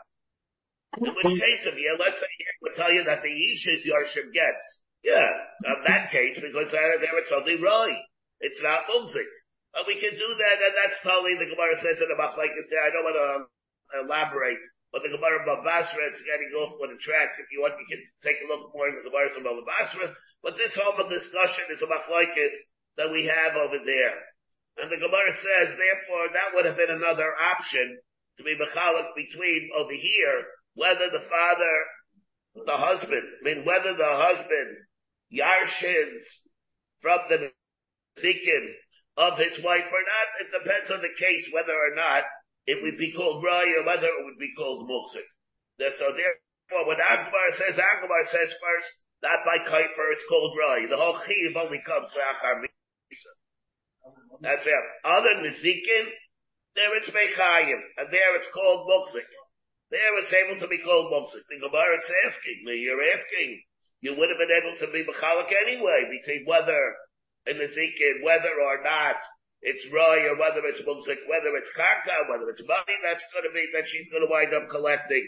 In 0.96 1.12
which 1.12 1.36
case, 1.36 1.64
if 1.68 1.76
you, 1.76 1.92
let's 2.00 2.20
say, 2.20 2.32
here 2.40 2.56
would 2.64 2.78
tell 2.80 2.94
you 2.94 3.04
that 3.04 3.20
the 3.20 3.34
Ishis 3.34 3.84
Yarshim 3.84 4.32
gets. 4.32 4.66
Yeah, 5.04 5.28
in 5.68 5.84
that 5.86 6.10
case, 6.12 6.40
because 6.40 6.72
there 6.72 6.98
it's 6.98 7.34
only 7.36 7.60
right. 7.62 8.02
It's 8.40 8.62
not 8.64 8.88
Mugzik. 8.88 9.30
Uh, 9.76 9.86
we 9.86 10.00
can 10.00 10.16
do 10.16 10.30
that, 10.42 10.58
and 10.64 10.74
that's 10.74 11.00
totally 11.04 11.38
the 11.38 11.50
Gemara 11.52 11.76
says 11.78 12.02
in 12.02 12.10
the 12.10 12.18
Machlekes 12.18 12.68
there. 12.72 12.82
I 12.82 12.90
don't 12.90 13.06
want 13.06 13.20
to 13.20 13.30
elaborate 14.04 14.62
But 14.92 15.04
the 15.04 15.14
Gemara 15.14 15.44
of 15.44 15.64
Basra, 15.64 16.02
it's 16.08 16.24
getting 16.24 16.50
off 16.58 16.80
on 16.80 16.96
a 16.96 17.00
track. 17.00 17.36
If 17.38 17.52
you 17.52 17.62
want, 17.62 17.78
you 17.78 17.88
can 17.92 18.02
take 18.24 18.40
a 18.42 18.48
look 18.48 18.72
more 18.74 18.88
in 18.88 18.98
the 18.98 19.06
Gemara 19.06 19.28
of 19.28 19.68
Basra. 19.68 20.16
But 20.42 20.58
this 20.58 20.74
whole 20.74 20.96
discussion 21.08 21.66
is 21.76 21.84
a 21.84 21.90
machlokes 21.92 22.58
that 22.98 23.12
we 23.12 23.28
have 23.28 23.54
over 23.60 23.84
there. 23.84 24.18
And 24.78 24.92
the 24.92 25.02
Gemara 25.02 25.34
says, 25.34 25.74
therefore, 25.74 26.30
that 26.34 26.54
would 26.54 26.66
have 26.66 26.78
been 26.78 26.94
another 26.94 27.34
option 27.34 27.98
to 28.38 28.44
be 28.44 28.54
mechalik 28.54 29.16
between 29.16 29.70
over 29.76 29.94
here, 29.94 30.38
whether 30.76 31.10
the 31.10 31.26
father, 31.26 31.76
the 32.66 32.78
husband, 32.78 33.26
I 33.42 33.44
mean, 33.44 33.66
whether 33.66 33.98
the 33.98 34.14
husband 34.22 34.78
yarshins 35.34 36.24
from 37.02 37.20
the 37.30 37.52
zikin 38.22 38.66
of 39.18 39.38
his 39.38 39.58
wife 39.64 39.90
or 39.90 40.04
not. 40.06 40.28
It 40.46 40.50
depends 40.54 40.92
on 40.92 41.02
the 41.02 41.14
case 41.18 41.50
whether 41.52 41.74
or 41.74 41.94
not 41.96 42.24
it 42.66 42.82
would 42.84 42.98
be 42.98 43.14
called 43.14 43.44
or 43.44 43.86
whether 43.86 44.08
it 44.08 44.24
would 44.26 44.38
be 44.38 44.54
called 44.58 44.90
Muksik. 44.90 45.26
So 45.80 46.14
therefore, 46.14 46.88
when 46.88 47.02
Akbar 47.02 47.48
says, 47.58 47.78
Akbar 47.78 48.22
says 48.30 48.54
first, 48.54 48.90
that 49.22 49.42
by 49.46 49.58
Kaifer 49.66 50.14
it's 50.14 50.26
called 50.30 50.54
Rai. 50.58 50.86
The 50.90 50.98
whole 50.98 51.18
Chiv 51.26 51.58
only 51.58 51.82
comes 51.86 52.12
to 52.14 52.20
Achar 52.20 52.62
Misa. 52.62 53.34
That's 54.42 54.66
it. 54.66 54.84
Other 55.06 55.42
Nizikin, 55.42 56.06
there 56.76 56.94
it's 56.98 57.10
Mechayim, 57.10 57.82
and 57.98 58.08
there 58.14 58.36
it's 58.38 58.52
called 58.54 58.86
Muksik. 58.86 59.26
There 59.90 60.20
it's 60.22 60.34
able 60.34 60.60
to 60.62 60.68
be 60.68 60.84
called 60.84 61.10
Muksik. 61.10 61.48
The 61.50 61.64
Gemara 61.64 61.98
is 61.98 62.12
asking 62.28 62.62
me, 62.66 62.78
you're 62.84 63.02
asking, 63.02 63.62
you 64.02 64.14
would 64.14 64.30
have 64.30 64.38
been 64.38 64.54
able 64.54 64.76
to 64.78 64.88
be 64.94 65.08
Mechalik 65.08 65.50
anyway, 65.66 66.06
between 66.12 66.46
whether 66.46 66.78
in 67.48 67.58
the 67.58 67.72
Zikin, 67.72 68.22
whether 68.22 68.52
or 68.52 68.84
not 68.84 69.16
it's 69.66 69.88
Roy 69.90 70.30
or 70.30 70.38
whether 70.38 70.62
it's 70.70 70.86
Mumsik, 70.86 71.26
whether 71.26 71.56
it's 71.58 71.74
Karka, 71.74 72.30
whether 72.30 72.46
it's 72.52 72.62
money, 72.68 72.96
that's 73.02 73.26
going 73.34 73.48
to 73.48 73.54
be, 73.56 73.66
that 73.74 73.90
she's 73.90 74.12
going 74.14 74.22
to 74.22 74.30
wind 74.30 74.54
up 74.54 74.70
collecting. 74.70 75.26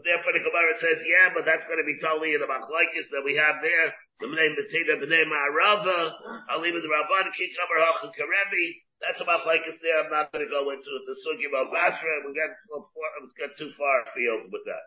Therefore 0.00 0.32
the 0.32 0.44
Gemara 0.44 0.74
says, 0.80 1.00
yeah, 1.04 1.32
but 1.36 1.44
that's 1.44 1.66
going 1.68 1.80
to 1.80 1.88
be 1.88 2.00
totally 2.00 2.32
in 2.32 2.40
the 2.40 2.48
Machlaikis 2.48 3.12
that 3.12 3.24
we 3.24 3.36
have 3.36 3.60
there. 3.60 3.92
The 4.20 4.32
name 4.32 4.56
Betina, 4.56 4.96
the 5.00 5.12
name 5.12 5.28
Arava, 5.28 6.12
I'll 6.48 6.60
leave 6.60 6.74
it 6.74 6.80
the 6.80 6.88
Rabban, 6.88 7.28
Kikabar 7.36 7.78
Hachim 7.84 8.12
Karebi. 8.16 8.80
That's 9.00 9.20
about 9.20 9.44
like 9.44 9.60
a 9.60 9.68
Machlaikis 9.68 9.80
there. 9.82 10.04
I'm 10.04 10.10
not 10.10 10.32
going 10.32 10.44
to 10.44 10.50
go 10.50 10.70
into 10.72 10.88
the 11.04 11.14
Sugi 11.20 11.44
of 11.52 11.68
Basra. 11.68 12.24
We 12.24 12.32
get, 12.32 12.48
we 12.72 13.28
get 13.36 13.52
too 13.58 13.70
far 13.76 14.08
afield 14.08 14.48
with 14.48 14.64
that. 14.64 14.86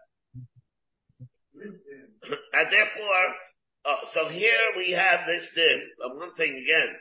and 2.53 2.67
therefore, 2.73 3.25
uh, 3.85 4.01
so 4.13 4.29
here 4.29 4.73
we 4.77 4.91
have 4.91 5.27
this 5.27 5.47
din. 5.53 5.79
Uh, 6.03 6.17
one 6.17 6.33
thing 6.35 6.49
again, 6.49 6.91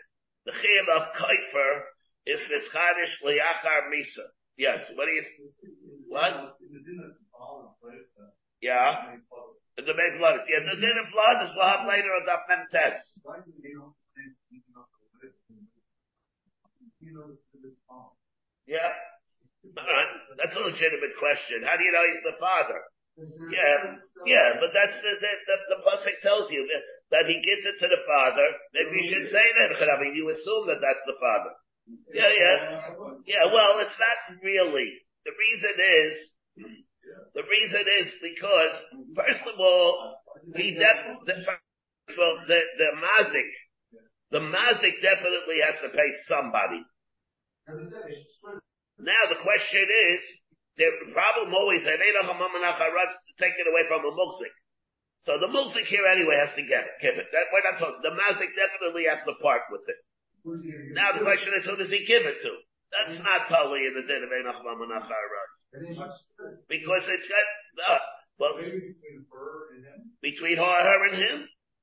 the 0.44 0.52
chiyam 0.52 0.88
of 1.00 1.14
kaifer 1.16 1.82
is 2.26 2.40
nischadish 2.44 3.24
liyachar 3.24 3.88
misa. 3.88 4.28
Yes. 4.56 4.82
What 4.94 5.06
do 5.06 5.12
you? 5.12 5.22
What? 6.08 6.56
Yeah. 8.60 9.16
The 9.88 9.96
main 9.96 10.20
flood. 10.20 10.36
Yeah, 10.44 10.68
the 10.68 10.76
din 10.76 11.00
of 11.00 11.08
flood 11.08 11.48
is 11.48 11.56
we'll 11.56 11.64
have 11.64 11.88
later 11.88 12.12
on 12.12 12.28
the 12.28 12.36
mem 12.44 12.68
test. 12.68 13.08
Yeah. 18.68 18.92
That's 20.36 20.56
a 20.56 20.60
legitimate 20.60 21.16
question. 21.16 21.64
How 21.64 21.80
do 21.80 21.82
you 21.88 21.92
know 21.92 22.04
he's 22.04 22.20
the 22.20 22.36
father? 22.36 22.80
Yeah, 23.50 23.98
yeah, 24.28 24.48
but 24.62 24.70
that's 24.70 24.94
the 24.94 25.12
the 25.18 25.32
the, 25.48 25.56
the 25.74 25.78
pasuk 25.82 26.16
tells 26.22 26.46
you 26.54 26.62
that, 26.68 26.82
that 27.10 27.24
he 27.26 27.34
gives 27.42 27.66
it 27.66 27.80
to 27.82 27.88
the 27.90 27.98
father. 28.06 28.46
Maybe 28.70 29.02
you 29.02 29.06
should 29.10 29.26
say 29.26 29.42
that. 29.42 29.74
I 29.74 29.96
mean, 29.98 30.14
you 30.14 30.30
assume 30.30 30.70
that 30.70 30.78
that's 30.78 31.02
the 31.02 31.18
father. 31.18 31.52
Yeah, 32.14 32.30
yeah, 32.30 32.56
yeah. 33.26 33.44
Well, 33.50 33.82
it's 33.82 33.98
not 33.98 34.38
really. 34.38 35.02
The 35.26 35.34
reason 35.34 35.74
is, 35.80 36.12
the 37.34 37.42
reason 37.44 37.84
is 38.00 38.08
because 38.20 38.74
first 39.14 39.44
of 39.46 39.58
all, 39.58 40.16
he 40.54 40.74
the, 40.74 41.34
well, 42.16 42.34
the 42.46 42.60
the 42.78 42.90
mazik, 42.98 43.50
the 44.30 44.40
mazik 44.40 45.00
definitely 45.02 45.60
has 45.64 45.76
to 45.82 45.88
pay 45.90 46.10
somebody. 46.26 46.82
Now 48.98 49.22
the 49.28 49.40
question 49.42 49.86
is, 49.86 50.20
the 50.76 50.88
problem 51.12 51.54
always, 51.54 51.84
to 51.84 51.90
take 53.38 53.56
it 53.58 53.68
away 53.68 53.84
from 53.88 54.04
a 54.04 54.12
mukzik. 54.12 54.54
So 55.22 55.38
the 55.38 55.48
mukzik 55.48 55.86
here 55.86 56.06
anyway 56.06 56.38
has 56.38 56.54
to 56.56 56.62
get 56.62 56.84
it, 56.86 56.96
give 57.02 57.18
it. 57.18 57.26
We're 57.52 57.66
not 57.70 57.78
talking, 57.78 58.00
the 58.02 58.14
mazik 58.14 58.54
definitely 58.56 59.04
has 59.10 59.20
to 59.26 59.34
part 59.42 59.62
with 59.70 59.82
it. 59.88 59.98
Now 60.94 61.12
the 61.12 61.24
question 61.24 61.52
is, 61.58 61.66
who 61.66 61.76
does 61.76 61.90
he 61.90 62.06
give 62.06 62.22
it 62.24 62.40
to? 62.42 62.52
That's 62.88 63.20
not 63.20 63.48
totally 63.52 63.86
in 63.86 63.94
the 63.94 64.02
din 64.02 64.24
of 64.24 64.30
Einach 64.32 64.64
Because 66.68 67.04
it's 67.08 67.28
got, 67.28 67.46
uh, 67.84 68.00
well, 68.40 68.54
between 70.22 70.56
her, 70.56 70.64
her 70.64 71.00
and 71.12 71.16
him, 71.16 71.36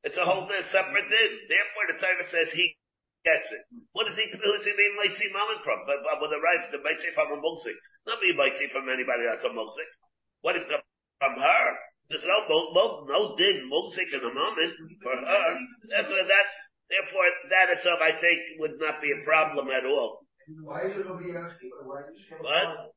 it's 0.04 0.18
a 0.18 0.26
whole 0.26 0.48
separate 0.48 1.10
din. 1.10 1.32
Therefore 1.50 1.86
the 1.94 1.98
Torah 2.02 2.28
says 2.30 2.50
he 2.54 2.78
gets 3.26 3.50
it. 3.50 3.64
What 3.94 4.06
does 4.10 4.18
he, 4.18 4.26
who 4.30 4.38
does 4.38 4.66
he 4.66 4.74
mean 4.74 4.94
might 4.98 5.18
see 5.18 5.30
mammon 5.34 5.62
from? 5.66 5.86
But, 5.86 6.02
but 6.06 6.22
with 6.22 6.34
the 6.34 6.42
right, 6.42 6.66
the 6.70 6.82
might 6.82 7.02
say 7.02 7.14
from 7.14 7.34
a 7.34 7.38
mukzik. 7.42 7.78
Not 8.06 8.22
me 8.22 8.34
might 8.38 8.58
see 8.58 8.70
from 8.70 8.90
anybody 8.90 9.26
that's 9.26 9.46
a 9.46 9.54
mukzik. 9.54 9.90
What 10.42 10.58
if 10.58 10.66
from 10.70 11.36
her? 11.38 11.66
There's 12.10 12.26
no, 12.26 12.46
no, 12.74 13.06
no 13.10 13.20
din 13.38 13.66
mukzik 13.70 14.10
in 14.14 14.22
the 14.22 14.34
moment 14.34 14.74
for 15.02 15.14
her. 15.18 15.46
That's 15.90 16.10
what 16.10 16.26
that, 16.30 16.48
therefore 16.90 17.26
that 17.50 17.74
itself 17.78 18.00
I 18.02 18.14
think 18.18 18.62
would 18.62 18.78
not 18.78 19.02
be 19.02 19.10
a 19.10 19.26
problem 19.26 19.70
at 19.74 19.86
all. 19.90 20.22
Why 20.62 20.86
is 20.86 21.02
it 21.02 21.10
over 21.10 21.22
the 21.22 21.34
Why 21.34 22.06
is 22.14 22.22
it 22.30 22.38
What? 22.42 22.94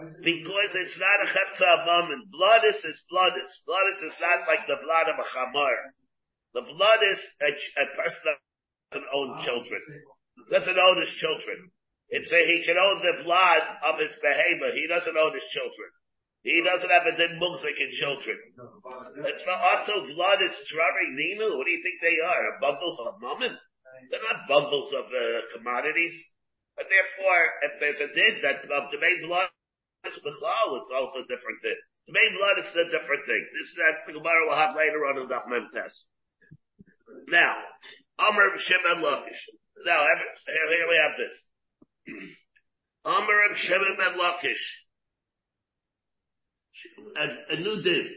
Because 0.00 0.72
it's 0.74 0.98
not 0.98 1.22
a 1.22 1.30
of 1.30 1.86
mammon. 1.86 2.26
Blood 2.32 2.64
is 2.64 2.80
is 2.84 3.00
blood 3.08 3.36
is. 3.38 3.50
Blood 3.66 3.86
is 3.92 4.00
is 4.02 4.18
not 4.20 4.48
like 4.48 4.66
the 4.66 4.80
blood 4.82 5.06
of 5.12 5.20
a 5.20 5.26
chamar. 5.28 5.76
The 6.54 6.62
blood 6.66 7.00
is 7.06 7.20
a, 7.40 7.50
a 7.54 7.86
person 7.94 8.34
doesn't 8.90 9.08
own 9.14 9.38
children. 9.44 9.80
Doesn't 10.50 10.78
own 10.78 10.98
his 11.00 11.14
children. 11.22 11.70
It's 12.08 12.32
a, 12.32 12.40
he 12.42 12.64
can 12.66 12.74
own 12.74 12.98
the 12.98 13.22
blood 13.22 13.62
of 13.86 14.00
his 14.00 14.10
behavior. 14.18 14.74
He 14.74 14.88
doesn't 14.90 15.16
own 15.16 15.34
his 15.34 15.46
children. 15.54 15.90
He 16.42 16.58
doesn't 16.64 16.90
have 16.90 17.06
a 17.06 17.14
din 17.14 17.38
mugzik 17.38 17.78
in 17.78 17.90
children. 17.92 18.38
It's 19.30 19.46
not 19.46 19.86
until 19.86 20.10
blood 20.16 20.42
is 20.42 20.56
trari 20.66 21.06
ninu. 21.14 21.54
What 21.54 21.68
do 21.68 21.70
you 21.70 21.82
think 21.84 22.00
they 22.02 22.18
are? 22.18 22.58
Bundles 22.58 22.98
of 23.04 23.20
mammon? 23.20 23.54
They're 24.10 24.26
not 24.26 24.48
bundles 24.48 24.90
of 24.96 25.06
uh, 25.06 25.22
commodities. 25.54 26.16
And 26.78 26.88
therefore, 26.88 27.42
if 27.68 27.72
there's 27.78 28.00
a 28.00 28.10
din 28.10 28.40
that 28.42 28.64
of 28.64 28.90
the 28.90 28.98
main 28.98 29.28
blood 29.28 29.52
is 30.06 30.18
bichlal, 30.24 30.80
it's 30.80 30.92
also 30.94 31.20
a 31.20 31.28
different 31.28 31.60
thing. 31.62 31.76
The 32.06 32.14
main 32.16 32.32
blood 32.38 32.58
is 32.58 32.70
a 32.74 32.90
different 32.90 33.24
thing. 33.26 33.42
This 33.52 33.68
is 33.68 33.76
that 33.76 34.06
the 34.06 34.12
Gemara 34.18 34.48
will 34.48 34.56
have 34.56 34.76
later 34.76 35.04
on 35.06 35.20
in 35.20 35.28
the 35.28 35.40
Mem 35.48 35.68
test. 35.74 36.06
Now, 37.28 37.54
Amr 38.18 38.58
Shimon 38.58 39.02
Lakish. 39.02 39.42
Now, 39.84 40.04
here, 40.46 40.88
we 40.88 40.96
have 40.96 41.16
this. 41.16 41.34
Amr 43.04 43.54
Shimon 43.54 43.96
ben 43.98 44.18
Lakish. 44.18 44.64
A, 47.16 47.54
a 47.54 47.60
new 47.60 47.82
din 47.82 48.08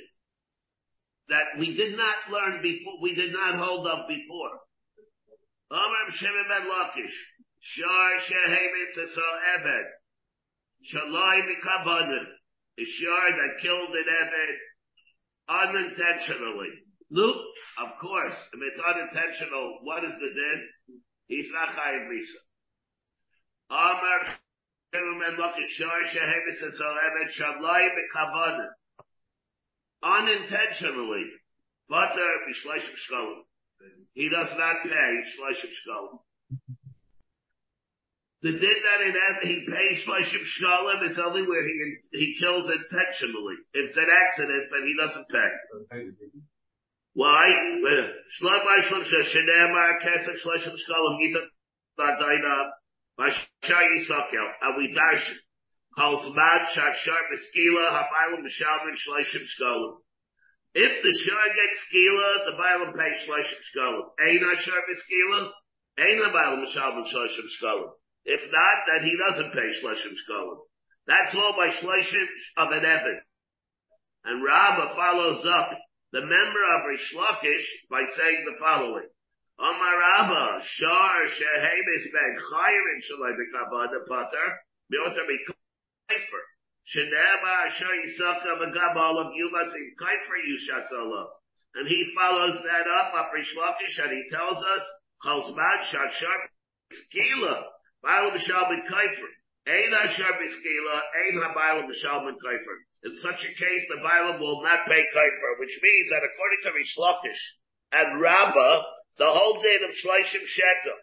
that 1.29 1.59
we 1.59 1.75
did 1.75 1.97
not 1.97 2.15
learn 2.31 2.61
before, 2.61 3.01
we 3.01 3.15
did 3.15 3.33
not 3.33 3.59
hold 3.59 3.87
up 3.87 4.07
before. 4.07 4.59
Amr 5.71 6.11
Shimon 6.11 6.45
ben 6.49 6.67
Lakish. 6.69 7.15
Shar 7.59 8.11
shehemet 8.19 8.97
etzal 8.97 9.35
Ebed. 9.55 9.85
Shalai 10.91 11.41
mikavanim. 11.47 12.25
A 12.79 12.85
shar 12.85 13.31
that 13.31 13.61
killed 13.61 13.95
an 13.95 14.05
Ebed 14.09 14.57
unintentionally. 15.47 16.69
Look, 17.11 17.37
of 17.77 17.89
course, 18.01 18.35
if 18.53 18.59
it's 18.59 18.81
unintentional, 18.81 19.79
what 19.83 20.03
is 20.03 20.13
the 20.19 20.29
din? 20.33 20.99
He's 21.27 21.49
not 21.51 21.69
chayiv 21.69 22.09
misa. 22.09 22.41
Amar 23.69 24.25
Shemem 24.93 25.37
Lokishar 25.37 26.01
Shehemitz 26.11 26.63
Emet 26.63 27.29
Shalai 27.37 27.89
Bekavanim. 27.93 28.69
Unintentionally, 30.03 31.25
butter 31.89 32.31
b'shleishim 32.49 32.93
uh, 32.93 33.15
shkolim. 33.15 33.41
He 34.13 34.29
does 34.29 34.49
not 34.57 34.75
pay 34.83 35.23
shleishim 35.37 35.71
shkolim. 35.87 36.19
The 38.43 38.51
din 38.51 38.59
that 38.59 38.99
in 39.07 39.15
he 39.47 39.63
pays 39.63 40.03
shleishim 40.03 40.43
shkolim 40.43 41.09
is 41.09 41.17
only 41.17 41.47
where 41.47 41.63
he 41.63 41.73
he 42.11 42.35
kills 42.37 42.69
intentionally. 42.69 43.55
It's 43.73 43.95
an 43.95 44.09
accident, 44.11 44.67
then 44.67 44.83
he 44.83 44.93
doesn't 44.99 45.27
pay. 45.31 45.51
Why? 47.13 47.47
Shlom 48.35 48.65
Shlom 48.83 49.03
Shenemar 49.07 50.01
Kesed 50.03 50.43
Shleishim 50.43 50.75
Shkolim 50.75 51.23
Yita 51.23 51.41
Badaina 51.97 52.71
Mashar 53.17 53.87
Yisakel 53.95 54.47
Avi 54.61 54.93
Darshan 54.93 55.37
Kol 55.95 56.17
Zman 56.17 56.67
Shak 56.73 56.95
Shar 56.95 57.21
Beskila 57.31 57.95
Habaylam 57.95 58.43
Mishalmin 58.43 58.95
Shleishim 58.99 59.45
Shkolim 59.55 60.03
if 60.75 61.03
the 61.03 61.13
shar 61.21 61.47
gets 61.53 61.85
skila, 61.85 62.45
the 62.49 62.53
bailam 62.57 62.97
pays 62.97 63.29
shleishim 63.29 63.61
shkolim. 63.69 64.09
Ein 64.25 64.57
shar 64.57 64.81
beskila, 64.89 65.51
ein 65.99 66.17
bailam 66.33 66.65
mishalmin 66.65 67.05
shleishim 67.05 67.45
shkolim. 67.61 67.91
If 68.25 68.41
not, 68.51 68.77
then 68.87 69.09
he 69.09 69.17
doesn't 69.17 69.53
pay 69.53 69.69
shleishim 69.79 70.15
shkolim. 70.15 70.59
That's 71.07 71.35
all 71.35 71.53
by 71.57 71.69
shleishim 71.69 72.27
of 72.57 72.71
an 72.71 72.85
evan. 72.85 73.21
And 74.23 74.43
Rabbah 74.43 74.95
follows 74.95 75.45
up 75.45 75.69
the 76.13 76.21
member 76.21 76.63
of 76.77 76.87
Rish 76.87 77.13
Lakish 77.17 77.67
by 77.89 78.05
saying 78.15 78.45
the 78.45 78.55
following. 78.59 79.09
Omar 79.59 79.95
Rabba, 79.99 80.63
Shar 80.63 81.25
Shehemis 81.27 82.05
Ben 82.13 82.33
Chayim 82.39 82.87
Shalai 83.03 83.33
Bekavada 83.35 83.99
Pater, 84.07 84.47
Miota 84.93 85.25
Bekaifer. 85.27 86.43
Shenema 86.87 87.69
Shar 87.71 87.95
Yisaka 88.05 88.61
Begabal 88.61 89.25
of 89.25 89.33
Yumasim 89.33 89.87
Kaifer 89.99 90.39
Yushatzala. 90.47 91.25
And 91.75 91.87
he 91.87 92.13
follows 92.15 92.61
that 92.63 92.85
up 92.87 93.13
of 93.13 93.33
Rish 93.33 93.55
Lakish 93.57 94.03
and 94.03 94.11
he 94.11 94.23
tells 94.31 94.63
us, 94.63 94.83
Chalzman 95.25 95.83
Shar 95.91 96.11
Shar 96.11 96.37
Skila, 96.93 97.63
Bailam 98.03 98.37
Shal 98.37 98.67
Ben 98.67 98.83
Kaifer. 98.91 99.31
Ein 99.65 99.93
Ashar 99.95 100.35
Biskila, 100.35 100.97
Ein 101.23 101.39
HaBailam 101.39 101.87
Shal 101.95 102.19
Ben 102.27 102.35
Kaifer. 102.35 102.75
In 103.03 103.17
such 103.19 103.43
a 103.43 103.53
case, 103.55 103.85
the 103.87 104.03
Bailam 104.03 104.39
will 104.39 104.61
not 104.61 104.85
pay 104.87 105.03
Kaifer, 105.15 105.59
which 105.59 105.79
means 105.81 106.09
that 106.09 106.27
according 106.27 106.61
to 106.63 106.71
Rish 106.75 106.97
Lakish 106.99 107.43
and 107.91 108.19
Rabbah, 108.19 108.83
the 109.17 109.31
whole 109.31 109.61
din 109.61 109.87
of 109.87 109.95
Shleishim 109.95 110.45
Shekel, 110.45 110.99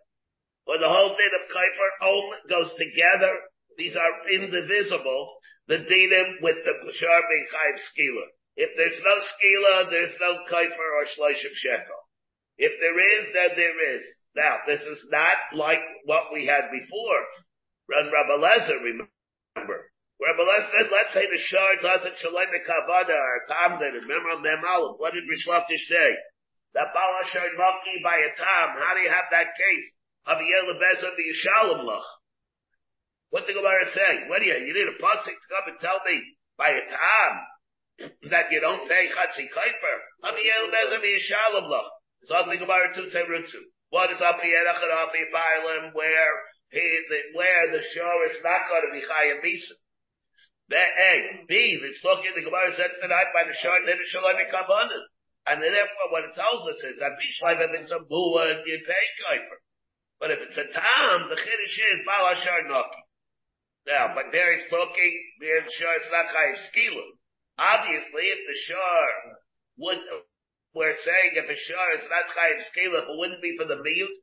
or 0.66 0.78
the 0.78 0.88
whole 0.88 1.16
din 1.16 1.32
of 1.40 1.48
Kaifer 1.48 1.90
only 2.02 2.36
goes 2.48 2.74
together. 2.76 3.32
These 3.78 3.96
are 3.96 4.28
indivisible. 4.28 5.40
The 5.68 5.78
dinim 5.78 6.42
with 6.42 6.64
the 6.64 6.74
Bashar 6.84 7.20
being 7.30 7.46
Skila. 7.48 8.26
If 8.56 8.76
there's 8.76 9.00
no 9.00 9.16
Skila, 9.24 9.90
there's 9.90 10.16
no 10.20 10.44
Kaifer 10.50 10.88
or 11.00 11.04
Shleishim 11.16 11.54
Shekel. 11.54 12.00
If 12.58 12.72
there 12.80 13.20
is, 13.20 13.32
then 13.32 13.50
there 13.56 13.96
is. 13.96 14.04
Now, 14.36 14.58
this 14.66 14.80
is 14.80 15.08
not 15.10 15.36
like 15.54 15.82
what 16.04 16.32
we 16.32 16.46
had 16.46 16.70
before. 16.70 17.20
Run 17.90 18.10
Rabbi 18.12 18.36
Lezer, 18.38 18.78
remember. 18.78 19.78
Rabbi 20.20 20.42
Lezer 20.46 20.70
said, 20.70 20.92
let's 20.92 21.12
say 21.12 21.26
the 21.26 21.38
Shar 21.38 21.76
doesn't 21.82 22.18
Shalem 22.18 22.48
Kavada 22.62 23.18
or 23.18 23.46
Tamdin, 23.50 23.94
remember 23.94 24.38
Mem 24.40 24.62
What 24.98 25.14
did 25.14 25.24
Rish 25.28 25.48
Lakish 25.48 25.88
say? 25.88 26.16
that 26.74 26.94
Baal 26.94 27.12
Asher 27.24 27.50
Maki 27.58 28.02
by 28.02 28.16
a 28.16 28.30
Tam. 28.36 28.78
How 28.78 28.94
do 28.94 29.00
you 29.02 29.10
have 29.10 29.26
that 29.30 29.56
case? 29.58 29.86
Haviyel 30.26 30.70
Lebezah 30.70 31.18
Yishalom 31.18 31.82
Lach. 31.86 32.06
What 33.30 33.46
the 33.46 33.54
Gemara 33.54 33.86
say? 33.94 34.28
What 34.28 34.42
do 34.42 34.46
you, 34.46 34.54
you 34.54 34.74
need 34.74 34.90
a 34.90 34.98
pasuk 35.02 35.34
to 35.34 35.46
come 35.50 35.66
and 35.70 35.80
tell 35.80 35.98
me 36.06 36.22
by 36.58 36.70
a 36.70 36.82
Tam 36.86 37.32
that 38.30 38.50
you 38.50 38.60
don't 38.60 38.88
pay 38.88 39.08
Chatzi 39.10 39.50
Kaifer? 39.50 39.96
Haviyel 40.22 40.70
Lebezah 40.70 41.02
Yishalom 41.02 41.66
Lach. 41.70 41.88
So 42.24 42.34
the 42.46 42.56
Gemara 42.56 42.94
Tu 42.94 43.10
Terutsu. 43.10 43.62
What 43.90 44.10
is 44.14 44.22
Api 44.22 44.46
Erech 44.46 44.82
and 44.82 44.94
Api 44.94 45.22
Bailim 45.34 45.84
where 45.94 46.32
he, 46.70 46.82
the, 47.10 47.18
where 47.34 47.70
the 47.74 47.82
shore 47.82 48.22
is 48.30 48.38
not 48.42 48.70
going 48.70 48.86
to 48.86 48.94
be 48.94 49.02
Chayim 49.02 49.42
Misa? 49.42 49.74
A. 50.70 51.44
B. 51.50 51.82
It's 51.82 52.04
looking, 52.06 52.30
the 52.34 52.46
Gemara 52.46 52.70
says 52.78 52.94
tonight 53.02 53.34
by 53.34 53.42
the 53.50 53.58
shore, 53.58 53.74
then 53.82 53.98
it 53.98 54.06
shall 54.06 54.22
be 54.22 54.46
Kabbalah. 54.46 55.10
And 55.50 55.58
therefore 55.62 56.14
what 56.14 56.30
it 56.30 56.38
tells 56.38 56.62
us 56.70 56.78
is 56.86 57.02
that 57.02 57.18
Bishleim 57.18 57.58
if 57.58 57.80
it's 57.82 57.90
a 57.90 57.98
buah, 58.06 58.62
you 58.62 58.78
pay 58.86 59.06
kaifer. 59.18 59.58
But 60.20 60.30
if 60.30 60.38
it's 60.46 60.58
a 60.58 60.68
tam, 60.70 61.26
the 61.26 61.34
chiddush 61.34 61.78
is 61.80 62.06
Baal 62.06 62.30
Ashar 62.30 62.70
Noki. 62.70 63.02
Now, 63.88 64.12
but 64.14 64.30
there 64.30 64.52
it's 64.52 64.68
talking, 64.68 65.12
being 65.40 65.66
sure 65.66 65.94
it's 65.96 66.12
not 66.12 66.28
chayiv 66.28 66.60
skila. 66.70 67.06
Obviously, 67.58 68.24
if 68.28 68.40
the 68.46 68.56
shar 68.68 69.06
would, 69.78 69.98
we're 70.74 70.96
saying 71.02 71.34
if 71.34 71.50
a 71.50 71.58
shar 71.58 71.88
is 71.98 72.06
not 72.06 72.30
chayiv 72.30 72.62
skila, 72.70 73.02
if 73.02 73.08
it 73.10 73.18
wouldn't 73.18 73.42
be 73.42 73.56
for 73.58 73.66
the 73.66 73.82
miyut, 73.82 74.14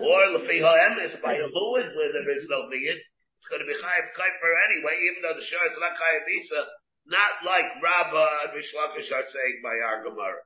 or 0.00 0.40
lefi 0.40 0.60
ha'emes, 0.60 1.20
by 1.20 1.36
a 1.36 1.48
buah 1.48 1.86
where 1.92 2.12
there 2.12 2.32
is 2.32 2.48
no 2.48 2.64
miyut, 2.68 2.96
it's 2.96 3.48
going 3.50 3.60
to 3.60 3.68
be 3.68 3.76
chayiv 3.76 4.06
kaifer 4.16 4.52
anyway, 4.72 4.96
even 4.96 5.20
though 5.20 5.36
the 5.36 5.44
shar 5.44 5.66
is 5.68 5.76
not 5.76 5.98
chayiv 5.98 6.24
isa, 6.40 6.60
not 7.06 7.44
like 7.44 7.66
Rabbah 7.82 8.46
and 8.46 8.54
Rishlakish 8.56 9.10
are 9.10 9.26
saying 9.26 9.58
by 9.62 9.74
our 9.84 10.04
Gemara. 10.04 10.40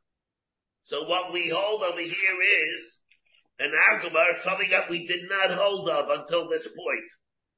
So 0.84 1.04
what 1.04 1.32
we 1.32 1.50
hold 1.50 1.82
over 1.82 2.00
here 2.00 2.38
is 2.42 2.82
an 3.58 3.72
argument, 3.92 4.42
something 4.42 4.70
that 4.70 4.90
we 4.90 5.06
did 5.06 5.28
not 5.28 5.50
hold 5.50 5.88
of 5.88 6.08
until 6.10 6.48
this 6.48 6.66
point. 6.66 7.08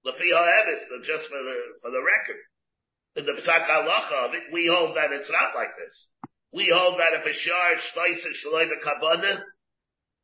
Lafi 0.07 0.29
ha'emes, 0.29 0.81
just 1.05 1.27
for 1.29 1.41
the, 1.41 1.57
for 1.83 1.91
the 1.91 2.03
record. 2.03 2.41
In 3.17 3.27
the 3.27 3.41
Psak 3.41 3.67
halacha 3.67 4.29
of 4.29 4.35
it, 4.35 4.53
we 4.53 4.67
hold 4.67 4.97
that 4.97 5.13
it's 5.13 5.31
not 5.31 5.55
like 5.55 5.75
this. 5.79 6.09
We 6.53 6.73
hold 6.73 6.99
that 6.99 7.13
if 7.13 7.27
a 7.29 7.35
shar 7.35 7.77
shlois 7.77 8.25
and 8.25 8.37
shaloi 8.41 8.69
kabana, 8.81 9.43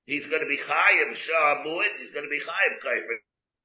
he's 0.07 0.27
going 0.27 0.41
to 0.41 0.49
be 0.49 0.57
chayiv 0.57 1.15
shar 1.17 1.65
mu'id, 1.65 2.01
he's 2.01 2.13
going 2.13 2.25
to 2.25 2.33
be 2.33 2.41
chayiv 2.41 2.81
kaifer. 2.81 3.19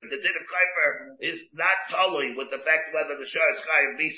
The 0.03 0.15
din 0.15 0.35
of 0.35 0.47
kaifer 0.47 0.89
is 1.19 1.39
not 1.53 1.87
totally 1.91 2.35
with 2.35 2.51
the 2.51 2.63
fact 2.63 2.95
whether 2.95 3.15
the 3.15 3.27
shar 3.27 3.47
is 3.55 3.63
chayiv 3.63 3.97
bis. 3.97 4.17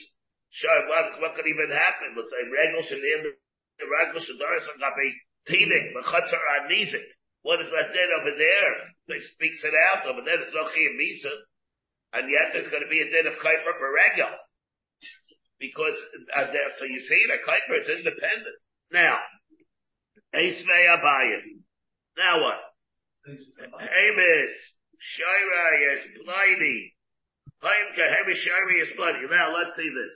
Shar, 0.52 0.88
what, 0.90 1.22
what 1.22 1.36
could 1.36 1.48
even 1.48 1.72
happen? 1.72 2.12
Let's 2.18 2.28
say 2.28 2.44
regel 2.44 2.84
should 2.84 3.00
end 3.00 3.34
the 3.80 3.88
Ragos 3.88 4.30
Doris 4.38 4.68
Agape 4.68 5.16
Tinik, 5.48 5.96
Mechatzar 5.96 6.44
Anizik. 6.62 7.08
What 7.42 7.62
is 7.62 7.72
that 7.74 7.94
dead 7.94 8.10
over 8.14 8.38
there? 8.38 8.74
They 9.08 9.22
speaks 9.34 9.64
it 9.64 9.74
out 9.74 10.06
over 10.06 10.22
there. 10.22 10.38
There's 10.38 10.54
no 10.54 10.70
Chiyam 10.70 11.00
Misa. 11.02 11.34
And 12.14 12.30
yet 12.30 12.54
there's 12.54 12.70
going 12.70 12.84
to 12.84 12.92
be 12.92 13.02
a 13.02 13.10
dead 13.10 13.26
of 13.26 13.40
Kaifer 13.40 13.74
for 13.80 13.90
Regel. 13.90 14.30
Because, 15.62 15.94
uh, 16.36 16.50
so 16.80 16.86
you 16.86 17.00
see 17.00 17.22
that 17.30 17.46
Kaifer 17.46 17.80
is 17.80 17.88
independent. 17.88 18.58
Now, 18.92 19.20
Eisvei 20.34 20.90
Abayin. 20.90 21.62
Now 22.18 22.42
what? 22.42 22.60
Hamis, 23.30 24.54
Shaira 24.98 25.94
is 25.94 26.02
bloody. 26.26 26.94
Haim 27.62 27.88
Kahemish 27.94 28.42
Shaira 28.42 28.82
is 28.82 28.90
bloody. 28.98 29.28
Now 29.30 29.54
let's 29.54 29.76
see 29.76 29.88
this. 29.88 30.14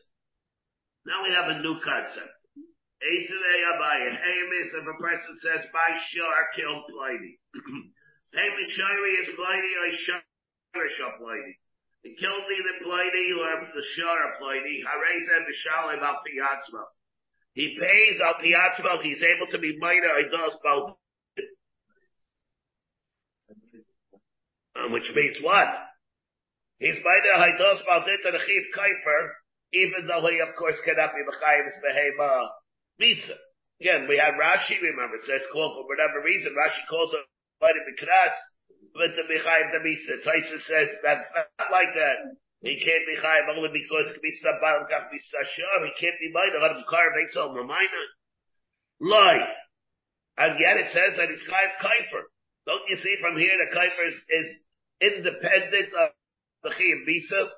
Now 1.06 1.24
we 1.24 1.30
have 1.30 1.56
a 1.56 1.62
new 1.62 1.80
concept. 1.80 2.34
Eisvei 2.58 3.60
Abayin. 3.70 4.18
Hamis, 4.18 4.74
if 4.74 4.82
a 4.82 4.98
person 5.00 5.38
says, 5.46 5.62
by 5.72 5.90
Shar 6.10 6.48
killed 6.56 6.84
Pliny. 6.90 7.38
Hamis 8.34 8.72
Shaira 8.74 9.22
is 9.22 9.30
bloody, 9.38 9.74
or 9.78 9.94
Shaira 9.94 10.90
shall 10.98 11.14
bloody. 12.06 12.16
He 12.16 12.20
killed 12.20 12.46
either 12.46 12.84
Pliny 12.84 13.34
or 13.34 13.68
the 13.74 13.84
Shar 13.96 14.38
Pliny. 14.40 14.84
Harez 14.86 15.28
and 15.36 15.46
Mishalim 15.46 16.04
al 16.04 16.22
Piyatzma. 16.22 16.84
He 17.54 17.78
pays 17.80 18.20
al 18.22 18.36
Piyatzma, 18.36 19.02
he's 19.02 19.24
able 19.24 19.48
to 19.52 19.60
be 19.60 19.78
minor, 19.80 20.18
he 20.18 20.30
does 20.30 20.58
both. 20.64 20.98
Which 24.92 25.12
means 25.16 25.38
what? 25.42 25.70
He's 26.80 26.96
minor, 26.96 27.52
he 27.52 27.58
does 27.58 27.82
both 27.88 28.08
into 28.08 28.32
the 28.32 28.44
Chiv 28.44 28.64
Kaifer, 28.76 29.30
even 29.74 30.08
though 30.08 30.28
he 30.28 30.40
of 30.40 30.56
course 30.58 30.76
cannot 30.84 31.14
be 31.16 31.24
the 31.26 31.32
Chayim's 31.32 31.76
Behema 31.80 32.48
Misa. 33.02 33.38
Again, 33.82 34.08
we 34.08 34.18
had 34.18 34.36
Rashi, 34.36 34.80
remember, 34.82 35.18
says 35.26 35.42
called 35.52 35.76
for 35.76 35.88
whatever 35.88 36.24
reason, 36.24 36.54
Rashi 36.56 36.88
calls 36.90 37.14
it 37.14 37.26
Mighty 37.62 37.80
Mikras, 37.88 38.36
but 38.96 39.12
the 39.20 39.28
Michayim 39.28 39.76
the 39.76 39.84
Misa. 39.84 40.24
Taisa 40.24 40.58
says 40.64 40.88
that's 41.04 41.28
not 41.36 41.68
like 41.68 41.92
that. 42.00 42.40
He 42.64 42.80
can't 42.80 43.06
be 43.06 43.20
Chayim 43.20 43.52
only 43.52 43.70
because 43.76 44.08
Kmisa 44.16 44.56
Baal 44.64 44.88
Kach 44.88 45.12
Misa 45.12 45.44
Shar, 45.44 45.86
he 45.86 45.92
can't 46.00 46.16
be 46.18 46.32
Minor, 46.32 46.64
let 46.64 46.80
him 46.80 46.88
carve 46.88 47.14
Eitzol 47.20 47.52
Mamayna. 47.52 48.04
Lie. 49.02 49.46
And 50.38 50.60
yet 50.60 50.78
it 50.80 50.90
says 50.96 51.20
that 51.20 51.30
he's 51.30 51.44
Chayim 51.44 51.76
Kaifer. 51.84 52.24
Don't 52.66 52.90
you 52.90 52.96
see 52.96 53.18
from 53.20 53.38
here 53.38 53.52
that 53.52 53.76
Kaifer 53.76 54.08
is, 54.08 54.18
is 54.32 54.50
independent 55.02 55.92
of 55.94 56.10
the 56.64 56.70
Chiyim 56.70 57.04
Misa? 57.04 57.52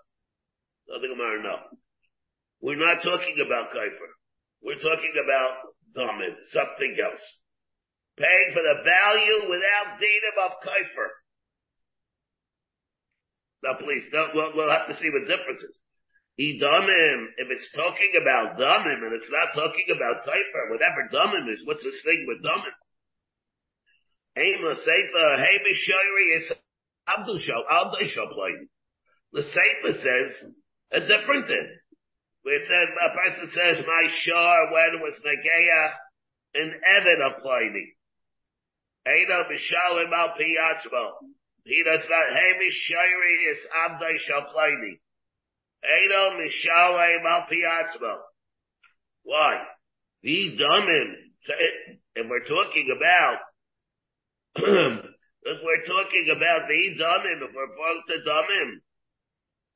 Nothing 0.90 1.14
about 1.14 1.44
no. 1.46 1.56
We're 2.62 2.82
not 2.82 3.04
talking 3.04 3.38
about 3.46 3.70
Kaifer. 3.70 4.12
We're 4.64 4.82
talking 4.82 5.14
about 5.24 5.78
Damin, 5.94 6.34
something 6.50 6.98
else. 6.98 7.22
Paying 8.18 8.50
for 8.52 8.64
the 8.66 8.82
value 8.82 9.48
without 9.48 10.02
dinam 10.02 10.38
of 10.50 10.52
Kaifer. 10.66 11.10
Now 13.68 13.76
please, 13.76 14.08
no, 14.14 14.32
we'll, 14.34 14.56
we'll, 14.56 14.72
have 14.72 14.88
to 14.88 14.96
see 14.96 15.12
what 15.12 15.28
difference 15.28 15.60
is. 15.60 15.76
Idamim, 16.40 17.36
if 17.36 17.52
it's 17.52 17.68
talking 17.76 18.16
about 18.16 18.56
damim 18.56 19.04
and 19.04 19.12
it's 19.12 19.28
not 19.28 19.52
talking 19.52 19.92
about 19.92 20.24
kaifer, 20.24 20.72
whatever 20.72 21.12
damim 21.12 21.52
is, 21.52 21.68
what's 21.68 21.84
this 21.84 22.00
thing 22.06 22.24
with 22.28 22.40
damim? 22.40 22.72
Aim 24.38 24.64
Seifa, 24.64 25.44
hey 25.44 25.60
Mishayri 25.68 26.38
is 26.40 26.52
Abdul 27.10 27.40
Shal, 27.40 27.66
Abdul. 27.68 28.08
The 29.34 29.42
Seifa 29.42 29.94
says 30.00 30.52
a 30.92 31.02
different 31.02 31.48
thing. 31.48 31.68
Where 32.44 32.62
it 32.62 32.68
says, 32.68 32.88
a 32.96 33.12
person 33.20 33.50
says, 33.52 33.86
my 33.86 34.08
shar 34.08 34.72
when 34.72 35.02
was 35.02 35.20
Nageach, 35.20 35.94
an 36.56 36.72
Evan 36.88 37.20
applied 37.36 37.76
Eino 39.06 39.44
Mishalim 39.52 40.14
al. 40.16 41.20
He 41.68 41.84
does 41.84 42.00
not, 42.10 42.30
hey 42.32 42.52
Mishayri 42.56 43.52
is 43.52 43.60
Abdai 43.76 44.16
Shalplaini. 44.24 45.00
Eino 45.84 46.40
Mishalim 46.40 47.26
al 47.28 47.44
Piyatzmo. 47.52 48.16
Why? 49.24 49.64
He 50.22 50.58
dummin. 50.58 51.14
And 52.16 52.30
we're 52.30 52.48
talking 52.48 52.88
about, 52.96 53.38
if 54.56 55.58
we're 55.62 55.86
talking 55.86 56.34
about 56.36 56.68
the 56.70 56.96
dummin, 57.04 57.44
if 57.44 57.54
we're 57.54 57.68
both 57.68 58.04
the 58.08 58.20
dummin, 58.26 58.80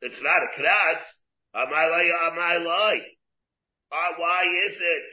it's 0.01 0.21
not 0.23 0.41
a 0.47 0.55
class. 0.55 0.97
Am 1.53 1.67
I 1.67 1.85
lie? 1.87 2.11
Am 2.31 2.39
I 2.39 2.57
lie? 2.57 3.01
Uh, 3.91 4.15
why 4.17 4.43
is 4.65 4.79
it? 4.79 5.03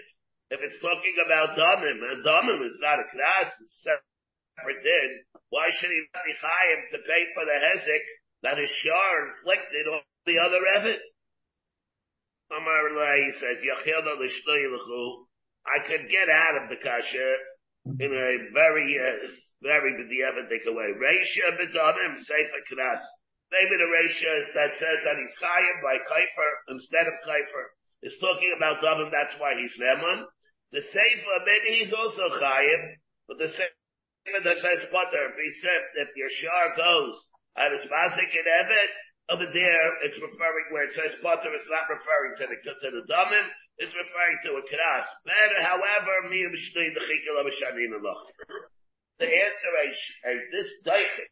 If 0.50 0.60
it's 0.62 0.80
talking 0.80 1.16
about 1.26 1.58
Damim, 1.58 1.98
and 1.98 2.24
Damim 2.24 2.64
is 2.66 2.78
not 2.80 3.00
a 3.00 3.10
class, 3.10 3.52
it's 3.60 3.84
separate 4.58 4.82
din, 4.82 5.10
why 5.50 5.70
should 5.70 5.90
he 5.90 6.02
not 6.10 6.26
be 6.26 6.34
chayiv 6.34 6.80
to 6.90 6.98
pay 7.06 7.22
for 7.34 7.44
the 7.46 7.54
hezek 7.54 8.04
that 8.42 8.58
is 8.58 8.70
shar 8.82 9.30
inflicted 9.30 9.86
on 9.86 10.02
the 10.26 10.38
other 10.38 10.60
Evid? 10.78 10.98
Amar 12.50 12.90
he 13.16 13.32
says, 13.38 13.62
Yachilna 13.62 14.18
I 15.68 15.78
could 15.86 16.08
get 16.10 16.28
out 16.32 16.64
of 16.64 16.70
the 16.70 16.80
kasha 16.80 17.28
in 18.00 18.10
a 18.12 18.30
very, 18.52 18.96
uh, 18.96 19.28
very 19.62 19.92
b'di'evidik 20.00 20.64
way. 20.64 20.88
Reisha 20.96 21.56
b'damim, 21.60 22.16
sefer 22.24 22.62
knas. 22.72 23.02
Maybe 23.52 23.76
the 23.76 23.88
Reisha 23.88 24.32
is 24.40 24.48
that 24.54 24.76
says 24.78 25.00
that 25.04 25.16
he's 25.16 25.36
chayiv 25.40 25.76
by 25.82 25.96
kaifer 26.08 26.50
instead 26.68 27.06
of 27.06 27.14
kaifer. 27.26 27.64
Is 28.00 28.16
talking 28.20 28.54
about 28.56 28.80
damim, 28.80 29.10
that's 29.10 29.34
why 29.40 29.52
he's 29.60 29.76
neman. 29.80 30.24
The 30.72 30.80
sefer, 30.80 31.36
maybe 31.44 31.80
he's 31.80 31.92
also 31.92 32.28
chayiv, 32.40 32.96
but 33.26 33.38
the 33.38 33.48
sefer 33.48 33.77
that 34.44 34.58
says 34.60 34.88
butter, 34.92 35.32
if 35.32 35.36
he 35.36 35.50
said, 35.60 35.80
if 36.06 36.10
your 36.16 36.30
shar 36.30 36.76
goes, 36.76 37.14
at 37.58 37.72
his 37.72 37.84
masik 37.90 38.32
in 38.32 38.46
evet, 38.46 38.92
over 39.28 39.46
there, 39.52 39.88
it's 40.06 40.16
referring 40.22 40.68
where 40.70 40.88
it 40.88 40.94
says 40.94 41.18
butter, 41.20 41.52
it's 41.52 41.68
not 41.68 41.90
referring 41.90 42.34
to 42.38 42.44
the, 42.48 42.58
to 42.62 42.88
the 42.96 43.04
damim, 43.10 43.46
it's 43.78 43.94
referring 43.94 44.38
to 44.46 44.58
a 44.58 44.62
kras. 44.66 45.06
Better, 45.26 45.60
however, 45.62 46.30
me 46.30 46.42
and 46.42 46.54
Mishnei, 46.54 46.94
the 46.94 47.04
Chikil 47.04 47.38
of 47.38 47.46
Shanim 47.52 47.94
The 49.18 49.28
answer 49.28 49.72
is, 49.90 49.98
is 49.98 50.42
this 50.50 50.70
daichik. 50.86 51.30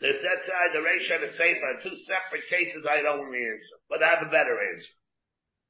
The 0.00 0.12
set 0.12 0.40
side, 0.44 0.74
the 0.74 0.82
Reish 0.82 1.08
and 1.14 1.22
the 1.22 1.32
Sefer, 1.32 1.80
two 1.82 1.96
separate 2.04 2.46
cases 2.50 2.84
I 2.84 3.02
don't 3.02 3.30
answer, 3.30 3.76
but 3.88 4.02
I 4.02 4.18
have 4.18 4.26
a 4.26 4.30
better 4.30 4.58
answer. 4.74 4.94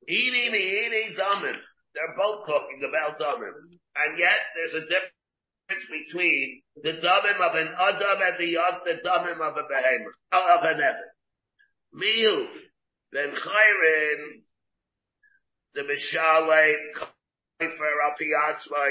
Eating, 0.08 0.54
eating, 0.54 1.16
damim. 1.16 1.58
They're 1.94 2.16
both 2.16 2.46
talking 2.46 2.82
about 2.88 3.20
damim. 3.20 3.52
And 3.94 4.18
yet, 4.18 4.40
there's 4.56 4.74
a 4.74 4.86
difference 4.88 5.23
between 5.68 6.62
the 6.82 6.92
damim 7.00 7.40
of 7.40 7.54
an 7.54 7.68
adam 7.72 8.20
and 8.20 8.36
the, 8.38 8.56
the 8.84 9.00
damim 9.00 9.40
of 9.40 9.56
a 9.56 9.64
behemoth, 9.68 10.14
of 10.32 10.64
an 10.64 10.80
evan. 10.80 11.10
Miu, 11.94 12.46
then 13.12 13.32
chayrin, 13.32 14.42
the 15.74 15.82
mishalei, 15.82 16.74
kaifer 16.94 17.94
apiyatzvai, 18.12 18.90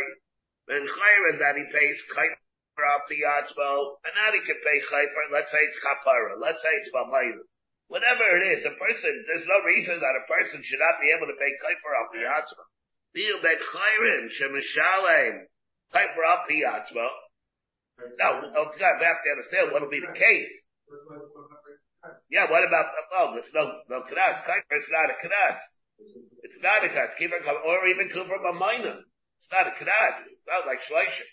then 0.68 0.88
chayrin 0.88 1.40
that 1.40 1.56
he 1.56 1.66
pays 1.72 2.02
kaifer 2.10 2.82
apiyatzvai, 2.82 3.78
and 4.06 4.14
now 4.16 4.32
he 4.34 4.40
can 4.40 4.58
pay 4.64 4.80
chayfer, 4.90 5.32
let's 5.32 5.52
say 5.52 5.60
it's 5.70 5.80
kapara, 5.80 6.40
let's 6.42 6.62
say 6.62 6.70
it's 6.82 6.90
bamayim. 6.90 7.38
Whatever 7.88 8.24
it 8.42 8.58
is, 8.58 8.66
a 8.66 8.74
person, 8.80 9.26
there's 9.28 9.46
no 9.46 9.62
reason 9.68 10.00
that 10.00 10.18
a 10.18 10.26
person 10.26 10.64
should 10.64 10.80
not 10.80 10.98
be 11.00 11.14
able 11.14 11.28
to 11.28 11.38
pay 11.38 11.54
kaifer 11.62 11.94
apiyatzvai. 12.02 12.66
Miu 13.14 13.42
ben 13.44 13.60
chayrin, 13.62 15.46
shemishalei, 15.94 16.16
kaifer 16.16 16.84
apiyatzvai, 16.86 17.10
now, 18.18 18.42
we 18.42 18.50
have 18.50 18.74
to 18.74 19.30
understand 19.30 19.72
what 19.72 19.82
will 19.82 19.90
be 19.90 20.02
the 20.02 20.18
case. 20.18 20.50
Yeah, 22.30 22.50
what 22.50 22.66
about, 22.66 22.92
oh, 23.16 23.36
it's 23.38 23.54
no, 23.54 23.80
no 23.90 24.02
knas. 24.02 24.42
Is 24.42 24.90
not 24.90 25.14
a 25.14 25.18
knas. 25.22 25.60
It's 26.44 26.60
not 26.62 26.84
a 26.84 26.90
knas. 26.90 27.66
Or 27.66 27.88
even 27.88 28.10
kufer 28.10 28.40
b'mayna. 28.42 28.98
It's 29.40 29.52
not 29.52 29.68
a 29.68 29.76
knas. 29.78 30.18
It 30.26 30.42
sounds 30.44 30.66
like 30.66 30.82
shleishim. 30.82 31.30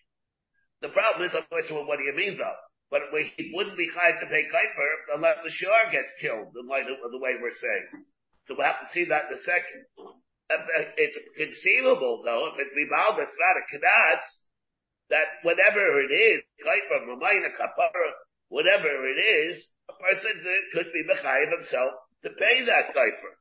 The 0.83 0.89
problem 0.89 1.29
is, 1.29 1.35
of 1.35 1.49
course, 1.49 1.67
well, 1.71 1.87
what 1.87 1.99
do 1.99 2.05
you 2.05 2.15
mean 2.17 2.39
though? 2.39 2.61
But 2.91 3.03
he 3.37 3.53
wouldn't 3.55 3.77
be 3.77 3.91
chayav 3.91 4.21
to 4.21 4.27
pay 4.27 4.45
kuiper 4.45 5.17
unless 5.17 5.43
the 5.43 5.51
shore 5.51 5.91
gets 5.93 6.13
killed, 6.21 6.55
in 6.57 6.67
light 6.67 6.89
of 6.89 7.11
the 7.11 7.19
way 7.19 7.37
we're 7.41 7.55
saying. 7.55 8.05
So 8.47 8.55
we'll 8.57 8.67
have 8.67 8.81
to 8.81 8.91
see 8.93 9.05
that 9.07 9.31
in 9.31 9.39
a 9.39 9.41
second. 9.41 9.87
Uh, 10.51 10.93
it's 10.97 11.19
conceivable 11.37 12.23
though, 12.25 12.51
if 12.53 12.59
it's 12.59 12.75
vival, 12.75 13.19
that's 13.19 13.37
not 13.39 13.63
a 13.63 13.65
knas, 13.71 14.23
that 15.11 15.43
whatever 15.43 16.01
it 16.01 16.13
is, 16.13 16.43
whatever 18.49 18.89
it 19.09 19.21
is, 19.21 19.69
a 19.89 19.93
person 19.93 20.33
could 20.73 20.87
be 20.93 21.05
mechayiv 21.05 21.51
himself 21.59 21.93
to 22.23 22.31
pay 22.31 22.65
that 22.65 22.95
kaifer. 22.95 23.35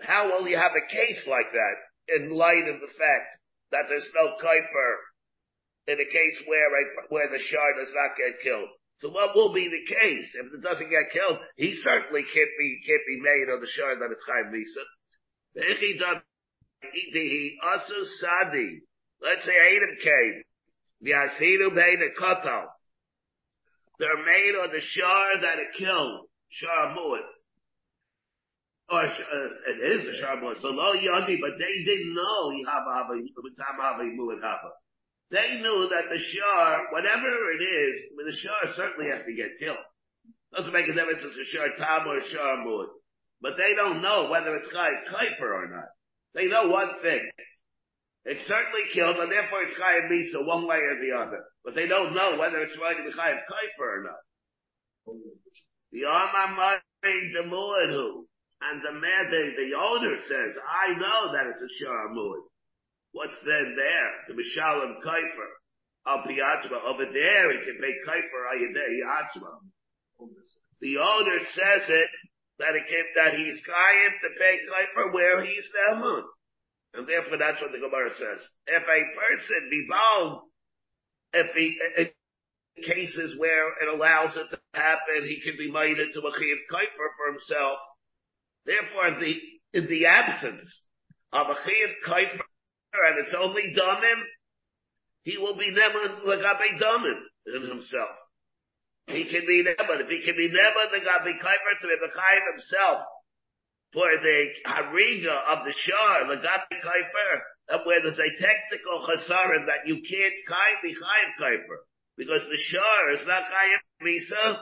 How 0.00 0.30
will 0.30 0.48
you 0.48 0.56
have 0.56 0.72
a 0.72 0.86
case 0.90 1.26
like 1.26 1.52
that 1.52 1.76
in 2.16 2.30
light 2.30 2.68
of 2.68 2.80
the 2.80 2.88
fact 2.98 3.38
that 3.70 3.86
there's 3.88 4.10
no 4.14 4.36
kaifer 4.42 4.96
in 5.86 6.00
a 6.00 6.04
case 6.04 6.42
where 6.46 6.70
where 7.08 7.28
the 7.28 7.38
shard 7.38 7.76
does 7.78 7.92
not 7.94 8.16
get 8.16 8.40
killed? 8.40 8.68
So 8.98 9.10
what 9.10 9.34
will 9.34 9.52
be 9.52 9.68
the 9.68 9.84
case 9.94 10.34
if 10.34 10.54
it 10.54 10.62
doesn't 10.62 10.90
get 10.90 11.10
killed? 11.12 11.38
He 11.56 11.74
certainly 11.74 12.22
can't 12.22 12.50
be 12.58 12.80
can't 12.86 13.06
be 13.06 13.20
made 13.20 13.52
on 13.52 13.60
the 13.60 13.66
shard 13.66 14.00
that 14.00 14.10
it's 14.10 14.24
chayiv 14.28 14.52
also 17.62 18.04
sadi. 18.20 18.82
Let's 19.24 19.44
say 19.44 19.56
Adam 19.56 19.96
came. 20.04 20.42
Yasidu 21.02 21.74
bein 21.74 22.00
a 22.04 22.20
katal. 22.20 22.66
They're 23.98 24.24
made 24.24 24.54
on 24.60 24.68
the 24.72 24.80
shar 24.80 25.40
that 25.40 25.58
it 25.58 25.74
killed. 25.78 26.28
Shar 26.48 26.94
mu'id. 26.94 27.24
Or, 28.90 29.00
uh, 29.00 29.48
it 29.72 29.80
is 29.96 30.06
a 30.06 30.20
shar 30.20 30.36
mu'id. 30.36 30.60
Below 30.60 30.92
yadi, 30.94 31.40
but 31.40 31.56
they 31.58 31.84
didn't 31.84 32.14
know 32.14 32.52
They 35.30 35.60
knew 35.60 35.88
that 35.88 36.04
the 36.12 36.18
shar, 36.18 36.92
whatever 36.92 37.50
it 37.52 37.62
is, 37.64 38.02
I 38.12 38.16
mean, 38.16 38.26
the 38.26 38.36
shar 38.36 38.74
certainly 38.76 39.10
has 39.10 39.24
to 39.24 39.32
get 39.32 39.58
killed. 39.58 39.78
Doesn't 40.54 40.72
make 40.72 40.86
a 40.86 40.92
difference 40.92 41.22
if 41.22 41.32
it's 41.32 41.54
a 41.54 41.56
shar 41.56 41.68
tam 41.78 42.06
or 42.06 42.18
a 42.18 42.28
shar 42.28 42.58
mu'id. 42.58 42.88
But 43.40 43.56
they 43.56 43.74
don't 43.74 44.02
know 44.02 44.28
whether 44.30 44.54
it's 44.56 44.68
chayv 44.68 45.06
kaifer 45.08 45.50
or 45.50 45.68
not. 45.68 45.88
They 46.34 46.46
know 46.46 46.68
one 46.68 47.00
thing. 47.02 47.30
It's 48.24 48.46
certainly 48.48 48.88
killed, 48.92 49.16
and 49.16 49.30
therefore 49.30 49.62
it's 49.64 49.76
chayiv 49.76 50.08
misa 50.08 50.46
one 50.46 50.66
way 50.66 50.80
or 50.80 50.96
the 50.96 51.12
other. 51.12 51.44
But 51.64 51.74
they 51.74 51.86
don't 51.86 52.14
know 52.14 52.38
whether 52.38 52.62
it's 52.62 52.76
going 52.76 52.96
to 52.96 53.04
be 53.04 53.12
chayiv 53.12 53.44
kaifer 53.44 53.84
or 53.84 54.02
not. 54.04 54.22
The 55.92 56.08
Amamari 56.08 56.80
the 57.04 57.44
Mu'adhu, 57.46 58.24
and 58.62 58.80
the 58.80 58.92
man, 58.92 59.30
the, 59.30 59.76
owner 59.76 60.16
says, 60.26 60.56
I 60.56 60.96
know 60.96 61.32
that 61.32 61.52
it's 61.52 61.60
a 61.60 61.84
Shar 61.84 62.08
Mu'ad. 62.08 62.48
What's 63.12 63.38
then 63.44 63.76
there? 63.76 64.10
The 64.26 64.34
Mishalim 64.34 64.98
Kaifer. 65.04 65.50
Al 66.06 66.24
Piyatzma. 66.24 66.82
Over 66.82 67.06
there, 67.12 67.52
he 67.52 67.58
can 67.64 67.78
pay 67.80 67.94
Kaifer 68.08 68.42
Ayadeh 68.56 68.90
Yatzma. 69.04 69.52
The 70.80 70.98
owner 70.98 71.38
says 71.54 71.88
it, 71.88 72.10
that 72.58 72.74
it 72.74 72.84
can, 72.88 73.04
that 73.16 73.38
he's 73.38 73.60
Kayim 73.62 74.12
to 74.20 74.28
pay 74.38 74.58
Kaifer 74.66 75.12
where 75.12 75.44
he's 75.44 75.68
Nehman. 75.74 76.24
And 76.94 77.06
therefore 77.08 77.38
that's 77.38 77.60
what 77.60 77.72
the 77.72 77.78
Gemara 77.78 78.10
says. 78.10 78.40
If 78.66 78.82
a 78.82 79.00
person 79.18 79.70
be 79.70 79.86
bound, 79.90 80.38
if 81.34 81.54
he, 81.54 81.76
in 81.98 82.10
cases 82.82 83.36
where 83.38 83.68
it 83.82 83.88
allows 83.92 84.36
it 84.36 84.46
to 84.50 84.58
happen, 84.72 85.26
he 85.26 85.40
can 85.42 85.56
be 85.58 85.70
made 85.70 85.98
into 85.98 86.20
a 86.20 86.32
chiv 86.38 86.58
kaifer 86.70 87.08
for 87.16 87.32
himself. 87.32 87.78
Therefore, 88.64 89.20
the, 89.20 89.34
in 89.72 89.86
the 89.88 90.06
absence 90.06 90.64
of 91.32 91.48
a 91.48 91.58
chiv 91.66 91.90
kaifer, 92.06 92.46
and 92.94 93.26
it's 93.26 93.34
only 93.34 93.74
damim, 93.76 94.22
he 95.24 95.36
will 95.38 95.56
be 95.56 95.74
neman 95.74 96.24
legabe 96.24 96.78
damim 96.80 97.20
in 97.46 97.68
himself. 97.68 98.14
He 99.08 99.24
can 99.24 99.46
be 99.46 99.64
neman. 99.64 100.00
If 100.00 100.08
he 100.08 100.22
can 100.24 100.36
be 100.36 100.48
neman 100.48 100.94
legabe 100.94 101.42
kaifer 101.42 101.74
to 101.80 101.88
be 101.88 101.96
himself, 102.52 103.02
for 103.94 104.10
the 104.10 104.38
hariga 104.66 105.36
of 105.54 105.64
the 105.64 105.72
shar, 105.72 106.26
the 106.26 106.42
gabi 106.42 106.82
kaifer, 106.82 107.78
where 107.86 108.02
there's 108.02 108.18
a 108.18 108.36
technical 108.42 109.06
chasarim 109.06 109.66
that 109.70 109.86
you 109.86 110.02
can't 110.02 110.34
kai 110.46 110.82
be 110.82 110.90
chayiv 110.90 111.30
kaifer, 111.40 111.78
because 112.18 112.42
the 112.50 112.58
shar 112.58 113.12
is 113.14 113.26
not 113.26 113.44
chayiv 113.46 113.80
misa, 114.02 114.58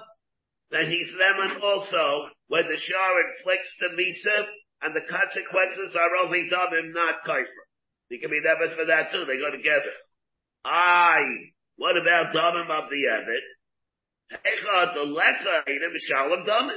then 0.71 0.87
he's 0.87 1.11
lemon 1.19 1.61
also 1.63 2.29
when 2.49 2.69
the 2.69 2.77
shar 2.77 3.13
inflicts 3.33 3.75
the 3.81 3.97
misa, 3.97 4.45
and 4.83 4.95
the 4.95 5.09
consequences 5.09 5.97
are 5.97 6.25
only 6.25 6.51
damim, 6.53 6.93
not 6.93 7.25
kaifer. 7.27 7.65
He 8.11 8.19
can 8.19 8.31
be 8.31 8.41
never 8.45 8.69
for 8.77 8.85
that 8.85 9.11
too. 9.13 9.25
They 9.25 9.39
go 9.39 9.51
together. 9.51 9.95
Aye. 10.65 11.55
What 11.77 11.97
about 11.97 12.35
damim 12.35 12.69
of 12.69 12.91
the 12.91 13.03
Evid? 13.09 13.45
Echad 14.33 14.95
the 14.95 15.07
lecha, 15.09 15.63
Shalom 15.99 16.45
damim. 16.45 16.77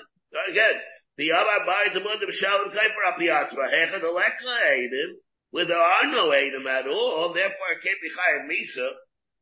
Again, 0.49 0.79
the 1.17 1.31
other 1.31 1.65
by 1.65 1.87
the 1.93 1.99
mother 1.99 2.31
shalom 2.31 2.71
kaifer 2.71 3.03
apiyatzva 3.13 3.65
hecha 3.73 4.01
the 4.01 4.07
lekla 4.07 4.57
edim, 4.75 5.15
where 5.51 5.65
there 5.65 5.77
are 5.77 6.11
no 6.11 6.29
edim 6.29 6.67
at 6.69 6.87
all, 6.87 7.33
therefore 7.33 7.71
it 7.75 7.83
can't 7.83 8.01
be 8.01 8.09
chayav 8.09 8.47
misa, 8.49 8.89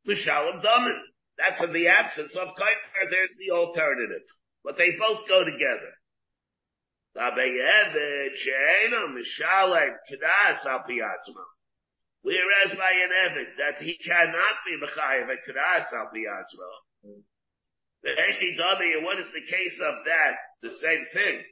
l'shalom 0.05 0.61
damin. 0.61 0.99
That's 1.37 1.61
in 1.63 1.73
the 1.73 1.87
absence 1.87 2.35
of 2.35 2.49
kaifer, 2.49 3.09
there's 3.09 3.35
the 3.39 3.51
alternative. 3.55 4.27
But 4.63 4.77
they 4.77 4.91
both 4.99 5.27
go 5.27 5.43
together. 5.43 5.97
Whereas 12.23 12.71
by 12.73 12.91
an 12.95 13.11
Evid, 13.21 13.57
that 13.57 13.81
he 13.81 13.97
cannot 13.97 14.55
be 14.65 14.77
Mechayiv 14.81 15.29
at 15.29 15.45
Kedas 15.45 15.93
al 15.93 16.09
Piyatzma. 16.09 16.69
The 18.01 18.09
Echi 18.09 19.03
what 19.03 19.19
is 19.19 19.31
the 19.31 19.41
case 19.41 19.79
of 19.81 20.05
that? 20.05 20.35
The 20.61 20.71
same 20.81 21.05
thing. 21.13 21.43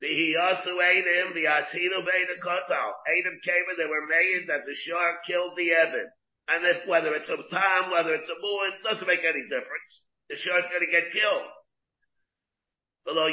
The 0.00 0.08
he 0.08 0.36
also 0.36 0.78
Adam, 0.80 1.34
the 1.34 1.50
Asino 1.50 2.06
Beta 2.06 2.38
Kotal. 2.38 2.92
Adam 3.02 3.38
came 3.42 3.66
and 3.68 3.78
they 3.78 3.90
were 3.90 4.06
made 4.06 4.46
that 4.48 4.62
the 4.64 4.74
shark 4.74 5.26
killed 5.26 5.56
the 5.56 5.72
Evan. 5.72 6.08
And 6.48 6.64
if, 6.64 6.86
whether 6.86 7.14
it's 7.14 7.28
a 7.28 7.36
Tom, 7.50 7.90
whether 7.90 8.14
it's 8.14 8.28
a 8.28 8.40
Moon, 8.40 8.72
doesn't 8.84 9.06
make 9.06 9.20
any 9.26 9.42
difference. 9.50 10.02
The 10.30 10.36
shark's 10.36 10.68
gonna 10.72 10.86
get 10.90 11.12
killed. 11.12 11.50
Below 13.04 13.28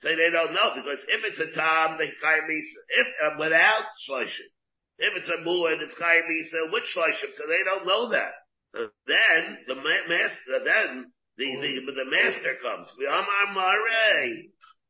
So 0.00 0.08
they 0.08 0.30
don't 0.30 0.52
know, 0.52 0.74
because 0.74 1.00
if 1.08 1.24
it's 1.24 1.40
a 1.40 1.52
Tom, 1.54 1.96
they 1.98 2.10
Chaim 2.20 2.44
If, 2.50 3.06
uh, 3.24 3.38
without 3.38 3.84
Shloshim. 4.08 4.50
If 4.98 5.16
it's 5.16 5.28
a 5.28 5.40
Moon, 5.44 5.78
it's 5.80 5.98
Chaim 5.98 6.22
Misa 6.24 6.72
with 6.72 6.84
Shloshim, 6.84 7.32
so 7.34 7.46
they 7.46 7.62
don't 7.64 7.86
know 7.86 8.10
that. 8.10 8.32
Uh, 8.76 8.86
then, 9.06 9.58
the 9.68 9.76
master, 9.76 10.64
then, 10.64 11.12
the, 11.36 11.46
the, 11.46 11.92
the 11.92 12.10
master 12.10 12.54
comes. 12.62 12.92
Amar 12.98 13.46
Mare, 13.54 14.46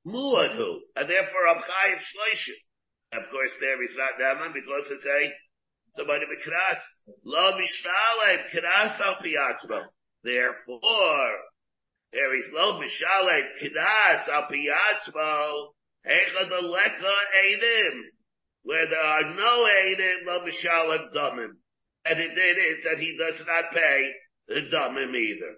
Muadu, 0.06 0.84
and 0.96 1.08
therefore 1.08 1.48
I'm 1.48 1.62
Chayiv 1.62 1.98
Shloshim. 1.98 2.60
Of 3.16 3.30
course, 3.30 3.52
there 3.60 3.80
he's 3.80 3.96
not 3.96 4.18
Daman 4.18 4.52
because 4.52 4.90
it's 4.90 5.06
a 5.06 5.32
somebody 5.96 6.26
Mikras. 6.26 6.80
Lo 7.24 7.52
Mishalem 7.52 8.50
Kras 8.52 9.00
al. 9.00 9.90
Therefore, 10.22 11.30
there 12.12 12.36
is 12.36 12.46
Lo 12.52 12.80
Mishalem 12.80 13.46
Kras 13.62 14.28
al 14.28 14.48
Aleka 16.50 17.14
Eidim. 17.42 18.00
Where 18.64 18.86
there 18.86 19.00
are 19.00 19.34
no 19.34 19.66
Eidim, 19.66 20.26
Lo 20.26 20.40
Mishalem 20.44 21.12
Damim. 21.14 21.50
And 22.04 22.20
it, 22.20 22.36
it 22.36 22.58
is 22.58 22.84
that 22.84 22.98
he 22.98 23.16
does 23.18 23.40
not 23.46 23.72
pay 23.72 24.12
the 24.48 24.68
Damim 24.74 25.14
either. 25.14 25.56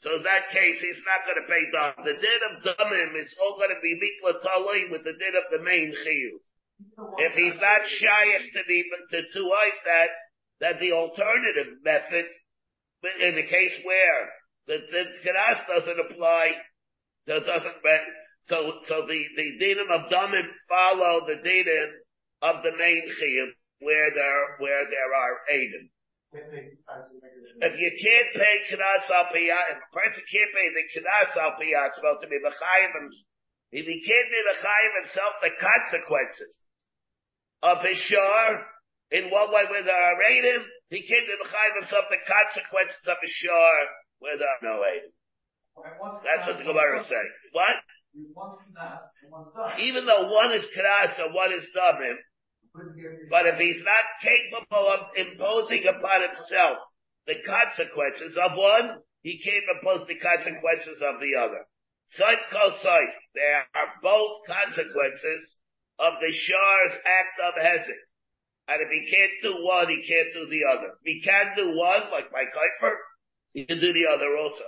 So 0.00 0.14
in 0.16 0.22
that 0.24 0.50
case, 0.52 0.80
he's 0.80 1.02
not 1.08 1.24
going 1.24 1.40
to 1.40 1.48
pay 1.48 1.64
dam. 1.72 2.04
The 2.04 2.20
din 2.20 2.40
of 2.52 2.76
damim 2.76 3.16
is 3.16 3.34
all 3.40 3.56
going 3.56 3.70
to 3.70 3.80
be 3.80 3.96
mikla 3.96 4.42
taloi 4.44 4.90
with 4.90 5.04
the 5.04 5.12
din 5.12 5.34
of 5.36 5.48
the 5.50 5.62
main 5.64 5.92
chiyuv. 5.92 6.40
If 7.18 7.32
he's 7.32 7.58
not 7.60 7.88
shaykh 7.88 8.52
to 8.52 8.62
the 8.68 8.84
to, 9.10 9.22
to 9.32 9.48
wife 9.48 9.80
that 9.86 10.08
that 10.60 10.80
the 10.80 10.92
alternative 10.92 11.80
method, 11.82 12.26
in 13.22 13.36
the 13.36 13.46
case 13.46 13.72
where 13.84 14.28
the 14.66 14.78
the 14.92 15.04
keras 15.24 15.66
doesn't 15.66 16.00
apply, 16.10 16.56
that 17.26 17.46
doesn't 17.46 17.76
so 18.44 18.72
so 18.86 19.06
the 19.06 19.24
the 19.36 19.58
dinim 19.58 19.90
of 19.90 20.10
damim 20.10 20.46
follow 20.68 21.26
the 21.26 21.40
dinim 21.48 21.90
of 22.42 22.62
the 22.62 22.72
main 22.76 23.08
chiyuv 23.18 23.48
where 23.80 24.10
there 24.14 24.56
where 24.58 24.84
there 24.84 25.14
are 25.14 25.40
adim. 25.52 25.88
If 26.36 27.74
you 27.80 27.90
can't 27.96 28.30
pay 28.36 28.56
Knas 28.68 29.08
al 29.08 29.32
Piyat, 29.32 29.72
if 29.72 29.78
a 29.80 29.90
person 29.92 30.22
can't 30.28 30.52
pay 30.52 30.68
the 30.76 30.84
Knas 30.92 31.32
al 31.36 31.56
Piyat, 31.56 31.88
it's 31.88 31.98
about 31.98 32.20
to 32.20 32.28
be 32.28 32.36
B'chayim, 32.36 33.08
if 33.72 33.86
he 33.86 34.04
can't 34.04 34.28
be 34.30 34.40
B'chayim 34.44 34.92
himself, 35.02 35.32
the 35.40 35.56
consequences 35.56 36.58
of 37.62 37.82
his 37.82 37.98
shore, 37.98 38.66
in 39.10 39.30
one 39.30 39.48
way 39.52 39.64
where 39.70 39.82
there 39.82 39.96
are 39.96 40.20
Radim, 40.20 40.64
he 40.90 41.06
can't 41.08 41.26
be 41.26 41.36
B'chayim 41.40 41.80
himself, 41.80 42.04
the 42.10 42.20
consequences 42.28 43.06
of 43.08 43.16
his 43.22 43.32
shore, 43.32 43.80
where 44.18 44.36
there 44.36 44.48
are 44.48 44.62
no 44.62 44.82
Radim. 44.84 45.12
That's 46.24 46.46
what 46.46 46.58
the 46.58 46.64
Gemara 46.64 47.00
is 47.00 47.08
saying. 47.08 47.32
What? 47.52 47.76
Even 49.78 50.06
though 50.06 50.32
one 50.32 50.52
is 50.52 50.64
Knas 50.76 51.18
and 51.20 51.34
one 51.34 51.52
is 51.52 51.68
Damim, 51.76 52.16
but 53.30 53.46
if 53.46 53.58
he's 53.58 53.82
not 53.84 54.04
capable 54.22 54.86
of 54.92 55.00
imposing 55.16 55.84
upon 55.86 56.28
himself 56.28 56.78
the 57.26 57.34
consequences 57.44 58.36
of 58.36 58.56
one, 58.56 59.00
he 59.22 59.38
can't 59.42 59.64
impose 59.74 60.06
the 60.06 60.18
consequences 60.18 61.02
of 61.02 61.20
the 61.20 61.34
other. 61.40 61.66
Side 62.10 62.38
call 62.50 62.70
side, 62.82 63.12
there 63.34 63.66
are 63.74 63.90
both 64.02 64.46
consequences 64.46 65.56
of 65.98 66.14
the 66.20 66.30
Shar's 66.30 66.94
act 67.04 67.36
of 67.42 67.54
Hezek. 67.58 68.02
And 68.68 68.82
if 68.82 68.90
he 68.90 69.10
can't 69.10 69.36
do 69.42 69.64
one, 69.64 69.88
he 69.88 70.02
can't 70.06 70.32
do 70.34 70.46
the 70.46 70.66
other. 70.70 70.94
If 71.02 71.06
he 71.06 71.20
can 71.22 71.54
do 71.56 71.76
one, 71.76 72.10
like 72.10 72.30
my 72.32 72.44
Kuiper, 72.44 72.94
he 73.52 73.64
can 73.64 73.80
do 73.80 73.92
the 73.92 74.06
other 74.06 74.36
also. 74.36 74.64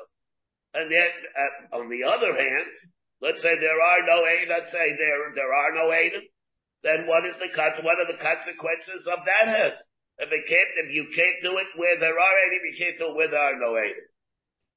And 0.74 0.90
then, 0.90 1.10
uh, 1.34 1.78
on 1.78 1.88
the 1.90 2.04
other 2.04 2.34
hand, 2.34 2.66
let's 3.20 3.42
say 3.42 3.58
there 3.58 3.80
are 3.80 4.02
no 4.06 4.26
aid, 4.26 4.48
let's 4.48 4.70
say 4.70 4.96
there, 4.98 5.34
there 5.34 5.52
are 5.52 5.74
no 5.74 5.92
aid, 5.92 6.12
then 6.82 7.06
what 7.10 7.26
is 7.26 7.34
the 7.42 7.50
what 7.82 7.98
are 7.98 8.06
the 8.06 8.22
consequences 8.22 9.06
of 9.10 9.24
that 9.26 9.46
has? 9.50 9.74
If 10.18 10.30
it 10.30 10.44
can't, 10.50 10.70
if 10.86 10.88
you 10.94 11.06
can't 11.14 11.38
do 11.42 11.58
it 11.58 11.70
where 11.78 11.98
there 11.98 12.18
are 12.18 12.36
any, 12.46 12.58
you 12.58 12.74
can't 12.78 12.98
do 12.98 13.10
it 13.10 13.16
where 13.18 13.30
there 13.30 13.42
are 13.42 13.58
no 13.58 13.74
any. 13.78 14.02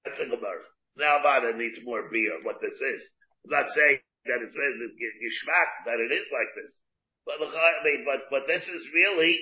That's 0.06 0.22
a 0.22 0.30
Gemara. 0.30 0.66
Now 0.97 1.18
Avada 1.22 1.58
needs 1.58 1.82
more 1.82 2.10
beer, 2.10 2.41
what 2.43 2.62
this 2.62 2.78
is. 2.78 3.02
I'm 3.45 3.54
not 3.58 3.74
saying 3.74 4.02
that 4.26 4.41
it 4.41 4.54
says 4.54 4.74
Yishmak, 4.78 5.70
that 5.89 5.97
it 5.97 6.14
is 6.14 6.30
like 6.30 6.52
this. 6.58 6.78
But, 7.26 7.41
I 7.41 7.82
mean, 7.86 8.06
but, 8.06 8.30
but 8.30 8.45
this 8.45 8.62
is 8.66 8.82
really, 8.93 9.38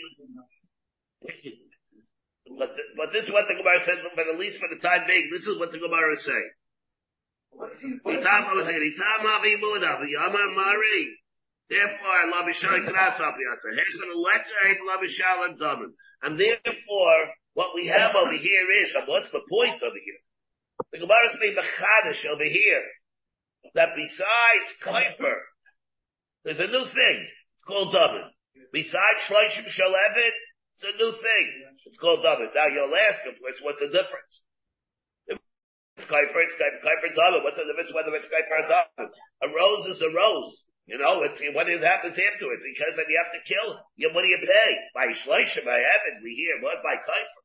but, 2.60 2.72
but 2.95 3.12
this 3.12 3.24
is 3.28 3.32
what 3.32 3.47
the 3.47 3.55
Gemara 3.55 3.84
says, 3.84 3.99
but 4.16 4.28
at 4.28 4.39
least 4.39 4.60
for 4.60 4.68
the 4.72 4.80
time 4.80 5.07
being, 5.07 5.30
this 5.32 5.47
is 5.47 5.60
what 5.60 5.72
the 5.72 5.80
Gemara 5.80 6.14
is 6.16 6.24
saying. 6.24 6.51
Therefore, 11.70 12.17
Allah 12.26 12.49
Bishal 12.49 12.82
Krasal 12.82 13.30
Piyasa. 13.38 13.70
Heshan 13.78 14.09
Elektra 14.09 14.82
Allah 14.82 14.97
Bishal 15.05 15.59
Daman. 15.59 15.93
And 16.24 16.39
therefore, 16.39 17.20
what 17.53 17.76
we 17.76 17.88
have 17.88 18.15
over 18.15 18.34
here 18.34 18.72
is, 18.82 18.95
what's 19.05 19.30
the 19.32 19.45
point 19.47 19.78
over 19.84 20.01
here? 20.01 20.22
The 20.91 20.99
Gemara 20.99 21.30
is 21.30 21.38
being 21.39 21.55
mechadish 21.55 22.26
over 22.26 22.43
here. 22.43 22.84
That 23.76 23.89
besides 23.93 24.67
Kuiper, 24.82 25.38
there's 26.43 26.59
a 26.59 26.67
new 26.67 26.86
thing. 26.89 27.17
It's 27.53 27.67
called 27.67 27.93
Daman. 27.93 28.32
Besides 28.74 29.20
Shloshim 29.30 29.67
Shalevet, 29.70 30.38
it's 30.74 30.88
a 30.88 30.95
new 30.97 31.11
thing. 31.11 31.47
It's 31.86 31.99
called 31.99 32.24
Daman. 32.24 32.49
Now 32.55 32.67
you'll 32.74 32.95
ask, 32.95 33.22
of 33.28 33.38
course, 33.38 33.59
what's 33.61 33.80
the 33.80 33.93
difference? 33.93 34.41
It's 35.28 36.07
Kuiper, 36.07 36.41
it's 36.47 36.55
Kuiper 36.55 37.11
Daman. 37.13 37.43
What's 37.43 37.57
the 37.57 37.67
difference 37.67 37.93
whether 37.93 38.15
it's 38.15 38.26
Kuiper 38.26 38.57
or 38.57 38.67
Daman? 38.72 39.11
A 39.43 39.47
rose 39.53 39.86
is 39.86 40.01
a 40.01 40.09
rose. 40.15 40.63
You 40.89 40.97
know, 40.97 41.21
it's, 41.21 41.37
what 41.53 41.69
happens 41.69 42.17
afterwards? 42.17 42.65
Because 42.65 42.97
then 42.97 43.05
you 43.13 43.21
have 43.21 43.29
to 43.37 43.45
kill 43.45 43.77
him. 43.77 44.09
What 44.09 44.25
do 44.25 44.29
you 44.33 44.41
pay? 44.41 44.69
By 44.97 45.13
Shloshim, 45.13 45.61
by 45.61 45.77
heaven, 45.77 46.25
we 46.25 46.33
hear, 46.33 46.57
what? 46.65 46.81
By 46.81 46.97
Kaifer. 47.05 47.41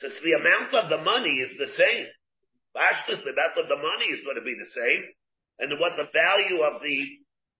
So 0.00 0.08
the 0.08 0.40
amount 0.40 0.72
of 0.72 0.88
the 0.88 1.04
money 1.04 1.44
is 1.44 1.52
the 1.60 1.68
same. 1.76 2.08
Bashtas, 2.72 3.20
the 3.20 3.36
amount 3.36 3.60
of 3.60 3.68
the 3.68 3.76
money 3.76 4.08
is 4.16 4.24
going 4.24 4.40
to 4.40 4.46
be 4.46 4.56
the 4.56 4.72
same. 4.72 5.02
And 5.60 5.76
what 5.76 6.00
the 6.00 6.08
value 6.08 6.64
of 6.64 6.80
the 6.80 6.98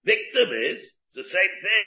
victim 0.09 0.49
is, 0.57 0.81
it's 1.13 1.21
the 1.21 1.29
same 1.29 1.55
thing. 1.61 1.85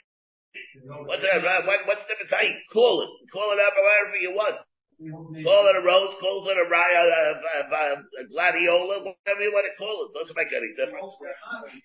What's, 1.10 1.26
that, 1.26 1.42
what, 1.42 1.90
what's 1.90 2.06
the 2.06 2.14
difference? 2.14 2.30
How 2.30 2.46
you 2.46 2.54
call 2.70 3.02
it? 3.02 3.10
Call 3.34 3.50
it 3.50 3.58
whatever 3.58 4.14
you 4.22 4.30
want. 4.30 4.62
Call 5.10 5.68
it 5.68 5.76
a 5.76 5.84
rose, 5.84 6.14
call 6.20 6.48
it 6.48 6.56
a, 6.56 6.66
raya, 6.70 7.02
a, 7.36 8.24
gladiola, 8.30 9.04
whatever 9.04 9.42
you 9.44 9.52
want 9.52 9.68
to 9.68 9.76
call 9.76 10.06
it. 10.06 10.16
Doesn't 10.16 10.36
make 10.36 10.52
any 10.54 10.72
difference. 10.78 11.12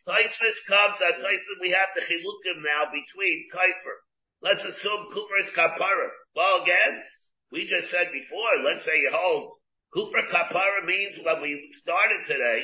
Taisvis 0.07 0.59
comes 0.67 0.97
at 1.03 1.19
Taisvis, 1.19 1.59
we 1.59 1.71
have 1.71 1.91
the 1.95 2.01
chilukim 2.01 2.63
now 2.63 2.87
between 2.87 3.49
Kaifer. 3.51 3.97
Let's 4.41 4.63
assume 4.63 5.11
Cooper 5.11 5.39
is 5.43 5.51
kapara. 5.51 6.09
Well 6.35 6.63
again, 6.63 7.03
we 7.51 7.67
just 7.67 7.91
said 7.91 8.07
before, 8.15 8.63
let's 8.63 8.85
say 8.85 8.95
you 9.01 9.11
hold 9.11 9.59
Cooper 9.93 10.23
kapara 10.31 10.85
means 10.85 11.19
when 11.25 11.41
we 11.41 11.69
started 11.73 12.23
today, 12.27 12.63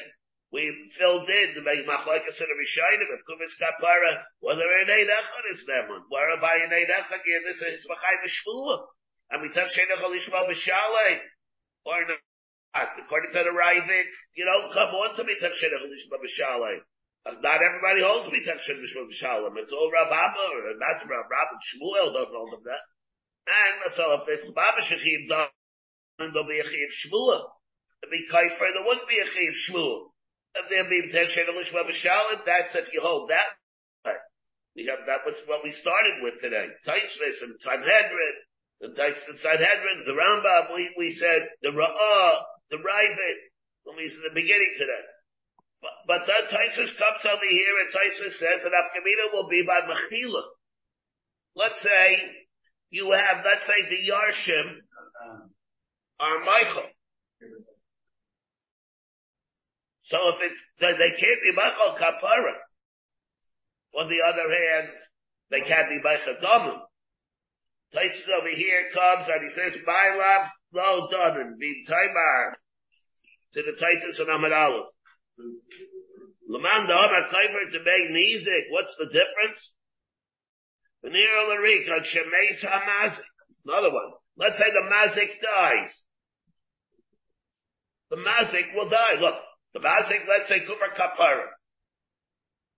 we 0.55 0.71
filled 0.97 1.27
in 1.27 1.51
the 1.51 1.67
machlekes 1.67 2.39
and 2.39 2.53
Rishayim 2.55 3.03
of 3.11 3.19
Kuvis 3.27 3.59
Kapara, 3.59 4.23
whether 4.39 4.63
an 4.63 4.87
Eid 4.87 5.11
Echad 5.11 5.45
is 5.51 5.65
them 5.67 5.89
one, 5.89 6.07
whereby 6.07 6.63
an 6.63 6.71
Eid 6.71 6.87
Echad 6.87 7.19
in 7.25 7.43
this 7.43 7.61
is 7.61 7.85
Machai 7.91 8.23
Mishmua. 8.23 8.85
And 9.31 9.41
we 9.41 9.49
tell 9.49 9.65
Shena 9.65 9.97
Chalishma 9.97 10.45
B'Shalei, 10.45 11.17
or 11.85 11.99
not. 12.05 12.21
According 12.75 13.31
to 13.31 13.41
the 13.41 13.55
Ravid, 13.55 14.07
you 14.35 14.43
don't 14.43 14.69
come 14.75 14.91
on 14.99 15.15
to 15.17 15.23
me 15.23 15.33
tell 15.39 15.49
Shena 15.49 15.81
Chalishma 15.81 16.19
B'Shalei. 16.21 16.83
Not 17.25 17.59
everybody 17.63 18.05
holds 18.05 18.29
me 18.29 18.45
tell 18.45 18.59
Shena 18.61 18.83
Chalishma 18.85 19.09
B'Shalei. 19.09 19.49
It's 19.63 19.73
all 19.73 19.89
Rav 19.89 20.11
Abba, 20.13 20.45
or 20.53 20.77
not 20.77 21.01
Rav 21.09 21.25
Abba, 21.25 21.55
Shmuel 21.57 22.13
don't 22.13 22.35
hold 22.35 22.53
them 22.53 22.63
that. 22.69 22.83
And 23.49 23.93
so 23.95 24.13
if 24.21 24.29
it's 24.29 24.49
Baba 24.51 24.81
Shechim 24.81 25.29
then 25.29 26.31
there'll 26.33 26.47
be 26.47 26.59
a 26.61 26.67
Chiv 26.67 26.89
Shmuel. 27.05 27.49
There'll 28.01 28.13
be 28.13 28.29
Kaifer, 28.29 28.69
there 28.73 28.85
wouldn't 28.85 29.09
be 29.09 29.19
a 29.19 29.25
Chiv 29.25 29.53
Shmuel. 29.69 30.13
If 30.53 30.69
there'll 30.69 30.89
be 30.89 31.09
Ten 31.11 31.25
Shena 31.27 31.49
Chalishma 31.49 31.89
B'Shalei, 31.89 32.45
that's 32.45 32.75
if 32.75 32.93
you 32.93 33.01
hold 33.01 33.29
that. 33.29 33.57
We 34.75 34.83
have, 34.91 35.07
that 35.07 35.23
was 35.25 35.39
what 35.47 35.63
we 35.63 35.71
started 35.71 36.19
with 36.19 36.43
today. 36.43 36.67
Taisvis 36.85 37.39
and 37.47 37.55
Sanhedrin, 37.63 38.35
the 38.81 38.89
Sanhedrin, 38.91 40.03
the 40.05 40.13
Rambam, 40.13 40.75
we, 40.75 40.91
we 40.97 41.11
said 41.13 41.47
the 41.61 41.69
Ra'ah, 41.69 42.41
the 42.69 42.77
Ravid, 42.77 43.37
when 43.83 43.97
we 43.97 44.09
said 44.09 44.23
the 44.23 44.35
beginning 44.35 44.73
today. 44.77 45.05
But, 45.81 45.91
but 46.07 46.21
then 46.27 46.49
Taisus 46.49 46.91
comes 46.97 47.23
over 47.23 47.49
here 47.49 47.75
and 47.85 47.93
Taisus 47.93 48.33
says 48.39 48.63
that 48.63 48.73
Afkamina 48.73 49.33
will 49.33 49.47
be 49.47 49.63
by 49.65 49.81
Mechila. 49.81 50.43
Let's 51.55 51.81
say 51.81 52.19
you 52.89 53.11
have, 53.11 53.45
let's 53.45 53.65
say 53.65 53.79
the 53.89 54.11
Yarshim 54.11 54.81
are 56.19 56.39
Michael. 56.43 56.89
So 60.05 60.17
if 60.29 60.51
it's, 60.51 60.61
they, 60.79 61.11
can't 61.17 61.41
be 61.41 61.51
Machal 61.55 61.97
Kapara. 61.97 62.55
On 63.97 64.09
the 64.09 64.21
other 64.27 64.47
hand, 64.49 64.89
they 65.49 65.61
can't 65.61 65.89
be 65.89 65.99
Machal 66.03 66.35
Domim. 66.43 66.79
Places 67.93 68.27
over 68.37 68.49
here 68.53 68.89
comes 68.93 69.27
and 69.29 69.41
he 69.43 69.51
says, 69.55 69.81
my 69.85 70.15
love, 70.17 70.47
lo 70.73 71.07
donen, 71.13 71.57
be 71.59 71.85
taimar. 71.87 72.53
To 73.53 73.61
the 73.61 73.71
Taisus 73.71 74.19
and 74.19 74.29
Ahmad 74.29 74.51
Aleph. 74.51 74.87
Laman 76.47 76.87
da 76.87 77.05
Omar 77.05 77.29
Kaifer 77.31 77.71
to 77.71 77.79
make 77.79 78.11
Nizik. 78.11 78.69
What's 78.69 78.95
the 78.99 79.05
difference? 79.05 79.71
Veneer 81.03 81.47
Larik 81.47 81.89
on 81.89 82.03
Shemeis 82.03 82.63
HaMazik. 82.63 83.23
Another 83.65 83.91
one. 83.93 84.11
Let's 84.37 84.57
say 84.57 84.69
the 84.69 84.89
Mazik 84.91 85.39
dies. 85.41 86.01
The 88.09 88.17
Mazik 88.17 88.75
will 88.75 88.89
die. 88.89 89.19
Look, 89.19 89.35
the 89.73 89.79
Mazik, 89.79 90.27
let's 90.27 90.49
say 90.49 90.59
Kufar 90.59 90.93
Kapara. 90.97 91.47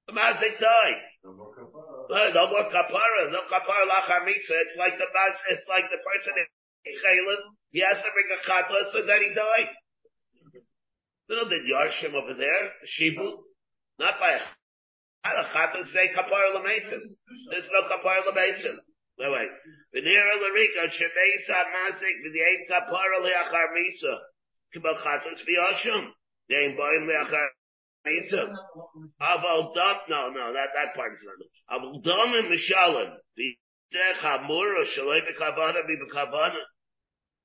The 0.08 0.14
Mazik 0.14 0.60
died. 0.60 1.02
Kapara. 2.08 2.34
No 2.34 2.48
more 2.50 2.70
kapara. 2.72 3.32
No 3.32 3.42
kapara 3.52 3.86
lachar 3.88 4.24
misa. 4.24 4.56
It's 4.64 4.78
like 4.78 4.98
the 4.98 5.06
it's 5.52 5.68
like 5.68 5.86
the 5.92 5.98
person 5.98 6.34
in 6.86 6.94
Chaylim. 7.04 7.42
He 7.72 7.80
has 7.80 7.98
to 7.98 8.10
bring 8.14 8.30
a 8.32 8.40
chatla 8.48 8.92
so 8.92 9.06
that 9.06 9.22
he 9.22 9.34
died. 9.36 9.70
Know 11.30 11.44
the 11.44 11.60
Yarshim 11.60 12.14
over 12.14 12.34
there, 12.34 12.72
the 12.82 12.88
Shibu. 12.88 13.44
Not 14.00 14.16
by 14.20 14.40
a 15.26 15.44
chata 15.44 15.84
say 15.92 16.10
kapar 16.16 16.56
l'mesim. 16.56 17.02
There's 17.52 17.68
no 17.72 17.84
kapar 17.90 18.26
l'mesim. 18.26 18.78
Wait, 19.20 19.32
wait. 19.32 19.50
V'nira 19.96 20.36
l'rika 20.40 20.88
shemeisa 20.88 21.60
mazik 21.74 22.18
v'yein 22.32 22.68
kapar 22.70 23.12
le'achar 23.22 23.68
misa. 23.76 24.20
Kibal 24.74 24.96
chatas 24.96 25.44
v'yoshim. 25.44 26.12
Yein 26.50 26.78
boim 26.78 27.08
le'achar 27.10 27.48
misa. 28.08 28.48
Aval 29.22 29.76
dam, 29.76 29.98
no, 30.10 30.30
no, 30.30 30.54
that, 30.54 30.70
that 30.74 30.96
part 30.96 31.14
is 31.14 31.24
not. 31.28 31.80
Aval 31.80 32.04
dam 32.04 32.34
and 32.34 32.48
mishalim. 32.48 33.12
V'yitech 33.38 34.24
hamur 34.24 34.80
or 34.80 34.86
shaloi 34.86 35.20
b'kavana 35.28 35.84
b'kavana. 35.84 36.64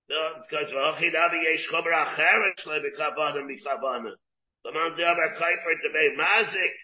No, 0.08 0.28
because 0.48 0.70
v'achid 0.70 1.14
avi 1.14 1.42
yesh 1.44 1.68
chomer 1.68 1.92
acheret 1.92 2.54
shaloi 2.64 2.80
b'kavana 2.80 3.42
b'kavana. 3.42 4.12
Laman 4.64 4.94
Dabar 4.94 5.34
Kaifer 5.34 5.74
to 5.74 5.90
be 5.90 6.14
Mazik, 6.14 6.74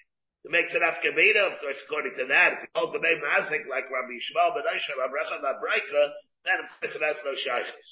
to 0.43 0.51
make 0.51 0.67
it 0.67 0.83
Afkamina, 0.83 1.47
of 1.47 1.63
course, 1.63 1.79
according 1.87 2.19
to 2.19 2.27
that. 2.27 2.59
If 2.59 2.67
you 2.67 2.71
hold 2.75 2.91
to 2.91 2.99
be 2.99 3.15
Mazik 3.23 3.71
like 3.71 3.87
Rabbi 3.87 4.19
Yishmael 4.19 4.55
Ben 4.59 4.67
Aisha, 4.67 4.99
Rabbi 4.99 5.15
Recha 5.15 5.39
Labraika, 5.39 6.03
then 6.43 6.67
of 6.67 6.69
course 6.75 6.95
it 6.99 7.03
has 7.07 7.23
no 7.23 7.39
shaykhs. 7.39 7.87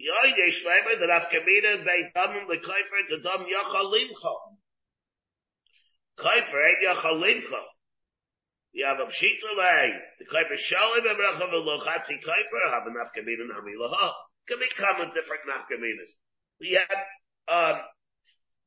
Yoy 0.00 0.32
Yesh 0.32 0.64
Lemer, 0.64 0.96
that 1.04 1.12
Afkamina, 1.20 1.84
they 1.84 2.08
damim 2.16 2.48
the 2.48 2.56
Kaifer, 2.64 3.00
the 3.12 3.20
dam 3.20 3.44
Yachalimcha. 3.44 4.34
Kaifer 6.18 6.58
ain't 6.58 6.84
Yachalimcha. 6.84 7.62
You 8.72 8.84
have 8.86 9.00
a 9.00 9.06
Pshita 9.06 9.56
lay, 9.56 9.90
the 10.18 10.26
Kaifer 10.26 10.58
Shalim 10.58 11.08
and 11.08 11.18
Recha 11.18 11.46
Velochatzi 11.48 12.18
Kaifer, 12.20 12.70
have 12.70 12.86
an 12.86 12.94
Afkamina 12.94 13.46
Namilaha. 13.48 14.12
Can 14.48 14.58
become 14.58 15.00
a 15.02 15.14
different 15.14 15.42
Afkaminas. 15.48 16.10
We 16.60 16.78
had, 16.78 17.52
um, 17.52 17.80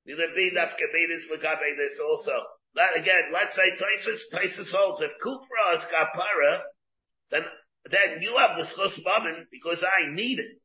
Neither 0.06 0.34
be 0.36 0.52
nafkaminis 0.52 1.30
legabe 1.30 1.78
this 1.78 2.00
also. 2.02 2.34
That 2.74 2.98
again, 2.98 3.30
let's 3.32 3.56
say 3.56 3.70
Taisus, 3.78 4.22
Taisus 4.34 4.72
holds, 4.72 5.02
if 5.02 5.12
Kufra 5.24 5.78
is 5.78 5.84
kapara, 5.94 6.62
then, 7.30 7.44
then 7.86 8.22
you 8.22 8.36
have 8.38 8.58
the 8.58 8.64
schos 8.64 8.98
because 9.52 9.84
I 9.84 10.12
need 10.14 10.40
it. 10.40 10.58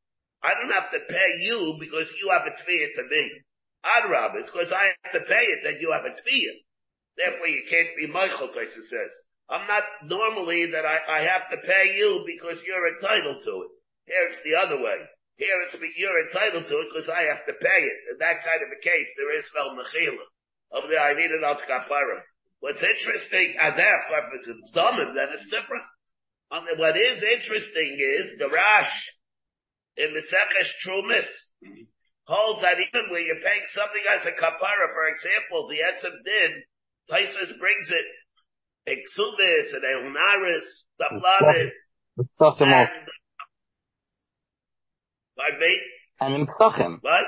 I 0.42 0.54
don't 0.54 0.72
have 0.72 0.90
to 0.92 1.00
pay 1.08 1.30
you 1.40 1.76
because 1.80 2.08
you 2.20 2.30
have 2.30 2.46
a 2.46 2.54
tfiyah 2.54 2.94
to 2.94 3.02
me. 3.10 3.30
Adrab, 3.84 4.36
it's 4.36 4.50
because 4.50 4.72
I 4.72 4.92
have 5.02 5.12
to 5.12 5.28
pay 5.28 5.44
it 5.44 5.60
that 5.64 5.80
you 5.80 5.92
have 5.92 6.04
a 6.04 6.10
tfiyah. 6.10 6.56
Therefore 7.16 7.48
you 7.48 7.64
can't 7.68 7.96
be 7.96 8.06
Michael, 8.06 8.48
Taisus 8.48 8.88
says. 8.88 9.12
I'm 9.48 9.66
not 9.66 9.84
normally 10.04 10.72
that 10.72 10.84
I, 10.84 11.20
I 11.20 11.20
have 11.22 11.48
to 11.50 11.58
pay 11.66 11.96
you 11.96 12.26
because 12.26 12.60
you're 12.66 12.94
entitled 12.94 13.42
to 13.44 13.54
it. 13.64 13.72
Here 14.06 14.26
it's 14.30 14.42
the 14.42 14.58
other 14.58 14.76
way. 14.82 14.98
Here 15.36 15.56
it's 15.68 15.76
me; 15.80 15.92
you're 15.96 16.26
entitled 16.26 16.66
to 16.66 16.76
it 16.80 16.88
because 16.92 17.08
I 17.08 17.28
have 17.28 17.44
to 17.46 17.52
pay 17.52 17.80
it. 17.84 17.98
In 18.12 18.16
that 18.18 18.42
kind 18.42 18.62
of 18.64 18.72
a 18.72 18.80
case, 18.80 19.10
there 19.16 19.36
is 19.38 19.46
no 19.54 19.76
mechila. 19.76 20.24
Over 20.72 20.88
there, 20.88 21.00
I 21.00 21.14
need 21.14 21.30
an 21.30 21.44
kapara. 21.44 22.24
What's 22.60 22.82
interesting, 22.82 23.54
adaf, 23.60 24.02
if 24.10 24.48
it's 24.48 24.72
domim, 24.72 25.14
then 25.14 25.28
it's 25.36 25.46
different. 25.46 25.84
Um, 26.50 26.64
what 26.78 26.96
is 26.96 27.22
interesting 27.22 27.98
is 28.00 28.38
the 28.38 28.48
Rash 28.48 28.94
in 29.96 30.14
the 30.14 30.24
Sechesh 30.24 30.72
Trumis 30.82 31.28
holds 32.24 32.62
that 32.62 32.80
even 32.80 33.10
when 33.10 33.24
you're 33.26 33.44
paying 33.44 33.66
something 33.70 34.04
as 34.08 34.26
a 34.26 34.34
kapara, 34.34 34.88
for 34.94 35.06
example, 35.08 35.68
the 35.68 35.84
Etzim 35.84 36.16
did, 36.24 36.52
Taisus 37.10 37.58
brings 37.58 37.90
it, 37.90 38.06
Exuvis 38.88 39.74
and 39.74 40.14
Eunaris, 40.14 40.66
Taplanet, 41.00 41.70
and 42.16 42.90
Pardon 45.36 45.60
me? 45.60 45.78
And 46.20 46.34
in 46.34 46.46
Psachim. 46.46 46.98
What? 47.02 47.24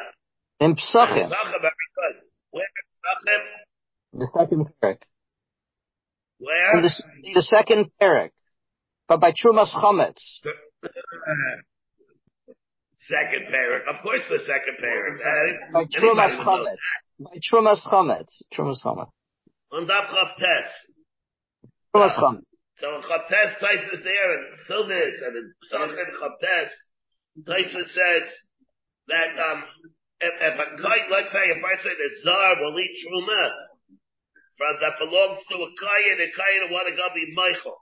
In 0.61 0.75
Psachim. 0.75 1.29
Psachim, 1.29 1.61
very 1.61 1.89
good. 1.95 2.17
Where 2.51 2.65
in 2.65 2.87
Psachim? 3.05 3.43
The 4.15 4.29
second 4.35 4.67
parak. 4.83 5.03
Where? 6.39 6.73
In 6.73 6.83
the, 6.83 6.91
the 7.35 7.43
second 7.43 7.91
parak. 8.01 8.31
But 9.09 9.21
by 9.21 9.33
Trumas 9.33 9.73
Chometz. 9.75 10.41
second 12.99 13.47
parak. 13.53 13.95
Of 13.95 14.03
course 14.03 14.23
the 14.31 14.39
second 14.39 14.79
parak. 14.83 15.21
Uh, 15.21 15.73
by 15.73 15.85
Trumas 15.85 16.37
Chometz. 16.43 16.77
By 17.21 17.39
Trumas 17.53 17.87
Chometz. 17.87 18.43
Trumas 18.55 18.83
Chometz. 18.83 19.11
On 19.73 19.87
Daf 19.87 20.09
Tes. 20.39 20.69
Trumas 21.95 22.41
So 22.77 22.97
in 22.97 23.03
Tes, 23.03 23.59
place 23.59 23.85
is 23.93 24.05
there, 24.05 24.29
and 24.39 24.57
Silvis, 24.67 25.23
and 25.27 25.37
in 25.37 25.55
Psachim 25.71 26.39
Tes. 26.41 26.71
Taisa 27.47 27.85
says 27.85 28.25
that 29.09 29.31
um, 29.39 29.63
if, 30.21 30.35
if 30.43 30.55
a 30.59 30.67
kite, 30.83 31.11
let's 31.11 31.31
say 31.31 31.47
a 31.47 31.59
person 31.63 31.95
is 31.95 32.23
zar 32.27 32.59
will 32.59 32.75
eat 32.79 32.95
truma 33.07 33.45
from 34.59 34.75
that 34.83 34.99
belongs 34.99 35.39
to 35.47 35.55
a 35.55 35.71
kayan, 35.79 36.19
a 36.19 36.29
kayan 36.35 36.75
want 36.75 36.91
to 36.91 36.99
go 36.99 37.07
be 37.15 37.31
Michael. 37.31 37.79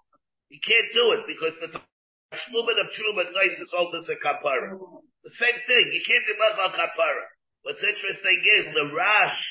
You 0.53 0.61
can't 0.61 0.93
do 0.93 1.17
it 1.17 1.25
because 1.25 1.57
the 1.65 1.73
shlumin 1.73 2.77
of 2.77 2.93
truma 2.93 3.33
taisa 3.33 3.65
is 3.65 3.73
also 3.73 4.05
a 4.05 4.17
kapara. 4.21 4.77
The 5.25 5.35
same 5.41 5.59
thing. 5.65 5.85
You 5.97 6.03
can't 6.05 6.27
be 6.29 6.37
Michael 6.37 6.77
kapara. 6.77 7.25
What's 7.65 7.83
interesting 7.83 8.39
is 8.61 8.65
the 8.77 8.93
Rash. 8.95 9.43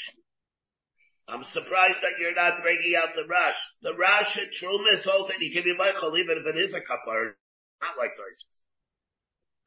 I'm 1.27 1.43
surprised 1.53 2.01
that 2.05 2.21
you're 2.21 2.37
not 2.37 2.61
bringing 2.61 2.93
out 2.93 3.17
the 3.17 3.25
Rash. 3.25 3.57
The 3.81 3.97
Rash 3.97 4.37
at 4.37 4.53
Truma 4.61 4.93
is 4.93 5.07
also, 5.09 5.33
you 5.39 5.49
can 5.51 5.63
be 5.63 5.73
Michael 5.75 6.13
even 6.17 6.37
if 6.37 6.45
it 6.45 6.57
is 6.61 6.73
a 6.73 6.81
kapara. 6.85 7.33
Not 7.81 7.97
like 7.97 8.13
Taisa. 8.13 8.45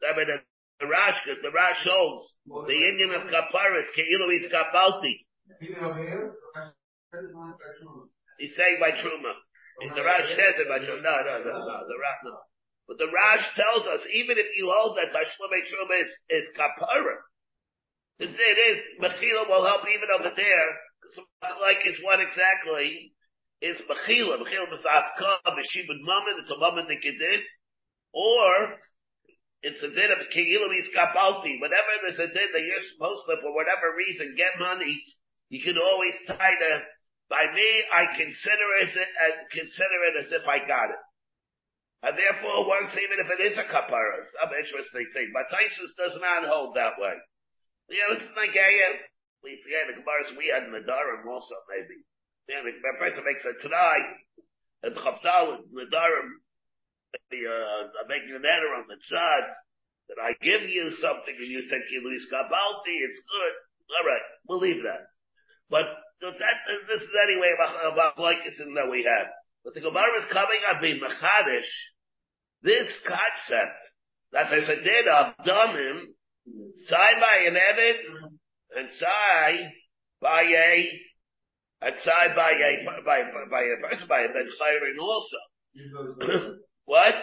I 0.07 0.15
mean, 0.15 0.31
the 0.79 0.87
Rash, 0.87 1.19
because 1.25 1.43
the 1.43 1.51
Rash 1.51 1.83
holds 1.83 2.23
the 2.47 2.79
Indian 2.79 3.11
of 3.11 3.27
Kaparis, 3.27 3.91
Keilu 3.99 4.31
is 4.39 4.47
Kapalti. 4.55 5.27
He's 8.39 8.55
saying 8.55 8.79
by 8.79 8.95
Truma. 8.95 9.35
The 9.83 10.05
Rash 10.05 10.31
says 10.31 10.63
it 10.63 10.69
by 10.71 10.79
Truma. 10.79 11.03
No, 11.03 11.15
no, 11.27 11.43
no, 11.43 11.59
no, 11.59 11.77
the 11.91 11.99
Rash, 11.99 12.23
no. 12.23 12.39
But 12.87 12.99
the 12.99 13.11
Rash 13.11 13.43
tells 13.59 13.87
us, 13.87 14.07
even 14.15 14.39
if 14.39 14.47
you 14.57 14.71
hold 14.73 14.97
that 14.97 15.11
Tashlume 15.11 15.59
Truma 15.67 16.01
is, 16.01 16.11
is 16.31 16.49
Kapara, 16.55 17.19
it 18.21 18.31
is, 18.31 18.79
Mechila 19.03 19.49
will 19.49 19.67
help 19.67 19.83
even 19.87 20.09
over 20.15 20.31
there, 20.35 20.71
like 21.61 21.87
is 21.87 21.99
what 22.03 22.21
exactly 22.21 23.13
is 23.61 23.81
Mechila. 23.91 24.39
Mechila 24.39 24.73
is 24.73 24.85
Afka, 24.87 25.39
Meshibud 25.47 26.01
Mammon, 26.03 26.41
it's 26.43 26.51
a 26.51 26.59
Mammon 26.59 26.87
that 26.89 27.03
you 27.03 27.19
did, 27.19 27.41
or 28.13 28.79
it's 29.63 29.83
a 29.83 29.91
din 29.91 30.11
of 30.15 30.23
Keilu 30.31 30.71
Kapalti. 30.95 31.59
Whenever 31.61 31.93
there's 32.03 32.19
a 32.19 32.31
din 32.31 32.49
that 32.53 32.63
you're 32.63 32.89
supposed 32.95 33.27
to, 33.27 33.43
for 33.43 33.55
whatever 33.55 33.95
reason, 33.97 34.35
get 34.37 34.59
money, 34.59 35.03
you 35.49 35.63
can 35.63 35.79
always 35.79 36.15
tie 36.27 36.55
the, 36.61 36.73
by 37.29 37.45
me, 37.53 37.69
I 37.93 38.17
consider 38.17 38.69
it, 38.85 38.93
and 38.95 39.35
uh, 39.35 39.49
consider 39.51 39.99
it 40.13 40.25
as 40.25 40.31
if 40.33 40.47
I 40.47 40.63
got 40.67 40.91
it. 40.95 41.03
And 42.01 42.15
therefore 42.15 42.63
it 42.63 42.69
works 42.71 42.95
even 42.95 43.19
if 43.19 43.27
it 43.27 43.43
is 43.43 43.59
a 43.59 43.67
kapara. 43.67 44.23
Some 44.23 44.55
interesting 44.55 45.09
thing. 45.11 45.35
But 45.35 45.51
Taisus 45.51 45.91
does 45.99 46.15
not 46.23 46.47
hold 46.47 46.77
that 46.79 46.95
way. 46.95 47.19
You 47.91 47.99
know, 48.07 48.15
it's 48.15 48.31
like, 48.37 48.55
yeah, 48.55 49.03
we 49.43 49.61
forget 49.63 49.87
the 49.87 49.99
Gemara's 49.99 50.35
we 50.35 50.51
had 50.51 50.67
Dharam 50.67 51.27
also, 51.27 51.55
maybe. 51.71 52.03
Yeah, 52.49 52.65
the 52.65 52.75
person 52.99 53.25
makes 53.25 53.45
a 53.45 53.55
try, 53.61 53.99
and 54.83 54.97
Chaptal, 54.97 55.69
the 55.69 55.87
Dharam, 55.93 56.29
uh, 57.13 57.83
I'm 58.03 58.09
making 58.09 58.35
an 58.35 58.45
error 58.45 58.81
on 58.81 58.89
the 58.89 58.97
tzad, 58.97 59.45
that 60.09 60.21
I 60.21 60.33
give 60.41 60.69
you 60.69 60.91
something 60.97 61.37
and 61.37 61.51
you 61.51 61.63
said 61.69 61.85
Kiluis 61.93 62.25
Kabalti, 62.33 62.97
it's 63.05 63.21
good. 63.21 63.55
Alright, 63.93 64.27
we'll 64.49 64.61
leave 64.61 64.83
that. 64.85 65.13
But 65.69 65.85
that, 66.21 66.57
this 66.89 67.03
is 67.03 67.15
anyway 67.29 67.53
about, 67.55 68.17
Lycusin 68.17 68.75
that 68.75 68.91
we 68.91 69.05
have. 69.05 69.29
But 69.65 69.75
the 69.75 69.81
Gemara 69.81 70.17
is 70.19 70.33
coming 70.33 70.61
on 70.65 70.81
the 70.81 71.01
Machadish, 71.01 71.73
this 72.63 72.89
concept, 73.07 73.77
that 74.33 74.49
there's 74.51 74.69
a 74.69 74.77
din 74.77 75.05
of 75.09 75.35
Damim, 75.45 76.05
Sai 76.77 77.13
by 77.21 77.45
an 77.47 77.57
and 78.77 78.89
Sai 78.99 79.73
by 80.21 80.43
a, 80.43 80.91
outside 81.83 82.35
by 82.35 82.53
a, 82.53 82.85
by, 82.85 83.01
by, 83.05 83.23
by 83.51 83.63
a 83.63 83.89
person, 83.89 84.09
by 84.09 84.21
a 84.21 84.29
ben 84.29 84.99
also. 85.01 85.37
what? 86.85 87.15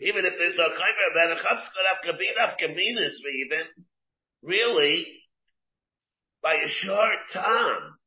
Even 0.00 0.24
if 0.24 0.34
there's 0.38 0.58
a 0.58 0.68
chayver, 0.68 1.14
ben 1.14 1.36
chapskarav 1.36 1.98
kabinaf 2.06 2.56
kabinas 2.60 3.16
even, 3.40 3.66
really, 4.42 5.06
by 6.42 6.54
a 6.54 6.68
short 6.68 7.18
time, 7.32 7.98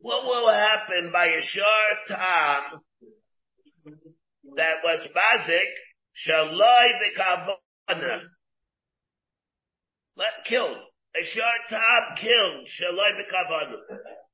what 0.00 0.24
will 0.24 0.48
happen 0.48 1.10
by 1.12 1.26
a 1.26 1.42
short 1.42 2.08
time 2.08 2.80
that 4.56 4.76
was 4.84 5.00
mazik, 5.14 5.72
shaloi 6.26 6.88
v'kavana, 7.02 8.20
let 10.18 10.44
killed. 10.44 10.76
A 11.14 11.24
shark 11.24 11.62
time 11.70 12.16
killed. 12.18 12.66
Shaloi 12.66 13.14
b'kavanu. 13.16 13.78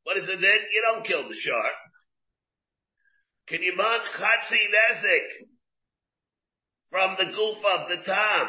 What 0.05 0.16
is 0.16 0.28
it 0.28 0.41
then? 0.41 0.61
You 0.72 0.82
don't 0.82 1.07
kill 1.07 1.28
the 1.28 1.37
shark. 1.37 1.76
Can 3.49 3.62
you 3.62 3.76
man 3.76 4.01
chatzi 4.16 4.57
nezik 4.72 5.47
from 6.91 7.16
the 7.18 7.26
goof 7.37 7.59
of 7.64 7.89
the 7.89 8.03
tom? 8.05 8.47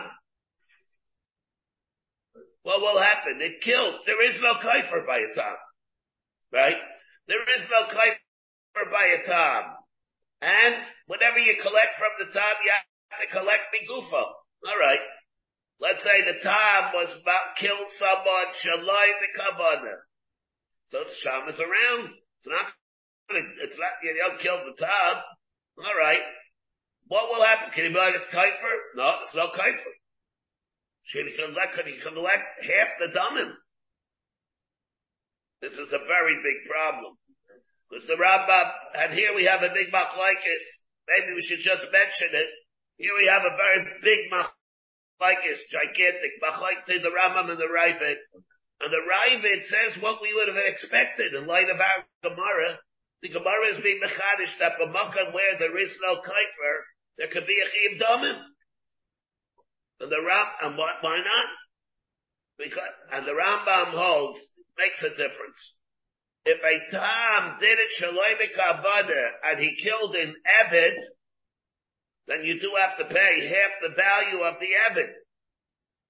What 2.63 2.81
will 2.81 2.99
happen? 2.99 3.39
It 3.41 3.61
killed. 3.61 3.95
There 4.05 4.23
is 4.29 4.41
no 4.41 4.55
kaifer 4.55 5.05
by 5.05 5.19
a 5.19 5.35
tom. 5.35 5.57
Right? 6.51 6.77
There 7.27 7.43
is 7.43 7.61
no 7.69 7.93
kaifer 7.93 8.91
by 8.91 9.05
a 9.05 9.25
tom. 9.27 9.63
And 10.41 10.75
whatever 11.07 11.39
you 11.39 11.55
collect 11.61 11.99
from 11.99 12.13
the 12.19 12.33
tom, 12.33 12.53
you 12.63 12.71
have 12.71 13.21
to 13.21 13.27
collect 13.37 13.69
the 13.71 13.85
gufa. 13.85 14.23
Alright. 14.65 15.03
Let's 15.79 16.03
say 16.03 16.23
the 16.23 16.39
Tom 16.39 16.95
was 16.95 17.11
about 17.19 17.59
killed 17.59 17.91
someone, 17.99 18.49
Shalai 18.55 19.07
the 19.19 19.29
Kavana. 19.35 19.95
So 20.87 21.03
the 21.03 21.15
Sham 21.19 21.49
is 21.49 21.59
around. 21.59 22.15
It's 22.15 22.47
not, 22.47 22.67
it's 23.63 23.77
not, 23.77 23.99
you 24.03 24.15
don't 24.15 24.39
kill 24.39 24.59
the 24.63 24.75
Tom. 24.79 25.15
Alright. 25.75 26.23
What 27.07 27.27
will 27.29 27.43
happen? 27.43 27.75
Can 27.75 27.91
he 27.91 27.93
buy 27.93 28.09
a 28.09 28.23
kaifer? 28.31 28.75
No, 28.95 29.19
it's 29.23 29.35
no 29.35 29.51
kaifer. 29.51 29.95
Should 31.03 31.27
he 31.27 31.35
collect, 31.35 31.75
can 31.75 31.85
he 31.85 31.99
collect 31.99 32.47
half 32.63 32.89
the 32.97 33.11
dummin? 33.11 33.51
This 35.61 35.73
is 35.73 35.91
a 35.91 36.07
very 36.07 36.35
big 36.39 36.71
problem. 36.71 37.19
Because 37.89 38.07
the 38.07 38.15
Rambam, 38.15 38.71
and 38.95 39.13
here 39.13 39.35
we 39.35 39.45
have 39.45 39.61
a 39.61 39.73
big 39.75 39.91
machlaikis. 39.93 40.65
Maybe 41.07 41.35
we 41.35 41.43
should 41.43 41.59
just 41.59 41.85
mention 41.91 42.31
it. 42.33 42.49
Here 42.97 43.13
we 43.19 43.27
have 43.27 43.43
a 43.43 43.53
very 43.53 44.01
big 44.01 44.31
machlaikis 44.31 44.64
like 45.19 45.39
it's 45.43 45.63
gigantic, 45.71 46.39
to 46.41 46.99
the 46.99 47.13
Rambam 47.13 47.49
and 47.49 47.59
the 47.59 47.71
Ravid. 47.71 48.19
And 48.81 48.91
the 48.91 49.03
Ravid 49.07 49.65
says 49.65 50.01
what 50.01 50.21
we 50.21 50.33
would 50.33 50.49
have 50.49 50.59
expected 50.67 51.33
in 51.33 51.47
light 51.47 51.69
of 51.69 51.79
our 51.79 52.03
Gemara. 52.23 52.79
The 53.21 53.29
Gemara 53.29 53.75
is 53.75 53.81
being 53.81 54.01
mechadish 54.03 54.59
that 54.59 54.77
b'makam 54.79 55.33
where 55.33 55.57
there 55.57 55.77
is 55.79 55.95
no 56.01 56.17
kaifer, 56.17 56.75
there 57.17 57.29
could 57.31 57.47
be 57.47 57.57
a 57.57 57.65
chiyim 57.65 58.01
domim. 58.01 58.39
And 60.01 60.11
the 60.11 60.21
Ram, 60.21 60.47
and 60.61 60.77
why, 60.77 60.93
why 60.99 61.17
not? 61.17 61.47
Because, 62.57 62.91
and 63.11 63.25
the 63.25 63.31
Rambam 63.31 63.95
holds, 63.95 64.39
makes 64.77 65.01
a 65.01 65.09
difference. 65.09 65.73
If 66.45 66.59
a 66.59 66.91
Tam 66.91 67.57
did 67.59 67.79
it 67.79 67.91
shaloi 67.99 68.35
and 69.49 69.59
he 69.59 69.77
killed 69.81 70.15
an 70.15 70.35
Evid, 70.61 70.93
then 72.27 72.41
you 72.43 72.59
do 72.59 72.73
have 72.79 72.97
to 72.97 73.05
pay 73.05 73.47
half 73.47 73.71
the 73.81 73.93
value 73.93 74.41
of 74.41 74.59
the 74.59 74.71
Evid. 74.89 75.13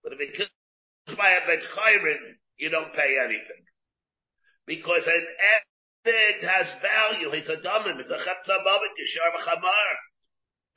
But 0.04 0.14
if 0.14 0.20
it 0.22 0.38
kills 0.38 1.18
by 1.18 1.32
a 1.32 1.46
Bet 1.46 1.64
Chayrin, 1.76 2.40
you 2.58 2.70
don't 2.70 2.94
pay 2.94 3.20
anything. 3.20 3.64
Because 4.66 5.04
an 5.06 5.26
Evid 6.08 6.48
has 6.48 6.68
value. 6.82 7.32
He's 7.32 7.50
a 7.50 7.60
domim. 7.60 8.00
It's 8.00 8.12
a 8.12 8.18
Chatzabavit, 8.18 8.96
Yishar 8.96 9.30
V'chamar. 9.36 9.94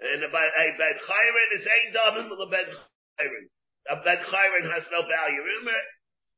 And 0.01 0.25
a 0.25 0.29
Bet 0.29 0.99
Chayrin 1.07 1.51
is 1.55 1.67
a 1.67 1.79
domim 1.97 2.31
a 2.33 2.51
Bet 2.51 2.67
Chayrin. 2.67 3.47
A 3.91 3.97
Bet 4.05 4.27
has 4.27 4.85
no 4.91 5.03
value. 5.07 5.41
Remember, 5.41 5.79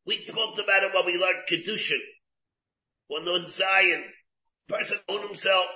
we 0.07 0.25
talked 0.27 0.61
about 0.61 0.85
it 0.85 0.95
when 0.95 1.07
we 1.07 1.15
learned 1.15 1.49
Kedushin. 1.51 2.05
When 3.09 3.25
the 3.25 3.49
Zion, 3.51 4.05
person 4.69 4.99
owned 5.09 5.29
himself, 5.29 5.67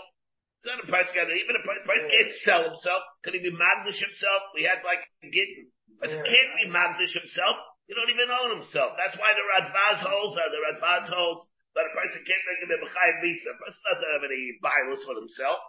it's 0.65 0.73
not 0.73 0.81
a 0.81 0.89
price 0.89 1.13
guy. 1.13 1.29
Even 1.29 1.61
a 1.61 1.65
price, 1.69 1.85
price 1.85 2.09
can't 2.09 2.33
sell 2.41 2.65
himself. 2.65 3.05
Could 3.21 3.37
he 3.37 3.45
be 3.45 3.53
magnish 3.53 4.01
himself? 4.01 4.49
We 4.57 4.65
had 4.65 4.81
like 4.81 5.05
a 5.21 5.29
Gittin. 5.29 5.69
But 6.01 6.09
yeah. 6.09 6.25
can't 6.25 6.53
be 6.57 6.73
magnish 6.73 7.13
himself. 7.13 7.61
You 7.85 7.93
don't 7.93 8.09
even 8.09 8.33
own 8.33 8.65
himself. 8.65 8.97
That's 8.97 9.13
why 9.21 9.37
the 9.37 9.45
Radvaz 9.45 10.01
holds 10.01 10.41
are 10.41 10.49
uh, 10.49 10.53
the 10.57 10.61
Radvaz 10.65 11.05
holds 11.13 11.45
that 11.77 11.85
a 11.85 11.93
person 11.93 12.25
can't 12.25 12.45
make 12.49 12.65
him 12.65 12.73
a 12.73 12.79
B'chayim 12.81 13.17
Visa. 13.21 13.53
A 13.53 13.61
person 13.61 13.83
doesn't 13.93 14.13
have 14.17 14.25
any 14.25 14.57
bias 14.65 15.05
on 15.05 15.21
himself. 15.21 15.61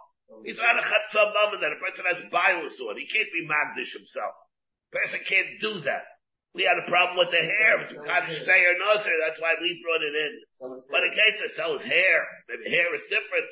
He's 0.48 0.56
not 0.56 0.80
a 0.80 0.84
Chatzah 0.88 1.28
Bama 1.28 1.60
that 1.60 1.76
a 1.76 1.80
person 1.84 2.08
has 2.08 2.24
bias 2.32 2.80
on. 2.80 2.96
He 2.96 3.04
can't 3.04 3.28
be 3.36 3.44
magnish 3.44 3.92
himself. 3.92 4.32
A 4.32 5.04
person 5.04 5.20
can't 5.28 5.60
do 5.60 5.84
that. 5.84 6.08
We 6.56 6.64
had 6.64 6.80
a 6.80 6.88
problem 6.88 7.20
with 7.20 7.36
the 7.36 7.44
hair. 7.44 7.84
It's 7.84 7.92
Kaddish 7.92 8.48
say 8.48 8.64
or 8.64 8.80
Nazir. 8.80 9.12
That's 9.28 9.36
why 9.44 9.60
we 9.60 9.76
brought 9.84 10.00
it 10.00 10.16
in. 10.16 10.32
But 10.88 11.04
in 11.04 11.12
case 11.12 11.36
to 11.44 11.52
sell 11.52 11.76
his 11.76 11.84
hair, 11.84 12.24
maybe 12.48 12.72
hair 12.72 12.88
is 12.96 13.04
different. 13.12 13.44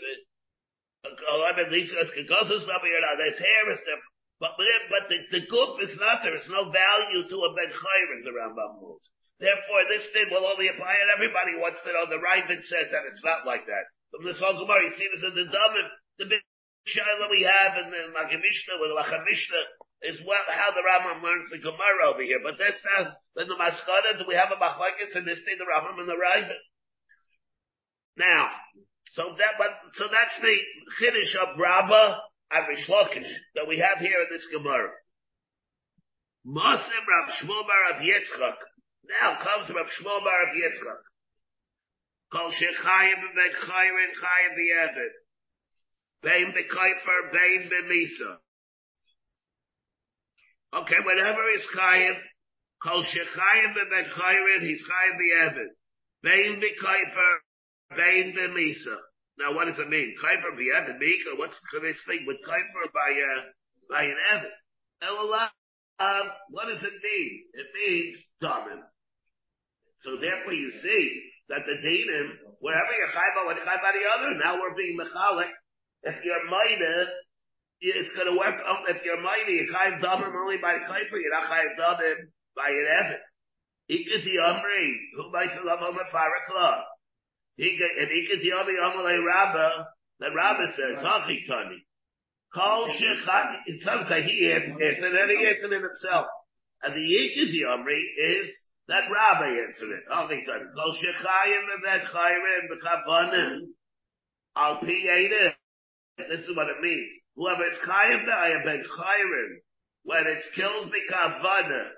His 3.25 3.39
hair 3.39 3.65
is 3.71 3.81
different. 3.81 4.15
But, 4.41 4.59
but 4.59 5.05
the, 5.09 5.19
the 5.31 5.47
goof 5.47 5.79
is 5.81 5.95
not, 6.01 6.21
there. 6.21 6.33
there 6.33 6.41
is 6.43 6.49
no 6.51 6.69
value 6.69 7.23
to 7.29 7.37
a 7.45 7.51
Ben 7.55 7.71
Chayrin, 7.71 8.25
the 8.27 8.35
Rambam 8.35 8.83
rules. 8.83 9.05
Therefore, 9.39 9.85
this 9.89 10.07
thing 10.13 10.31
will 10.31 10.47
only 10.47 10.69
apply 10.69 10.95
and 10.95 11.11
everybody 11.11 11.55
wants 11.59 11.83
to 11.83 11.93
know. 11.93 12.07
The 12.07 12.23
Ravid 12.23 12.63
says 12.65 12.91
that 12.91 13.07
it's 13.09 13.25
not 13.25 13.47
like 13.47 13.67
that. 13.67 13.85
From 14.11 14.25
this 14.27 14.39
whole 14.39 14.55
Gemara, 14.55 14.85
you 14.87 14.95
see 14.95 15.09
this 15.11 15.27
in 15.27 15.35
the 15.35 15.51
Dumim, 15.51 15.89
the 16.19 16.27
big 16.31 16.43
Shaila 16.87 17.31
we 17.31 17.43
have 17.43 17.79
in 17.83 17.91
the 17.91 18.13
Magamishna 18.15 18.79
with 18.79 18.95
Lachamishna 18.95 19.63
is 20.03 20.21
what, 20.23 20.45
how 20.51 20.71
the 20.71 20.85
Rambam 20.85 21.23
learns 21.23 21.51
the 21.51 21.59
Gemara 21.59 22.13
over 22.13 22.23
here. 22.23 22.39
But 22.43 22.59
that's 22.59 22.83
not, 22.85 23.17
the 23.35 23.49
Maskana, 23.57 24.23
we 24.29 24.35
have 24.35 24.53
a 24.53 24.61
Machlekes 24.61 25.17
in 25.17 25.25
this 25.25 25.43
thing, 25.43 25.59
the 25.59 25.67
Rambam 25.67 25.99
and 25.99 26.09
the 26.09 26.21
Ravid. 26.21 26.63
Now, 28.17 28.51
so 29.15 29.23
that, 29.39 29.55
but, 29.59 29.71
so 29.95 30.11
that's 30.11 30.41
the 30.43 30.57
Chiddush 30.99 31.35
of 31.39 31.59
Rabbah 31.59 32.19
and 32.51 32.67
Rishlokish 32.67 33.31
that 33.55 33.69
we 33.69 33.79
have 33.79 33.99
here 33.99 34.19
in 34.19 34.27
this 34.31 34.47
Gemara. 34.51 34.91
Mosim 36.45 37.05
Rav 37.07 37.31
Shmuel 37.39 37.63
Bar 37.63 38.03
Yitzchak. 38.03 38.59
Now 39.07 39.39
comes 39.41 39.71
Rav 39.71 39.87
Shmuel 39.87 40.19
Bar 40.19 40.51
Yitzchak. 40.59 41.03
Kol 42.33 42.51
Shechayim 42.51 43.23
Ben 43.37 43.55
Chayim 43.63 43.97
Chayim 44.19 44.53
B'Yevet. 44.59 45.15
Bein 46.25 46.53
B'Kaifer, 46.53 47.33
Bein 47.33 47.71
B'Misa. 47.71 48.37
Okay, 50.75 50.97
whatever 51.05 51.51
is 51.55 51.63
Chayim, 51.73 52.17
Kol 52.83 53.05
Shechayim 53.05 53.75
Ben 53.75 54.05
Chayim, 54.07 54.61
he's 54.63 54.83
Chayim 54.83 55.19
B'Yevet. 55.21 55.69
Bein 56.25 56.61
B'Kaifer, 56.61 57.44
Bain 57.97 58.35
Belisa. 58.37 58.97
Now 59.39 59.55
what 59.55 59.67
does 59.67 59.79
it 59.79 59.89
mean? 59.89 60.15
Kaifer 60.23 60.55
b'Evid 60.55 60.99
Mika? 60.99 61.35
What's 61.37 61.59
this 61.83 61.99
thing 62.07 62.25
with 62.27 62.39
Kaifer 62.47 62.93
by, 62.93 63.11
uh, 63.19 63.43
by 63.91 64.05
an 64.05 64.17
Evid? 64.33 64.55
Elah, 65.03 65.51
um, 65.99 66.27
what 66.51 66.67
does 66.67 66.83
it 66.83 66.97
mean? 67.03 67.33
It 67.55 67.67
means 67.75 68.17
Damin. 68.43 68.83
So 70.03 70.17
therefore 70.21 70.53
you 70.53 70.71
see 70.71 71.23
that 71.49 71.67
the 71.67 71.77
Dinim, 71.83 72.29
wherever 72.61 72.93
you're 72.95 73.13
Chayba, 73.13 73.47
when 73.47 73.57
Chayba 73.57 73.89
the 73.93 74.05
other, 74.17 74.31
now 74.43 74.57
we're 74.61 74.77
being 74.77 74.99
Mechalik. 74.99 75.51
If 76.03 76.17
you're 76.25 76.47
Maida, 76.51 77.11
it's 77.81 78.13
gonna 78.17 78.37
work, 78.37 78.55
oh, 78.67 78.85
if 78.89 79.03
you're 79.05 79.21
Maida, 79.21 79.51
you're 79.51 79.73
Chayb 79.73 80.01
Damin 80.01 80.33
only 80.35 80.59
by 80.59 80.79
Kaifer, 80.87 81.19
you're 81.19 81.35
not 81.35 81.51
Chayb 81.51 81.77
Damin 81.79 82.31
by 82.55 82.69
an 82.69 82.87
Evid. 83.03 83.23
Ikati 83.91 84.35
Amri, 84.41 84.87
who 85.17 85.31
by 85.33 85.47
Salam 85.47 85.81
Faraklah. 86.13 86.83
He 87.57 87.79
and 87.79 88.09
he 88.11 88.27
could 88.29 88.43
tell 88.43 88.65
me 88.67 88.75
Amalei 88.83 89.25
Rabba, 89.25 89.87
the 90.19 90.31
Rabba 90.35 90.73
says, 90.75 91.05
Hachitani. 91.05 91.79
Kol 92.53 92.87
Shechat, 92.87 93.67
in 93.67 93.81
terms 93.81 94.11
of 94.11 94.25
he 94.25 94.53
answered, 94.53 94.81
and 94.81 95.15
then 95.15 95.29
he 95.29 95.47
answered 95.47 95.73
it 95.73 95.83
himself. 95.83 96.27
And 96.83 96.95
the 96.95 97.01
Yomri 97.01 98.03
is 98.19 98.51
that 98.89 99.05
Rabbi 99.11 99.51
answered 99.69 99.91
it. 99.91 100.05
Hachitani. 100.11 100.75
Kol 100.75 100.95
Shechayim 100.99 101.63
Bebet 101.71 102.07
Chayrim 102.07 102.69
B'Kavanim. 102.71 103.59
Al 104.57 104.77
Pi 104.81 105.45
This 106.19 106.41
is 106.41 106.57
what 106.57 106.69
it 106.69 106.81
means. 106.81 107.13
Whoever 107.37 107.67
is 107.67 107.79
Chayim 107.87 108.25
B'Ayim 108.25 108.65
Chayrim, 108.65 109.51
when 110.03 110.27
it 110.27 110.45
kills 110.57 110.87
B'Kavanim, 110.87 111.89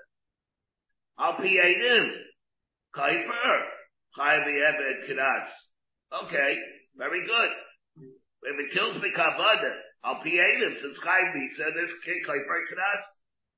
Al 1.19 1.33
Pi 1.33 1.55
Kaifer. 2.95 3.76
Okay, 6.23 6.51
very 6.97 7.25
good. 7.27 7.51
If 8.43 8.55
it 8.59 8.73
kills 8.73 9.01
me 9.01 9.11
kavada, 9.15 9.73
I'll 10.03 10.23
pay 10.23 10.37
him 10.37 10.75
since 10.79 10.97
Chaim 11.03 11.47
said 11.57 11.73
this 11.75 11.91
king 12.05 12.21
kaifer 12.25 12.61
kidas. 12.69 13.03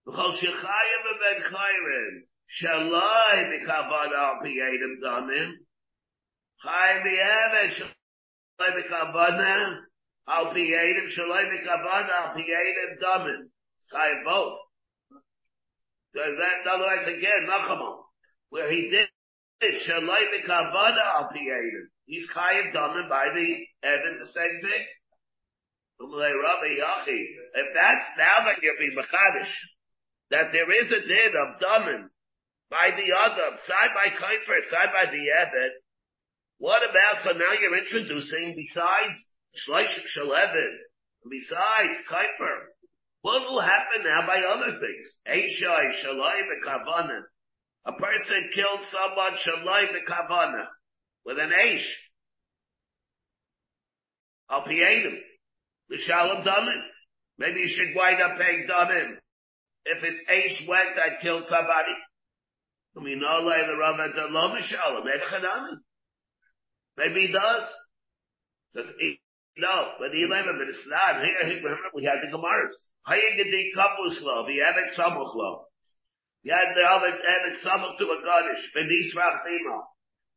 V'chol 0.08 0.34
shechayim 0.36 1.04
ben 1.20 1.44
chayrim 1.52 2.24
Shalai 2.50 3.46
b'kavana 3.52 4.18
al 4.18 4.40
piyedim 4.44 5.00
damim. 5.04 5.52
Chai 6.64 7.04
b'yevet 7.06 7.72
shalai 7.78 8.72
the 8.76 8.84
kavada 8.90 9.78
I'll 10.28 10.48
al 10.48 10.54
piyedim, 10.54 11.08
shalai 11.08 11.46
b'kavana 11.46 12.10
al 12.10 12.36
piyedim 12.36 12.98
damim. 13.04 13.42
It's 13.78 13.88
chai 13.92 14.10
both. 14.26 14.58
So 16.16 16.20
that, 16.20 16.62
in 16.62 16.68
other 16.68 16.84
words, 16.84 17.08
again, 17.08 17.48
Nachamon, 17.48 18.02
where 18.50 18.72
he 18.72 18.90
did 18.90 19.09
it, 19.62 19.82
shalai 19.88 20.24
b'kavana 20.34 21.04
al 21.16 21.30
piyedim. 21.30 21.88
He's 22.06 22.28
chai 22.34 22.72
damim 22.74 23.10
by 23.10 23.26
the 23.34 23.66
Evan, 23.84 24.20
the 24.20 24.28
same 24.28 24.62
thing. 24.62 24.86
If 26.02 27.68
that's 27.76 28.08
now 28.18 28.46
that 28.46 28.58
you'll 28.62 28.80
be 28.80 28.96
machadish, 28.96 29.54
that 30.32 30.52
there 30.52 30.72
is 30.72 30.92
a 30.92 31.02
din 31.06 31.34
of 31.36 31.60
damin 31.60 32.08
by 32.70 32.92
the 32.96 33.14
other, 33.18 33.58
side 33.66 33.92
by 33.94 34.10
Kuiper, 34.16 34.70
side 34.70 34.94
by 34.94 35.12
the 35.12 35.18
Evid, 35.18 35.72
what 36.58 36.82
about, 36.90 37.24
so 37.24 37.32
now 37.32 37.54
you're 37.60 37.78
introducing, 37.78 38.56
besides 38.56 39.18
Shleish 39.68 40.00
Shalevin, 40.16 40.78
besides 41.30 42.00
Kuiper, 42.10 42.58
what 43.22 43.42
will 43.42 43.60
happen 43.60 44.04
now 44.04 44.26
by 44.26 44.40
other 44.40 44.80
things? 44.80 45.20
Eishai, 45.28 45.92
Shalai, 46.04 46.44
Bekavana. 46.48 47.24
A 47.86 47.94
person 47.94 48.50
killed 48.54 48.82
someone, 48.92 49.34
Shalai, 49.38 49.88
Bekavana, 49.88 50.66
with 51.26 51.38
an 51.40 51.52
ash. 51.52 51.88
Pay 54.68 54.76
him. 54.76 55.18
The 55.90 55.98
Shalom 55.98 56.44
Damin. 56.44 56.82
Maybe 57.38 57.62
you 57.62 57.68
should 57.68 57.96
wind 57.96 58.22
up 58.22 58.38
paying 58.38 58.68
Damin. 58.70 59.18
If 59.86 60.04
it's 60.04 60.22
ash 60.30 60.68
went 60.68 60.96
that 60.96 61.22
killed 61.22 61.46
somebody. 61.48 61.96
I 62.98 63.02
mean, 63.02 63.20
no 63.20 63.48
lay 63.48 63.66
the 63.66 63.78
Rava 63.78 64.12
to 64.14 64.26
lo 64.34 64.50
Mishalom, 64.50 65.06
maybe 66.98 67.28
he 67.28 67.32
does. 67.32 67.64
So 68.76 68.84
he, 69.00 69.20
no, 69.58 69.94
but 70.00 70.12
the 70.12 70.24
eleven, 70.24 70.58
but 70.58 70.68
it's 70.68 70.86
not. 70.88 71.22
Here, 71.22 71.56
remember, 71.58 71.78
we 71.94 72.04
had 72.04 72.20
the 72.22 72.36
Gemaras. 72.36 72.74
Hayagadi 73.08 73.72
Kapuslo, 73.76 74.46
the 74.48 74.60
Evet 74.60 74.96
Samuchlo. 74.98 75.69
You 76.44 76.54
had 76.56 76.76
the 76.76 76.84
other 76.84 77.12
Evet 77.12 77.58
Samuch 77.64 77.98
to 77.98 78.06
a 78.06 78.18
Gadish, 78.24 78.64
Benis 78.76 79.14
Rafima. 79.16 79.82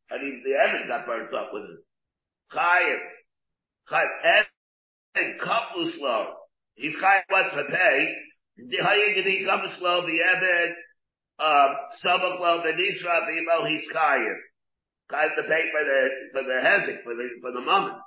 And 0.09 0.21
he, 0.21 0.41
the 0.43 0.55
Evet 0.59 0.87
got 0.87 1.05
burnt 1.05 1.33
up 1.33 1.49
with 1.53 1.63
it. 1.63 1.79
Chayev. 2.51 2.99
Chayev. 3.89 4.45
Evet 5.15 5.41
Kapuslo. 5.41 6.33
He's 6.75 6.95
Chayev 6.95 7.23
what 7.29 7.69
pay. 7.69 8.13
The 8.57 8.77
Hayagadi 8.77 9.45
Kapuslo, 9.45 10.05
the 10.05 10.19
Evet 10.19 10.73
um, 11.39 11.75
Sabachlo 12.03 12.63
Benisra 12.63 13.25
Bimo, 13.25 13.67
he's 13.69 13.89
Kayev. 13.91 14.37
Kayev 15.09 15.35
to 15.35 15.43
pay 15.43 15.63
for 15.71 15.83
the, 15.83 16.09
for 16.33 16.43
the 16.43 16.59
Hezek, 16.61 17.03
for 17.03 17.15
the, 17.15 17.29
for 17.41 17.51
the 17.53 17.61
moment. 17.61 17.97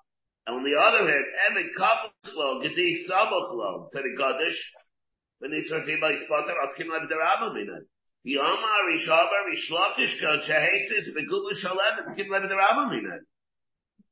And 0.47 0.57
on 0.57 0.63
the 0.63 0.79
other 0.79 1.11
hand, 1.11 1.25
Evan 1.51 1.71
Kapuslo, 1.77 2.63
Gedi 2.63 3.07
Sabachlo, 3.09 3.91
to 3.91 3.99
the 3.99 4.23
Gadish, 4.23 4.59
Benisra 5.43 5.85
Bimo, 5.85 6.11
he's 6.13 6.27
Potter, 6.29 6.55
Atkim 6.65 6.89
Lev 6.89 7.09
Derabba 7.09 7.53
Mina. 7.55 7.81
Yomar, 8.27 8.83
Rishabar, 8.91 9.43
Rishlakish, 9.53 10.21
Ko, 10.21 10.39
Chehetzis, 10.49 11.13
Begulu 11.13 11.53
Shalem, 11.61 12.09
Atkim 12.09 12.29
Lev 12.31 12.43
Derabba 12.43 12.91
Mina. 12.91 13.19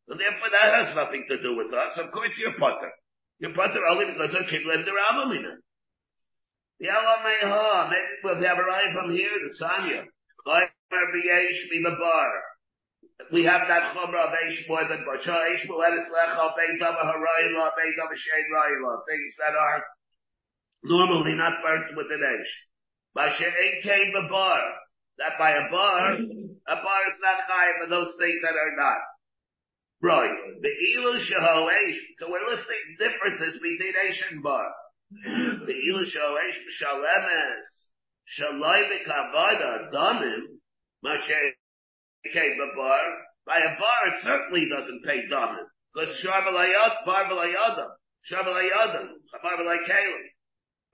And 0.09 0.21
therefore 0.21 0.51
that 0.53 0.75
has 0.85 0.95
nothing 0.95 1.25
to 1.29 1.41
do 1.41 1.57
with 1.57 1.73
us. 1.73 1.99
Of 1.99 2.13
course 2.13 2.37
you're 2.39 2.59
Potter. 2.59 2.93
You're 3.39 3.55
Potter 3.55 3.81
only 3.91 4.07
because 4.13 4.35
of 4.35 4.45
Derabba 4.45 5.31
Mina. 5.31 5.57
The 6.81 6.89
Elameha, 6.89 7.89
maybe 7.89 8.21
we'll 8.23 8.43
have 8.43 8.59
arrived 8.59 8.95
from 8.95 9.13
here 9.13 9.31
to 9.31 9.49
Sanya. 9.63 10.05
We 13.33 13.45
have 13.45 13.63
that 13.69 13.95
chumrah 13.95 14.27
of 14.27 14.35
Eish 14.35 14.69
more 14.69 14.85
than. 14.89 15.07
Eish 15.07 15.65
Lecha, 15.67 16.45
Shein 18.15 18.47
things 19.07 19.35
that 19.39 19.55
are 19.55 19.85
normally 20.85 21.35
not 21.35 21.63
burnt 21.65 21.97
with 21.97 22.07
an 22.13 22.23
Eish. 22.23 22.55
Basha 23.15 23.47
Ein 23.49 23.83
came 23.83 24.13
a 24.15 24.29
bar. 24.29 24.61
That 25.19 25.39
by 25.39 25.51
a 25.53 25.71
bar, 25.71 26.13
a 26.75 26.77
bar 26.83 27.01
is 27.09 27.19
not 27.23 27.41
high 27.47 27.73
for 27.81 27.89
those 27.89 28.13
things 28.19 28.41
that 28.43 28.55
are 28.55 28.77
not. 28.77 29.03
Right. 30.03 30.37
The 30.61 30.75
Ilu 30.99 31.19
Shaho 31.19 31.71
Eish, 31.71 32.03
so 32.19 32.29
we're 32.29 32.51
listing 32.51 32.85
differences 32.99 33.61
between 33.63 33.95
Eish 34.05 34.33
and 34.33 34.43
bar. 34.43 34.69
The 35.67 35.77
ilu 35.89 36.05
shalosh 36.05 36.59
b'shalemes 36.67 37.69
shaloi 38.39 38.83
b'kavada 38.91 39.93
damim 39.93 40.59
mashe 41.05 41.53
came 42.33 42.59
bar. 42.77 43.05
By 43.47 43.59
a 43.59 43.79
bar, 43.79 44.01
it 44.09 44.25
certainly 44.25 44.67
doesn't 44.69 45.05
pay 45.05 45.29
damim 45.31 45.67
because 45.95 46.17
shar 46.17 46.43
b'layad 46.43 47.05
bar 47.07 47.25
b'layadam 47.31 47.91
shar 48.23 48.43
b'layadam 48.43 49.09
bar 49.43 49.57
b'laykalim. 49.59 50.25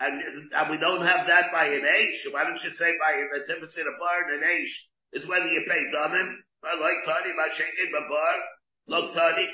And, 0.00 0.16
and 0.52 0.66
we 0.72 0.80
don't 0.80 1.04
have 1.04 1.28
that 1.28 1.52
by 1.52 1.68
an 1.68 1.84
age. 1.84 2.18
Why 2.32 2.44
don't 2.44 2.62
you 2.64 2.72
say 2.72 2.90
by 2.96 3.12
the 3.36 3.44
difference 3.44 3.76
in 3.76 3.84
a 3.84 3.96
bar 4.00 4.16
and 4.24 4.42
an 4.42 4.48
age 4.48 4.72
is 5.12 5.28
whether 5.28 5.46
you 5.46 5.62
pay 5.68 5.82
damim? 5.92 6.28
I 6.64 6.72
like 6.80 7.04
tani 7.04 7.36
mashekin 7.36 7.92
bar. 8.08 8.36
Look 8.88 9.14
tani. 9.14 9.44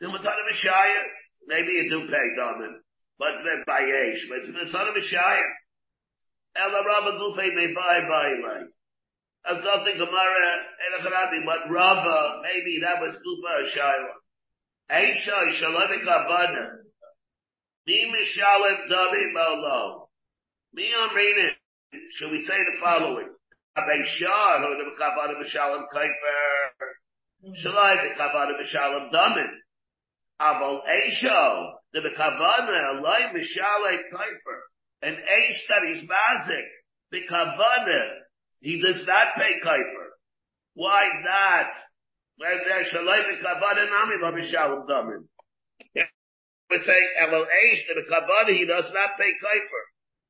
The 0.00 0.06
matana 0.08 0.42
b'shaya. 0.48 1.02
Maybe 1.46 1.72
you 1.72 1.90
do 1.90 2.08
pay 2.08 2.26
damim 2.40 2.80
but 3.18 3.66
by 3.66 3.80
age, 3.80 4.26
but 4.28 4.38
it's 4.42 4.74
a 4.74 4.92
Messiah. 4.92 5.50
Ella 6.56 6.82
Rava 6.86 7.18
Gufay 7.18 7.54
may 7.54 7.74
buy 7.74 8.00
by 8.08 8.28
like. 8.42 8.70
Thought 9.62 9.84
the 9.84 9.92
Gemara 9.92 10.46
Elacharabi, 10.88 11.44
but 11.44 11.70
Rava, 11.70 12.40
maybe 12.42 12.80
that 12.80 13.00
was 13.00 13.14
Gufa 13.14 13.76
Shaila. 13.76 14.14
Aisha 14.90 15.60
Shalomik 15.60 16.02
Abana. 16.02 16.80
Mi 17.86 18.12
Mishalem 18.12 18.88
Davi 18.90 19.32
Molo. 19.32 20.08
Mi 20.72 20.90
Amrinin. 20.96 21.50
Should 22.10 22.32
we 22.32 22.44
say 22.44 22.58
the 22.58 22.80
following? 22.80 23.28
Aisha, 23.76 24.58
who 24.58 24.66
mm-hmm. 24.66 24.90
the 24.90 24.96
Kabbalah 24.98 25.34
Mishalem 25.42 25.84
Kaifer. 25.92 27.54
Shalai 27.62 28.08
the 28.08 28.14
Kabbalah 28.16 28.54
Mishalem 28.62 29.12
Damin. 29.12 29.50
Aval 30.40 30.80
Aisha 30.88 31.72
the 31.92 32.00
Bekavana, 32.00 32.98
Eloi 32.98 33.32
Mishale 33.32 33.96
Kaifer, 34.12 34.60
an 35.02 35.14
Eish 35.14 35.60
that 35.68 35.84
is 35.92 36.02
Mazik, 36.02 36.66
Bekavana, 37.12 38.20
he 38.60 38.80
does 38.80 39.06
not 39.06 39.34
pay 39.36 39.60
Kaifer. 39.64 40.08
Why 40.74 41.04
not? 41.22 41.66
Shalai 42.40 43.22
Bekavana 43.30 43.90
Nami 43.90 44.16
Lo 44.20 44.32
Mishalem 44.32 44.86
Damin. 44.88 45.28
We're 46.74 46.82
saying 46.82 47.10
Eloi 47.22 47.46
Eish, 47.46 47.86
Bekavana, 47.86 48.50
he 48.50 48.66
does 48.66 48.90
not 48.92 49.16
pay 49.16 49.30
Kaifer. 49.30 49.84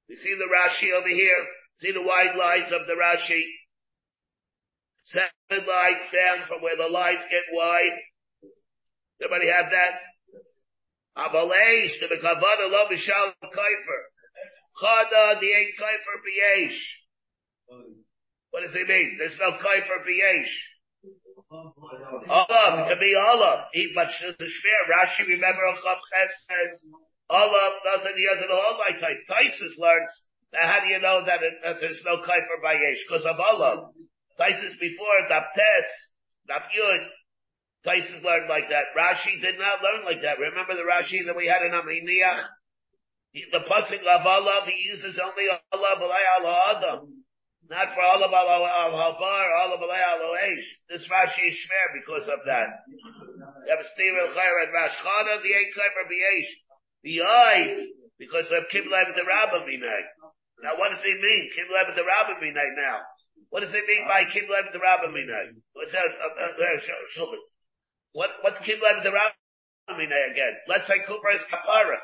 You 0.08 0.16
see 0.16 0.36
the 0.36 0.44
Rashi 0.44 0.92
over 0.92 1.08
here? 1.08 1.40
See 1.80 1.90
the 1.90 2.02
wide 2.02 2.36
lines 2.36 2.70
of 2.70 2.86
the 2.86 2.92
Rashi? 2.92 3.40
Seven 5.06 5.66
lines 5.66 6.04
down 6.12 6.46
from 6.46 6.60
where 6.60 6.76
the 6.76 6.92
lines 6.92 7.24
get 7.30 7.44
wide. 7.50 7.96
Everybody 9.22 9.50
have 9.50 9.72
that? 9.72 9.94
Abaleish, 11.16 11.96
the 12.00 12.16
Kavada 12.20 12.68
lo 12.68 12.88
b'shal 12.92 13.32
kaifer. 13.40 14.00
Chada, 14.82 15.40
the 15.40 15.46
eight 15.48 15.72
kaifer 15.80 16.20
b'yesh. 16.20 16.76
What 18.50 18.64
does 18.64 18.74
it 18.74 18.86
mean? 18.86 19.16
There's 19.18 19.38
no 19.40 19.52
kaifer 19.52 20.04
b'yesh. 20.06 20.52
Allah, 22.28 22.86
can 22.88 22.98
be 23.00 23.14
Allah. 23.14 23.66
He 23.72 23.92
but 23.94 24.08
the 24.20 24.44
shver, 24.44 24.82
Rashi, 24.90 25.26
remember, 25.28 25.62
Chav 25.82 25.98
Ches 26.10 26.30
says, 26.48 26.72
Allah 27.30 27.80
doesn't, 27.84 28.16
he 28.16 28.26
doesn't 28.26 28.50
hold 28.50 28.78
like 28.78 29.00
Tais. 29.00 29.20
Taisus 29.28 29.78
learns, 29.78 30.12
how 30.52 30.80
do 30.80 30.88
you 30.88 31.00
know 31.00 31.24
that, 31.24 31.42
it, 31.42 31.54
that 31.62 31.80
there's 31.80 32.02
no 32.04 32.18
kaifer 32.18 32.58
b'yesh? 32.62 33.00
Because 33.08 33.24
of 33.24 33.40
Allah. 33.40 33.90
Taisus 34.38 34.78
before, 34.78 35.28
Daptes, 35.30 35.88
Dapyud, 36.48 37.02
Taisus 37.86 38.22
learned 38.22 38.48
like 38.48 38.68
that. 38.70 38.92
Rashi 38.96 39.40
did 39.40 39.58
not 39.58 39.82
learn 39.82 40.04
like 40.04 40.22
that. 40.22 40.38
Remember 40.38 40.74
the 40.74 40.88
Rashi 40.88 41.24
that 41.26 41.36
we 41.36 41.46
had 41.46 41.62
in 41.62 41.72
Aminiach? 41.72 42.44
The 43.34 43.66
pasuk 43.66 44.00
of 44.00 44.26
Allah, 44.26 44.62
he 44.66 44.90
uses 44.90 45.18
only 45.18 45.48
Allah 45.72 45.96
b'lay 45.98 46.24
Allah 46.38 46.58
Adam. 46.76 47.23
Not 47.70 47.94
for 47.94 48.02
all 48.02 48.22
of 48.22 48.30
Habar, 48.30 49.46
Allah 49.60 49.78
Eish. 49.80 50.68
This 50.88 51.08
Rashi 51.08 51.48
is 51.48 51.56
shmer 51.56 51.88
because 51.96 52.28
of 52.28 52.44
that. 52.44 52.68
You 52.88 53.70
have 53.72 53.84
Steve 53.94 54.14
el 54.20 54.28
and 54.28 54.72
Rash 54.72 54.96
Chana, 55.00 55.40
the 55.42 55.52
eight 55.52 55.72
Chayr 55.72 56.04
b'yesh. 56.04 56.50
The 57.02 57.22
eye, 57.22 57.86
because 58.18 58.52
of 58.52 58.68
Kiblev 58.72 59.14
the 59.16 59.24
Rabbah 59.24 59.64
Minay. 59.64 60.02
Now 60.62 60.78
what 60.78 60.90
does 60.90 61.04
it 61.04 61.20
mean? 61.20 61.50
Kiblev 61.56 61.94
the 61.96 62.04
Rabbah 62.04 62.40
Minay 62.40 62.76
now. 62.76 63.00
What 63.50 63.60
does 63.60 63.74
it 63.74 63.86
mean 63.86 64.06
by 64.08 64.24
Kiblev 64.24 64.72
the 64.72 64.80
Rabbah 64.80 65.12
Minay? 65.12 65.56
What's 65.72 65.92
that? 65.92 66.04
Uh, 66.04 66.44
uh, 66.44 67.24
uh, 67.24 67.36
what, 68.14 68.30
what's 68.42 68.58
Kiblev 68.60 69.02
the 69.02 69.10
Rabbimine 69.10 70.30
again? 70.30 70.54
Let's 70.68 70.86
say 70.86 71.02
Cooper 71.06 71.32
is 71.34 71.42
Kapara. 71.50 71.98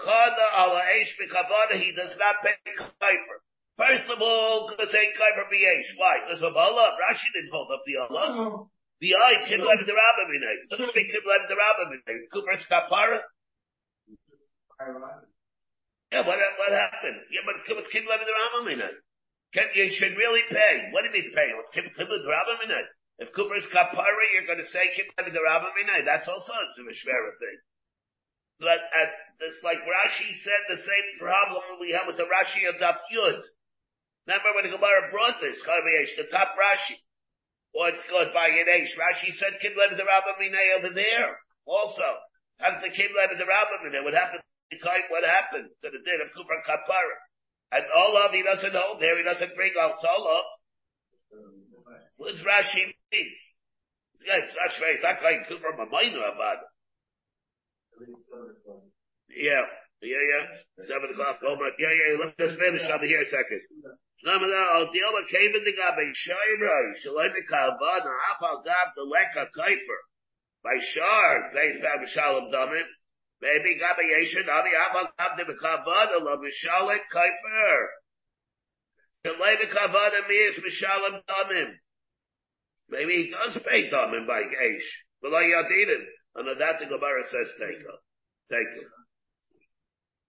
Chada 0.00 0.46
ala 0.56 0.80
Eish 0.96 1.12
he 1.78 1.92
does 1.92 2.16
not 2.18 2.36
pay 2.42 2.56
Kaifer. 2.80 3.38
First 3.76 4.04
of 4.12 4.20
all, 4.20 4.68
because 4.68 4.92
ain't 4.92 5.16
Kaifer 5.16 5.48
BH. 5.48 5.96
Why? 5.96 6.20
Because 6.24 6.42
of 6.44 6.56
Allah, 6.56 6.92
Rashi 7.00 7.28
didn't 7.32 7.52
hold 7.52 7.72
up 7.72 7.82
the 7.86 7.96
Allah. 7.96 8.26
Uh-huh. 8.28 8.64
The 9.00 9.18
eye, 9.18 9.42
Kim 9.48 9.58
led 9.58 9.82
the 9.82 9.96
Rabbah 9.96 10.26
Minay. 10.30 10.56
Doesn't 10.70 10.94
speak 10.94 11.10
Kim 11.10 11.26
led 11.26 11.48
the 11.48 11.58
Rabbah 11.58 11.90
Minay. 11.90 12.16
Cooper's 12.30 12.62
Kapara. 12.70 13.18
Yeah, 16.12 16.22
what, 16.22 16.38
what 16.38 16.70
happened? 16.70 17.18
Yeah, 17.32 17.42
but 17.48 17.66
Kim 17.66 18.06
led 18.06 18.20
the 18.22 18.30
Rabbah 18.30 18.62
Minay. 18.68 18.94
You 19.74 19.90
should 19.90 20.14
really 20.14 20.44
pay. 20.52 20.92
What 20.92 21.02
do 21.02 21.10
you 21.10 21.18
mean 21.18 21.34
pay? 21.34 21.50
Let's 21.56 21.74
Kim 21.74 21.88
led 21.88 22.08
the 22.12 22.30
Rabbah 22.30 22.62
Minay. 22.62 22.84
If 23.18 23.32
Cooper's 23.34 23.66
Kapara, 23.74 24.24
you're 24.36 24.46
going 24.46 24.62
to 24.62 24.70
say 24.70 24.92
Kim 24.94 25.10
led 25.18 25.32
the 25.32 25.42
Rabbah 25.42 25.74
Minay. 25.74 26.04
That's 26.04 26.28
also 26.28 26.52
a 26.52 26.64
Shvera 26.78 27.32
thing. 27.40 27.58
But 28.62 28.78
at, 28.94 29.10
it's 29.50 29.58
like 29.66 29.82
Rashi 29.82 30.30
said 30.46 30.62
the 30.70 30.78
same 30.78 31.08
problem 31.18 31.82
we 31.82 31.90
have 31.98 32.06
with 32.06 32.16
the 32.16 32.30
Rashi 32.30 32.70
of 32.70 32.78
Daf 32.78 33.02
Yud. 33.10 33.42
Remember 34.26 34.54
when 34.54 34.70
the 34.70 34.74
Gemara 34.76 35.10
brought 35.10 35.40
this, 35.42 35.58
the 35.58 36.28
top 36.30 36.54
Rashi, 36.54 36.94
or 37.74 37.88
it 37.90 37.98
goes 38.06 38.30
by 38.30 38.54
Yadesh. 38.54 38.94
Rashi 38.94 39.34
said 39.34 39.58
Kim 39.60 39.74
the 39.74 40.04
Rabbah 40.04 40.38
Minay 40.38 40.78
over 40.78 40.94
there. 40.94 41.34
Also, 41.66 42.06
how's 42.58 42.80
the 42.82 42.90
Kim 42.94 43.10
the 43.10 43.46
Rabbah 43.46 43.82
Minay? 43.82 44.04
What 44.04 44.14
happened? 44.14 44.42
What 45.10 45.24
happened 45.24 45.68
to 45.82 45.90
the 45.90 46.00
din 46.00 46.22
of 46.24 46.30
Kupar 46.32 46.62
Kapara? 46.64 47.18
And 47.72 47.84
Olav, 47.92 48.32
he 48.32 48.42
doesn't 48.42 48.72
hold 48.72 49.00
there, 49.00 49.16
he 49.18 49.24
doesn't 49.24 49.56
bring 49.56 49.72
out 49.80 49.98
Olav. 50.04 50.44
What 52.16 52.32
does 52.32 52.40
Rashi 52.40 52.94
mean? 53.10 53.30
It's 54.14 54.54
not 54.54 54.72
straight, 54.72 54.96
it's 54.96 55.04
not 55.04 55.22
like 55.24 55.48
Kupar 55.50 55.74
Mamayna 55.76 56.22
about 56.30 56.62
it. 56.62 56.70
Yeah, 59.28 59.66
yeah, 60.02 60.22
yeah. 60.30 60.44
Seven 60.86 61.10
o'clock. 61.12 61.40
Oh 61.44 61.56
my, 61.56 61.70
yeah, 61.78 61.92
yeah. 61.92 62.16
Let 62.18 62.48
us 62.48 62.56
finish 62.58 62.88
over 62.90 63.06
here 63.06 63.22
a 63.22 63.28
second. 63.28 63.62
By 64.24 64.38
shar, 70.78 71.50
they 71.54 71.82
found 71.82 72.08
shalom 72.08 72.52
damin. 72.52 72.86
Maybe 73.40 73.74
gabe 73.74 74.04
yeshin 74.14 74.46
abi 74.48 74.70
afal 74.78 75.10
gab 75.18 75.36
the 75.36 75.54
kalvad 75.54 76.22
lo 76.22 76.36
mishalek 76.38 77.02
kaifer. 77.12 77.86
Shalom 79.26 79.68
kalvad 79.74 80.28
means 80.28 80.56
mishalom 80.62 81.22
damin. 81.28 81.74
Maybe 82.88 83.24
he 83.24 83.30
does 83.30 83.60
pay 83.68 83.90
damin 83.90 84.26
by 84.28 84.42
gesh. 84.42 84.88
But 85.20 85.34
I 85.34 85.42
yadidin. 85.42 86.04
And 86.34 86.60
that 86.60 86.78
the 86.78 86.86
Gemara 86.86 87.24
says 87.24 87.52
take 87.58 87.80
it. 87.80 87.86
Take 88.50 88.82
it. 88.82 88.88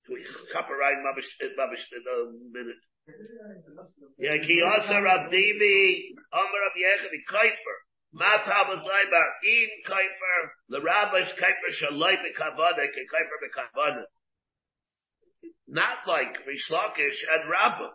We 0.09 0.25
copyright 0.51 0.97
mabish 0.97 1.29
in 1.41 1.53
a 1.53 2.31
minute. 2.51 2.81
Yeah, 4.17 4.37
ki 4.39 4.63
also 4.63 4.95
Rabdibi, 4.95 6.15
Amar 6.31 6.59
Rab 6.63 6.75
Yechidi, 6.79 7.19
Kaifer, 7.27 7.77
Matab 8.15 8.71
Zaybar, 8.79 9.29
In 9.43 9.69
Kaifer, 9.87 10.41
the 10.69 10.79
Rabbi's 10.79 11.27
Kaifer 11.35 11.71
Shalai 11.75 12.15
Bekavada, 12.23 12.87
Ki 12.87 13.03
Kaifer 13.11 13.37
Bekavada. 13.43 14.03
Not 15.67 16.07
like 16.07 16.37
Rish 16.47 16.69
Lakish 16.71 17.19
and 17.33 17.49
Rabbah. 17.49 17.91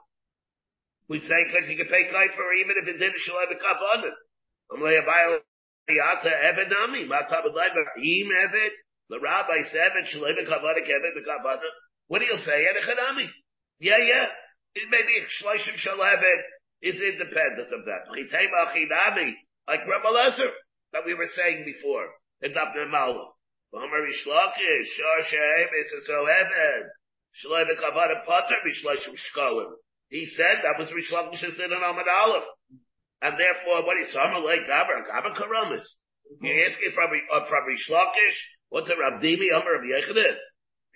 We'd 1.09 1.23
say 1.23 1.45
because 1.47 1.71
you 1.71 1.77
can 1.77 1.87
pay 1.87 2.05
Kaifer 2.13 2.61
even 2.61 2.77
if 2.77 2.89
it 2.89 2.99
didn't 2.99 3.17
Shalai 3.25 3.49
Bekavada. 3.49 4.13
I'm 4.71 4.83
like, 4.83 4.93
Yata 5.89 6.29
Eved 6.29 6.69
Nami, 6.69 7.09
Matab 7.09 7.49
Zaybar, 7.49 7.97
Im 7.97 8.29
Eved, 8.29 8.71
the 9.09 9.19
Rabbi 9.21 9.63
said, 9.73 9.93
Shalai 10.13 10.37
Bekavada, 10.37 10.85
Keved 10.85 11.17
Bekavada. 11.17 11.69
What 12.09 12.19
do 12.19 12.27
you 12.27 12.37
say? 12.45 12.67
Enechanami. 12.67 13.29
Yeah, 13.81 13.99
yeah. 14.05 14.27
It 14.79 14.87
may 14.95 15.03
be 15.03 15.26
Shloshim 15.26 15.74
Shaleved 15.74 16.43
is 16.83 17.01
independent 17.03 17.66
of 17.74 17.83
that. 17.91 18.07
Like 18.07 19.83
Rabbi 19.83 20.11
Lezer 20.14 20.55
that 20.93 21.03
we 21.05 21.14
were 21.14 21.26
saying 21.35 21.64
before 21.66 22.07
in 22.43 22.53
Dabner 22.55 22.87
Malam. 22.89 23.26
Omer 23.74 24.01
Rishlakish, 24.07 24.87
Shar 24.95 25.24
Shehem, 25.26 25.68
Eved. 25.83 26.87
Shloim 27.43 27.66
Kavada 27.74 28.24
Potter, 28.24 28.55
Rishloshim 28.64 29.18
Shkolim. 29.18 29.72
He 30.11 30.26
said 30.26 30.62
that 30.62 30.79
was 30.79 30.89
Rishlakish's 30.89 31.59
in 31.59 31.72
an 31.72 31.83
Amad 31.83 32.07
Aleph. 32.07 32.49
And 33.20 33.37
therefore, 33.37 33.85
what 33.85 34.01
is 34.01 34.12
Summer 34.12 34.39
like 34.39 34.61
Gaber, 34.61 35.05
Gaber 35.11 35.35
Karamas? 35.37 35.83
You're 36.41 36.66
asking 36.66 36.93
from, 36.95 37.11
uh, 37.33 37.47
from 37.47 37.64
Rishlakish, 37.66 38.39
what 38.68 38.87
the 38.87 38.95
Rabdimi, 38.95 39.51
Omer 39.53 39.74
of 39.74 39.83
Yechidin? 39.83 40.37